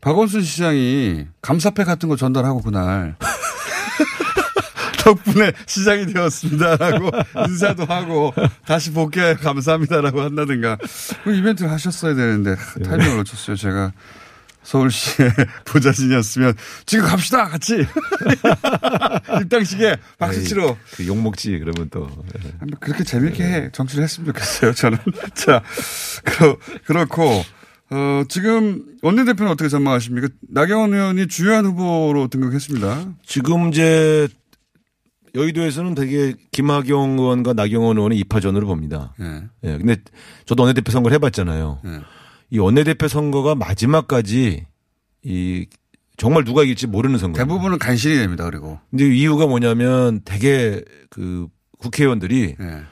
박원순 0.00 0.42
시장이 0.42 1.26
감사패 1.42 1.84
같은 1.84 2.08
거 2.08 2.16
전달하고 2.16 2.62
그날 2.62 3.16
덕분에 5.02 5.52
시장이 5.66 6.06
되었습니다라고 6.06 7.10
인사도 7.48 7.84
하고 7.84 8.32
다시 8.64 8.92
복귀해 8.92 9.34
감사합니다라고 9.34 10.20
한다든가 10.20 10.78
그 11.24 11.34
이벤트를 11.34 11.70
하셨어야 11.70 12.14
되는데 12.14 12.54
타이밍을 12.84 13.18
놓쳤어요. 13.18 13.56
제가 13.56 13.92
서울시의 14.62 15.30
부자진이었으면 15.64 16.54
지금 16.86 17.04
갑시다 17.06 17.48
같이 17.48 17.86
입당식에 19.42 19.96
박수치로 20.18 20.76
그 20.94 21.06
욕먹지 21.06 21.58
그러면 21.58 21.88
또 21.90 22.08
예. 22.44 22.50
한번 22.58 22.78
그렇게 22.80 23.04
재밌게 23.04 23.42
해 23.44 23.70
정치를 23.72 24.04
했으면 24.04 24.26
좋겠어요. 24.26 24.72
저는 24.72 24.98
자 25.34 25.62
그러, 26.24 26.56
그렇고 26.84 27.42
어, 27.90 28.24
지금 28.28 28.84
원내대표는 29.02 29.52
어떻게 29.52 29.68
전망하십니까? 29.68 30.28
나경원 30.48 30.94
의원이 30.94 31.28
주요한 31.28 31.66
후보로 31.66 32.28
등극했습니다. 32.28 33.14
지금 33.26 33.68
이제 33.68 34.28
여의도에서는 35.34 35.94
되게 35.94 36.34
김학용 36.52 37.18
의원과 37.18 37.54
나경원 37.54 37.96
의원의 37.96 38.18
입하전으로 38.18 38.66
봅니다. 38.66 39.14
예. 39.20 39.42
예. 39.64 39.78
근데 39.78 39.96
저도 40.46 40.62
원내대표 40.62 40.90
선거를 40.92 41.14
해봤잖아요. 41.16 41.80
예. 41.84 42.00
이 42.52 42.58
원내대표 42.58 43.08
선거가 43.08 43.54
마지막까지 43.54 44.66
이 45.24 45.66
정말 46.18 46.44
누가 46.44 46.62
이길지 46.62 46.86
모르는 46.86 47.18
선거. 47.18 47.38
대부분은 47.38 47.78
간신히 47.78 48.16
됩니다. 48.16 48.44
그리고 48.44 48.78
근데 48.90 49.06
이유가 49.06 49.46
뭐냐면 49.46 50.20
되게 50.26 50.82
그 51.08 51.48
국회의원들이 51.78 52.56
예. 52.60 52.82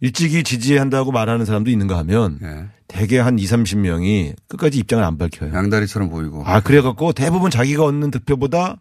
일찍이 0.00 0.42
지지한다고 0.42 1.12
말하는 1.12 1.44
사람도 1.44 1.70
있는가 1.70 1.98
하면 1.98 2.38
예. 2.42 2.68
대개 2.92 3.18
한 3.18 3.38
2, 3.38 3.44
30명이 3.44 4.34
끝까지 4.48 4.78
입장을 4.78 5.02
안 5.02 5.16
밝혀요. 5.18 5.54
양다리처럼 5.54 6.10
보이고. 6.10 6.42
아, 6.46 6.60
그래갖고 6.60 7.12
대부분 7.12 7.50
자기가 7.50 7.84
얻는 7.84 8.10
득표보다 8.10 8.80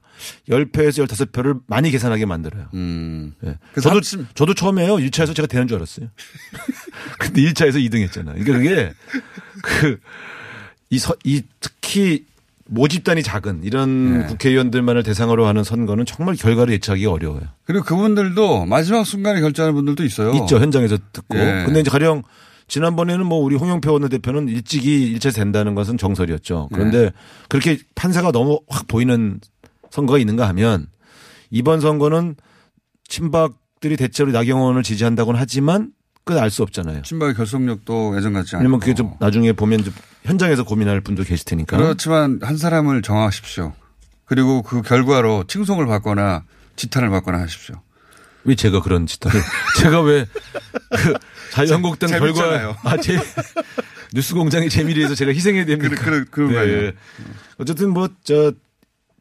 10표에서 0.49 1.07
15표를 1.07 1.61
많이 1.67 1.89
계산하게 1.91 2.25
만들어요. 2.25 2.67
음. 2.73 3.33
예. 3.45 3.57
그래서 3.71 3.89
저도, 3.89 3.99
합심- 4.01 4.25
저도 4.35 4.53
처음에요. 4.53 4.95
1차에서 4.97 5.33
제가 5.35 5.47
되는 5.47 5.67
줄 5.67 5.77
알았어요. 5.77 6.07
근데 7.19 7.41
1차에서 7.41 7.75
2등 7.89 8.01
했잖아요. 8.01 8.43
그러니까 8.43 8.57
그게 8.57 8.93
그, 9.63 9.99
이, 10.89 10.99
서, 10.99 11.15
이 11.23 11.41
특히 11.61 12.25
모집단이 12.65 13.23
작은 13.23 13.61
이런 13.63 14.19
네. 14.19 14.25
국회의원들만을 14.27 15.03
대상으로 15.03 15.45
하는 15.47 15.63
선거는 15.63 16.05
정말 16.05 16.35
결과를 16.35 16.73
예측하기 16.73 17.05
어려워요. 17.05 17.41
그리고 17.65 17.83
그분들도 17.85 18.65
마지막 18.65 19.05
순간에 19.05 19.41
결정하는 19.41 19.73
분들도 19.75 20.03
있어요. 20.05 20.33
있죠. 20.35 20.57
현장에서 20.59 20.97
듣고. 21.11 21.37
예. 21.37 21.63
근데 21.65 21.79
이제 21.81 21.89
가령 21.89 22.23
지난번에는 22.71 23.25
뭐 23.25 23.39
우리 23.39 23.57
홍영표 23.57 23.91
원내대표는 23.91 24.47
일찍이 24.47 25.11
일체 25.11 25.29
된다는 25.29 25.75
것은 25.75 25.97
정설이었죠. 25.97 26.69
그런데 26.71 27.01
네. 27.01 27.11
그렇게 27.49 27.77
판세가 27.95 28.31
너무 28.31 28.61
확 28.69 28.87
보이는 28.87 29.41
선거가 29.89 30.17
있는가 30.17 30.47
하면 30.47 30.87
이번 31.49 31.81
선거는 31.81 32.37
친박들이 33.09 33.97
대체로 33.97 34.31
나경원을 34.31 34.83
지지한다고는 34.83 35.37
하지만 35.37 35.91
그건 36.23 36.41
알수 36.41 36.63
없잖아요. 36.63 37.01
친박의 37.01 37.35
결속력도 37.35 38.15
예전 38.15 38.31
같지 38.31 38.55
않고. 38.55 38.63
왜냐면 38.63 38.79
그게 38.79 38.93
좀 38.93 39.15
나중에 39.19 39.51
보면 39.51 39.83
좀 39.83 39.93
현장에서 40.23 40.63
고민할 40.63 41.01
분도 41.01 41.23
계실 41.23 41.43
테니까. 41.43 41.75
그렇지만 41.75 42.39
한 42.41 42.55
사람을 42.55 43.01
정하십시오. 43.01 43.73
그리고 44.23 44.61
그 44.61 44.81
결과로 44.81 45.43
칭송을 45.45 45.87
받거나 45.87 46.45
지탄을 46.77 47.09
받거나 47.09 47.37
하십시오. 47.39 47.81
왜 48.43 48.55
제가 48.55 48.81
그런 48.81 49.05
짓을 49.07 49.31
제가 49.79 50.01
왜 50.01 50.25
그 50.89 51.13
자유한국당 51.51 52.09
재- 52.09 52.19
결과. 52.19 52.77
아제 52.83 53.17
뉴스 54.13 54.33
공장의 54.33 54.69
재미를 54.69 54.99
위해서 54.99 55.15
제가 55.15 55.31
희생해야 55.33 55.65
됩니까? 55.65 55.95
그, 55.95 56.25
그, 56.25 56.47
그 56.47 56.53
말이에요. 56.53 56.91
어쨌든 57.59 57.91
뭐 57.93 58.09
저 58.23 58.51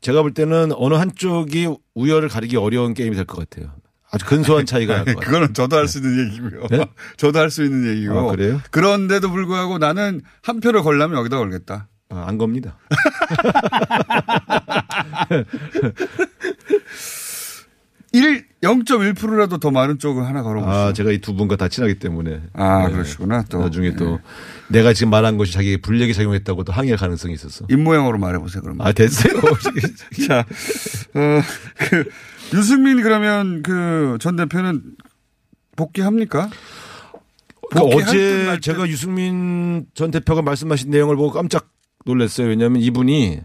제가 0.01 0.23
볼 0.23 0.33
때는 0.33 0.73
어느 0.77 0.95
한쪽이 0.95 1.69
우열을 1.95 2.29
가리기 2.29 2.57
어려운 2.57 2.95
게임이 2.95 3.15
될 3.15 3.25
것 3.27 3.37
같아요. 3.49 3.73
아주 4.13 4.25
근소한 4.27 4.65
차이가 4.67 4.95
날것 4.97 5.15
같아요. 5.15 5.27
그거는 5.27 5.55
저도 5.55 5.77
할 5.77 5.87
수 5.87 5.99
있는 5.99 6.27
얘기고요. 6.27 6.67
네? 6.71 6.87
저도 7.19 7.39
할 7.39 7.51
수 7.51 7.63
있는 7.63 7.89
얘기고. 7.97 8.19
아, 8.19 8.31
그래요? 8.33 8.61
그런데도 8.71 9.31
불구하고 9.31 9.79
나는 9.79 10.23
한 10.43 10.61
표를 10.61 10.83
걸려면 10.83 11.19
여기다 11.19 11.37
걸겠다. 11.37 11.89
아, 12.09 12.25
안 12.27 12.39
겁니다. 12.39 12.77
일 18.13 18.45
0.1%라도 18.63 19.59
더 19.59 19.71
많은 19.71 19.99
쪽을 19.99 20.27
하나 20.27 20.43
걸어보시죠. 20.43 20.73
아, 20.79 20.93
제가 20.93 21.13
이 21.13 21.19
두 21.21 21.35
분과 21.35 21.57
다 21.57 21.69
친하기 21.69 21.99
때문에. 22.01 22.41
아, 22.55 22.87
네. 22.89 22.93
그러시구나. 22.93 23.45
또. 23.49 23.59
나중에 23.61 23.95
또 23.95 24.19
내가 24.69 24.93
지금 24.93 25.11
말한 25.11 25.37
것이 25.39 25.53
자기에게 25.53 25.81
불리하게 25.81 26.13
작용했다고 26.13 26.65
또 26.65 26.73
항의할 26.73 26.99
가능성이 26.99 27.35
있었어. 27.35 27.67
입모양으로 27.71 28.19
말해보세요, 28.19 28.63
그러면. 28.63 28.85
아, 28.87 28.93
됐어요. 28.93 29.35
자, 30.27 30.41
어, 31.15 31.41
그, 31.79 32.11
유승민 32.57 33.01
그러면 33.03 33.63
그 33.63 34.19
전 34.21 34.35
대표는 34.37 34.83
복귀합니까? 35.77 36.51
그러니까 37.71 37.97
듯 37.97 38.09
어제. 38.09 38.59
제가 38.61 38.89
유승민 38.89 39.87
전 39.95 40.11
대표가 40.11 40.43
말씀하신 40.43 40.91
내용을 40.91 41.15
보고 41.17 41.31
깜짝 41.31 41.69
놀랐어요. 42.05 42.49
왜냐하면 42.49 42.83
이분이 42.83 43.41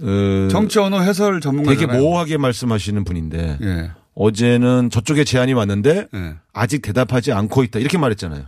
어, 0.00 0.48
정치 0.50 0.78
언어 0.78 1.00
해설 1.00 1.34
되게 1.34 1.40
전문가잖아요. 1.42 2.00
모호하게 2.00 2.36
말씀하시는 2.36 3.04
분인데 3.04 3.58
예. 3.62 3.90
어제는 4.14 4.90
저쪽에 4.90 5.24
제안이 5.24 5.52
왔는데 5.52 6.08
예. 6.14 6.36
아직 6.52 6.82
대답하지 6.82 7.32
않고 7.32 7.62
있다 7.64 7.78
이렇게 7.78 7.98
말했잖아요. 7.98 8.44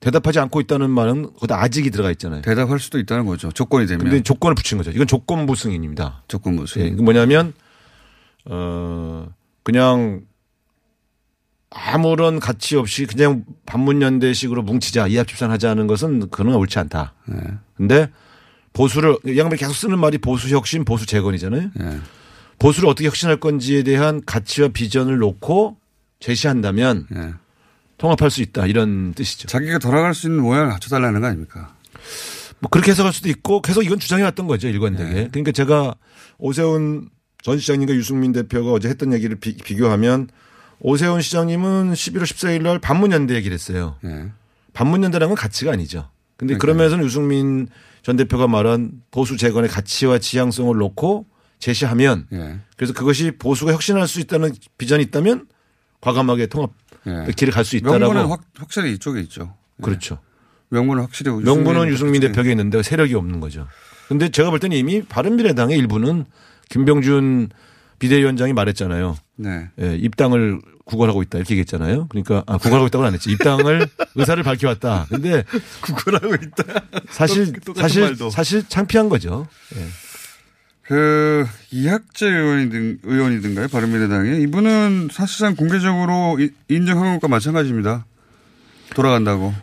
대답하지 0.00 0.38
않고 0.38 0.60
있다는 0.60 0.90
말은 0.90 1.32
거기다 1.34 1.60
아직이 1.60 1.90
들어가 1.90 2.10
있잖아요. 2.10 2.42
대답할 2.42 2.78
수도 2.78 2.98
있다는 2.98 3.24
거죠. 3.26 3.50
조건이 3.50 3.86
되면. 3.86 4.04
근데 4.04 4.22
조건을 4.22 4.54
붙인 4.54 4.76
거죠. 4.76 4.90
이건 4.90 5.06
조건부 5.06 5.56
승인입니다. 5.56 6.24
조건부 6.28 6.66
승인. 6.66 6.86
예, 6.86 6.90
이건 6.90 7.04
뭐냐면 7.04 7.54
어 8.44 9.26
그냥 9.62 10.22
아무런 11.70 12.38
가치 12.38 12.76
없이 12.76 13.06
그냥 13.06 13.44
반문연대식으로 13.66 14.62
뭉치자 14.62 15.08
이합집산하자 15.08 15.70
하는 15.70 15.86
것은 15.86 16.30
그는 16.30 16.54
옳지 16.54 16.78
않다. 16.78 17.14
네. 17.26 17.38
근데 17.76 18.10
보수를 18.74 19.16
이 19.24 19.38
양반이 19.38 19.58
계속 19.58 19.72
쓰는 19.72 19.98
말이 19.98 20.18
보수 20.18 20.48
혁신, 20.54 20.84
보수 20.84 21.06
재건이잖아요. 21.06 21.70
네. 21.74 21.98
보수를 22.58 22.88
어떻게 22.88 23.08
혁신할 23.08 23.38
건지에 23.38 23.82
대한 23.82 24.20
가치와 24.24 24.68
비전을 24.68 25.18
놓고 25.18 25.78
제시한다면 26.20 27.06
통합할 27.98 28.30
수 28.30 28.42
있다 28.42 28.66
이런 28.66 29.14
뜻이죠. 29.14 29.48
자기가 29.48 29.78
돌아갈 29.78 30.14
수 30.14 30.26
있는 30.26 30.42
모양을 30.42 30.70
갖춰달라는 30.72 31.20
거 31.20 31.26
아닙니까? 31.28 31.74
뭐 32.58 32.68
그렇게 32.68 32.90
해석할 32.90 33.12
수도 33.12 33.28
있고 33.28 33.62
계속 33.62 33.84
이건 33.84 33.98
주장해 33.98 34.22
왔던 34.24 34.46
거죠 34.46 34.68
일관되게. 34.68 35.10
네. 35.10 35.28
그러니까 35.30 35.52
제가 35.52 35.94
오세훈 36.38 37.08
전 37.42 37.58
시장님과 37.58 37.94
유승민 37.94 38.32
대표가 38.32 38.72
어제 38.72 38.88
했던 38.88 39.12
얘기를 39.12 39.36
비, 39.36 39.54
교하면 39.76 40.28
오세훈 40.80 41.20
시장님은 41.20 41.92
11월 41.92 42.22
14일 42.22 42.62
날 42.62 42.78
반문연대 42.78 43.34
얘기를 43.34 43.54
했어요. 43.54 43.96
네. 44.02 44.30
반문연대라는 44.72 45.34
건 45.34 45.36
가치가 45.36 45.72
아니죠. 45.72 46.08
근데 46.36 46.56
그러면서 46.56 46.98
유승민 46.98 47.68
전 48.04 48.16
대표가 48.16 48.46
말한 48.46 48.92
보수 49.10 49.36
재건의 49.36 49.70
가치와 49.70 50.18
지향성을 50.18 50.76
놓고 50.76 51.26
제시하면 51.58 52.26
예. 52.32 52.60
그래서 52.76 52.92
그것이 52.92 53.30
보수가 53.32 53.72
혁신할 53.72 54.06
수 54.06 54.20
있다는 54.20 54.52
비전이 54.76 55.02
있다면 55.04 55.46
과감하게 56.02 56.46
통합 56.48 56.72
예. 57.06 57.32
길을 57.34 57.52
갈 57.52 57.64
수 57.64 57.76
있다라고. 57.76 57.98
명분은 57.98 58.26
확, 58.28 58.42
확실히 58.58 58.92
이쪽에 58.92 59.20
있죠. 59.22 59.56
그렇죠. 59.82 60.18
명분은 60.68 61.02
확실히 61.02 61.32
명분은 61.32 61.88
유승민 61.88 62.20
대표에게 62.20 62.50
있는데 62.50 62.82
세력이 62.82 63.14
없는 63.14 63.40
거죠. 63.40 63.66
근데 64.08 64.28
제가 64.28 64.50
볼 64.50 64.60
때는 64.60 64.76
이미 64.76 65.02
바른미래당의 65.02 65.78
일부는 65.78 66.26
김병준 66.68 67.48
비대위원장이 68.00 68.52
말했잖아요. 68.52 69.16
네. 69.36 69.70
예, 69.80 69.96
입당을 69.96 70.60
구걸하고 70.84 71.22
있다 71.22 71.38
이렇게 71.38 71.54
얘기했잖아요. 71.54 72.08
그러니까 72.08 72.42
아, 72.46 72.58
구걸하고 72.58 72.86
있다고는 72.88 73.08
안 73.08 73.14
했지. 73.14 73.30
입당을 73.30 73.88
의사를 74.16 74.42
밝혀왔다. 74.42 75.06
근데 75.08 75.44
구걸하고 75.82 76.34
있다. 76.34 76.82
사실 77.10 77.52
사실 77.76 78.02
말도. 78.02 78.30
사실 78.30 78.68
창피한 78.68 79.08
거죠. 79.08 79.46
예. 79.76 79.86
그 80.82 81.46
이학재 81.70 82.26
의원이든 82.26 82.98
의원이든가요 83.04 83.68
바른미래당에 83.68 84.36
이분은 84.40 85.08
사실상 85.10 85.56
공개적으로 85.56 86.36
이- 86.38 86.50
인정한 86.68 87.14
것과 87.14 87.28
마찬가지입니다. 87.28 88.04
돌아간다고. 88.94 89.54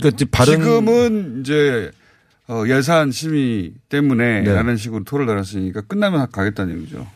그러니까 0.00 0.24
바른 0.30 0.54
지금은 0.60 1.40
이제 1.40 1.90
어, 2.46 2.62
예산 2.68 3.10
심의 3.10 3.72
때문에 3.88 4.42
네. 4.42 4.52
라는 4.54 4.76
식으로 4.76 5.02
토를 5.04 5.26
달았으니까 5.26 5.82
끝나면 5.82 6.30
가겠다는 6.30 6.78
얘기죠. 6.78 7.06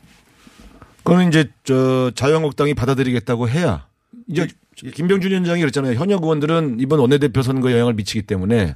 그거는 1.04 1.28
이제 1.28 1.50
저 1.64 2.10
자유한국당이 2.14 2.74
받아들이겠다고 2.74 3.48
해야 3.48 3.86
이제 4.28 4.48
김병준 4.92 5.30
위원장이 5.30 5.60
그랬잖아요. 5.60 5.94
현역 5.94 6.22
의원들은 6.24 6.78
이번 6.80 6.98
원내대표 6.98 7.42
선거에 7.42 7.72
영향을 7.74 7.94
미치기 7.94 8.22
때문에 8.22 8.74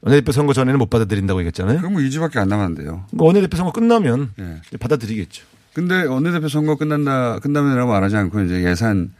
원내대표 0.00 0.32
선거 0.32 0.52
전에는 0.52 0.78
못 0.78 0.90
받아들인다고 0.90 1.40
얘기했잖아요. 1.40 1.78
그럼 1.78 1.94
뭐 1.94 2.02
2주밖에 2.02 2.36
안 2.38 2.48
남았는데요. 2.48 3.06
그 3.10 3.24
원내대표 3.24 3.56
선거 3.56 3.72
끝나면 3.72 4.30
예. 4.38 4.60
이제 4.68 4.76
받아들이겠죠. 4.76 5.44
근데 5.72 6.04
원내대표 6.04 6.48
선거 6.48 6.76
끝난다 6.76 7.38
끝나면이라고 7.40 7.90
말하지 7.90 8.16
않고 8.16 8.40
이제 8.42 8.62
예산 8.64 9.12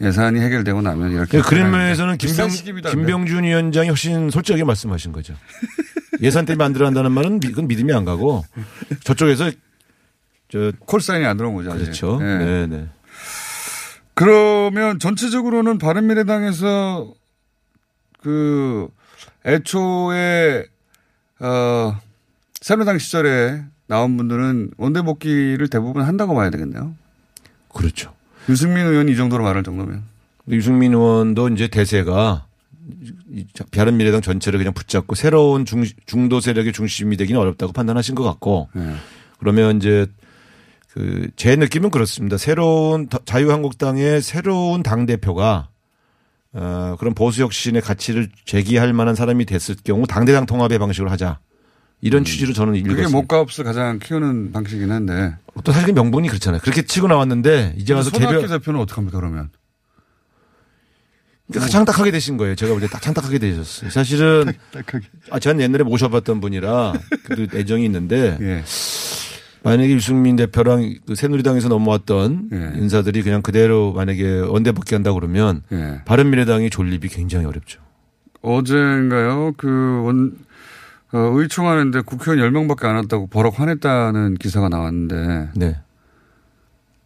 예산이 0.00 0.40
해결되고 0.40 0.80
나면 0.82 1.12
이렇게 1.12 1.40
그 1.42 1.48
그런 1.48 1.70
면에서는 1.70 2.16
김병, 2.16 2.48
김병준 2.90 3.44
위원장이 3.44 3.88
훨씬 3.88 4.30
솔직하게 4.30 4.64
말씀하신 4.64 5.12
거죠. 5.12 5.34
예산 6.22 6.44
때문에 6.44 6.64
안 6.64 6.72
들어간다는 6.72 7.12
말은 7.12 7.40
미- 7.40 7.48
그건 7.48 7.68
믿음이 7.68 7.92
안 7.92 8.04
가고 8.04 8.44
저쪽에서 9.04 9.50
저 10.50 10.72
콜사인이 10.80 11.24
안 11.26 11.36
들어온 11.36 11.54
거죠. 11.54 11.72
아직. 11.72 11.84
그렇죠. 11.84 12.18
예. 12.20 12.24
네, 12.24 12.66
네. 12.66 12.88
그러면 14.14 14.98
전체적으로는 14.98 15.78
바른미래당에서 15.78 17.14
그 18.18 18.88
애초에 19.46 20.66
어 21.40 21.96
새누리당 22.60 22.98
시절에 22.98 23.62
나온 23.86 24.16
분들은 24.16 24.72
원내 24.76 25.02
복귀를 25.02 25.68
대부분 25.68 26.02
한다고 26.02 26.34
봐야 26.34 26.50
되겠네요. 26.50 26.94
그렇죠. 27.72 28.12
유승민 28.48 28.86
의원이 28.86 29.12
이 29.12 29.16
정도로 29.16 29.42
말할 29.44 29.62
정도면. 29.62 30.02
유승민 30.48 30.92
의원도 30.92 31.48
이제 31.50 31.68
대세가 31.68 32.46
이 33.32 33.46
바른미래당 33.70 34.20
전체를 34.20 34.58
그냥 34.58 34.74
붙잡고 34.74 35.14
새로운 35.14 35.64
중, 35.64 35.84
중도 36.06 36.40
세력의 36.40 36.72
중심이 36.72 37.16
되기는 37.16 37.40
어렵다고 37.40 37.72
판단하신 37.72 38.16
것 38.16 38.24
같고 38.24 38.68
네. 38.74 38.94
그러면 39.38 39.76
이제 39.76 40.06
그 41.00 41.30
제 41.36 41.56
느낌은 41.56 41.90
그렇습니다. 41.90 42.36
새로운 42.36 43.08
더- 43.08 43.20
자유한국당의 43.24 44.20
새로운 44.22 44.82
당 44.82 45.06
대표가 45.06 45.68
어, 46.52 46.96
그런 46.98 47.14
보수 47.14 47.42
혁신의 47.42 47.80
가치를 47.80 48.28
제기할 48.44 48.92
만한 48.92 49.14
사람이 49.14 49.46
됐을 49.46 49.76
경우 49.84 50.06
당대당 50.06 50.46
통합의 50.46 50.78
방식으로 50.78 51.10
하자 51.10 51.38
이런 52.02 52.24
취지로 52.24 52.52
저는 52.52 52.74
음. 52.74 52.82
그게 52.82 53.02
읽었습니다. 53.02 53.10
목값을 53.16 53.64
가장 53.64 53.98
키우는 53.98 54.52
방식이긴 54.52 54.90
한데. 54.90 55.36
또 55.64 55.72
사실 55.72 55.88
그 55.88 55.92
명분이 55.92 56.28
그렇잖아요. 56.28 56.60
그렇게 56.62 56.82
치고 56.82 57.08
나왔는데 57.08 57.74
이제 57.78 57.92
와서 57.94 58.10
개별 58.10 58.46
대표는 58.48 58.80
어떡합니까 58.80 59.18
그러면? 59.18 59.50
그러니까 61.48 61.68
창딱하게 61.70 62.10
되신 62.12 62.36
거예요. 62.36 62.54
제가 62.54 62.72
볼 62.72 62.80
때 62.80 62.88
딱 62.88 63.02
창딱하게 63.02 63.38
되셨어요. 63.38 63.90
사실은 63.90 64.52
아, 65.30 65.38
전 65.38 65.60
옛날에 65.60 65.82
모셔봤던 65.84 66.40
분이라 66.40 66.92
그래도 67.24 67.58
애정이 67.58 67.84
있는데 67.86 68.38
예. 68.40 68.62
만약에 69.62 69.92
유승민 69.92 70.36
대표랑 70.36 70.94
그 71.06 71.14
새누리당에서 71.14 71.68
넘어왔던 71.68 72.50
예. 72.52 72.78
인사들이 72.78 73.22
그냥 73.22 73.42
그대로 73.42 73.92
만약에 73.92 74.40
원대 74.40 74.72
복귀한다 74.72 75.12
그러면 75.12 75.62
예. 75.72 76.00
바른미래당이 76.06 76.70
존립이 76.70 77.08
굉장히 77.08 77.44
어렵죠. 77.46 77.80
어제인가요? 78.42 79.52
그 79.58 80.02
원, 80.04 80.38
어, 81.12 81.18
의총하는데 81.34 82.00
국회의원 82.02 82.52
10명밖에 82.52 82.84
안 82.86 82.96
왔다고 82.96 83.26
버럭 83.26 83.60
화냈다는 83.60 84.36
기사가 84.36 84.68
나왔는데. 84.68 85.50
네. 85.56 85.76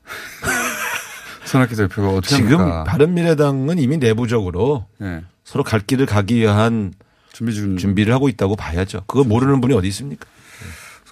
손학규 1.44 1.74
대표가 1.76 2.08
어떻게 2.10 2.36
지금 2.36 2.60
합니까? 2.60 2.84
바른미래당은 2.84 3.78
이미 3.78 3.98
내부적으로 3.98 4.86
예. 5.02 5.22
서로 5.42 5.64
갈 5.64 5.80
길을 5.80 6.06
가기 6.06 6.36
위한 6.36 6.92
준비 7.32 7.52
중 7.52 7.76
준비를 7.76 8.14
하고 8.14 8.28
있다고 8.28 8.54
봐야죠. 8.54 9.02
그거 9.06 9.24
모르는 9.24 9.60
분이 9.60 9.74
어디 9.74 9.88
있습니까? 9.88 10.26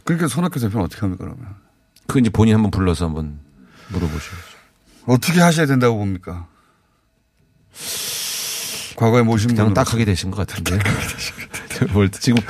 그러니까 0.04 0.28
손학규 0.28 0.58
대표는 0.60 0.84
어떻게 0.84 1.00
합니까 1.00 1.24
그러면? 1.24 1.54
그 2.06 2.18
이제 2.18 2.30
본인 2.30 2.54
한번 2.54 2.70
불러서 2.70 3.06
한번 3.06 3.38
물어보시죠. 3.88 4.36
어떻게 5.06 5.40
하셔야 5.40 5.66
된다고 5.66 5.96
봅니까? 5.98 6.46
과거에 8.96 9.22
모신 9.22 9.48
그냥 9.48 9.66
분은 9.66 9.74
딱하게 9.74 10.04
되신 10.04 10.30
것 10.30 10.46
같은데. 10.46 10.78
뭘 11.92 12.08
지금 12.10 12.40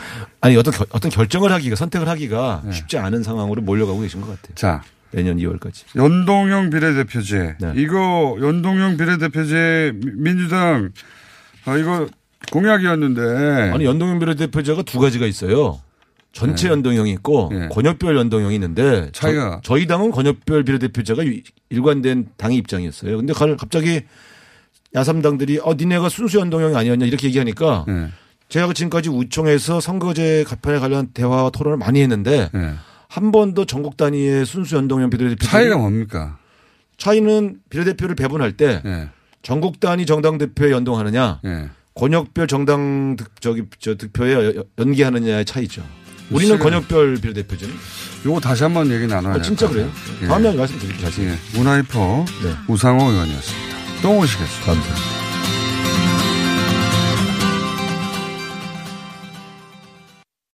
아니 0.40 0.56
어떤 0.56 0.74
결- 0.74 0.86
어떤 0.90 1.10
결정을 1.10 1.52
하기가 1.52 1.76
선택을 1.76 2.08
하기가 2.08 2.62
쉽지 2.70 2.98
않은 2.98 3.22
상황으로 3.22 3.62
몰려가고 3.62 4.00
계신 4.00 4.20
것 4.20 4.26
같아요. 4.28 4.48
네. 4.48 4.54
자 4.54 4.82
내년 5.10 5.38
2월까지. 5.38 5.84
연동형 5.96 6.70
비례대표제. 6.70 7.56
네. 7.60 7.72
이거 7.76 8.36
연동형 8.40 8.96
비례대표제 8.98 9.92
미- 9.94 10.12
민주당 10.32 10.90
아 11.64 11.76
이거 11.78 12.08
공약이었는데 12.50 13.70
아니 13.72 13.84
연동형 13.84 14.18
비례대표제가 14.18 14.82
두 14.82 14.98
가지가 14.98 15.24
있어요. 15.26 15.80
전체 16.32 16.66
네. 16.68 16.72
연동형이 16.72 17.10
있고 17.12 17.50
네. 17.52 17.68
권역별 17.68 18.16
연동형이 18.16 18.54
있는데 18.54 19.10
차이가- 19.12 19.60
저, 19.62 19.76
희 19.78 19.86
당은 19.86 20.10
권역별 20.10 20.64
비례대표제가 20.64 21.26
유- 21.26 21.40
일관된 21.70 22.28
당의 22.38 22.56
입장이었어요. 22.58 23.18
근데 23.18 23.32
가- 23.34 23.54
갑자기 23.56 24.00
야삼당들이 24.94 25.60
어 25.62 25.74
니네가 25.74 26.08
순수 26.08 26.38
연동형이 26.38 26.76
아니었냐 26.76 27.06
이렇게 27.06 27.26
얘기하니까 27.28 27.84
네. 27.88 28.08
제가 28.48 28.72
지금까지 28.72 29.08
우총에서 29.08 29.80
선거제 29.80 30.44
개편에 30.48 30.78
관련 30.78 31.08
대화와 31.14 31.50
토론을 31.50 31.78
많이 31.78 32.00
했는데 32.02 32.50
한 33.08 33.32
번도 33.32 33.64
전국 33.64 33.96
단위의 33.96 34.44
순수 34.44 34.76
연동형 34.76 35.08
비례대표 35.10 35.46
차이가 35.46 35.76
뭡니까? 35.78 36.38
차이는 36.98 37.60
비례대표를 37.70 38.14
배분할 38.14 38.52
때 38.56 38.82
네. 38.84 39.08
전국 39.42 39.80
단위 39.80 40.04
정당 40.06 40.36
대표에 40.38 40.70
연동하느냐 40.70 41.40
네. 41.42 41.68
권역별 41.94 42.46
정당 42.46 43.16
득, 43.16 43.40
저기 43.40 43.64
저 43.78 43.96
득표에 43.96 44.56
여- 44.56 44.64
연기하느냐의 44.78 45.44
차이죠. 45.46 45.82
우리는 46.32 46.56
시간- 46.56 46.58
권역별 46.70 47.16
비례대표죠. 47.20 47.66
요거 48.26 48.40
다시 48.40 48.62
한번 48.62 48.90
얘기 48.90 49.06
나눠야 49.06 49.32
아, 49.32 49.36
될 49.36 49.42
진짜 49.42 49.66
것 49.66 49.72
그래요? 49.72 49.90
예. 50.22 50.26
다음에 50.26 50.52
말씀드릴게요. 50.52 51.10
예. 51.20 51.38
문화이퍼 51.58 52.24
네. 52.44 52.54
우상호 52.68 53.10
의원이었습니다. 53.10 53.76
또 54.02 54.18
오시겠습니다. 54.18 54.66
감사합니다. 54.66 55.21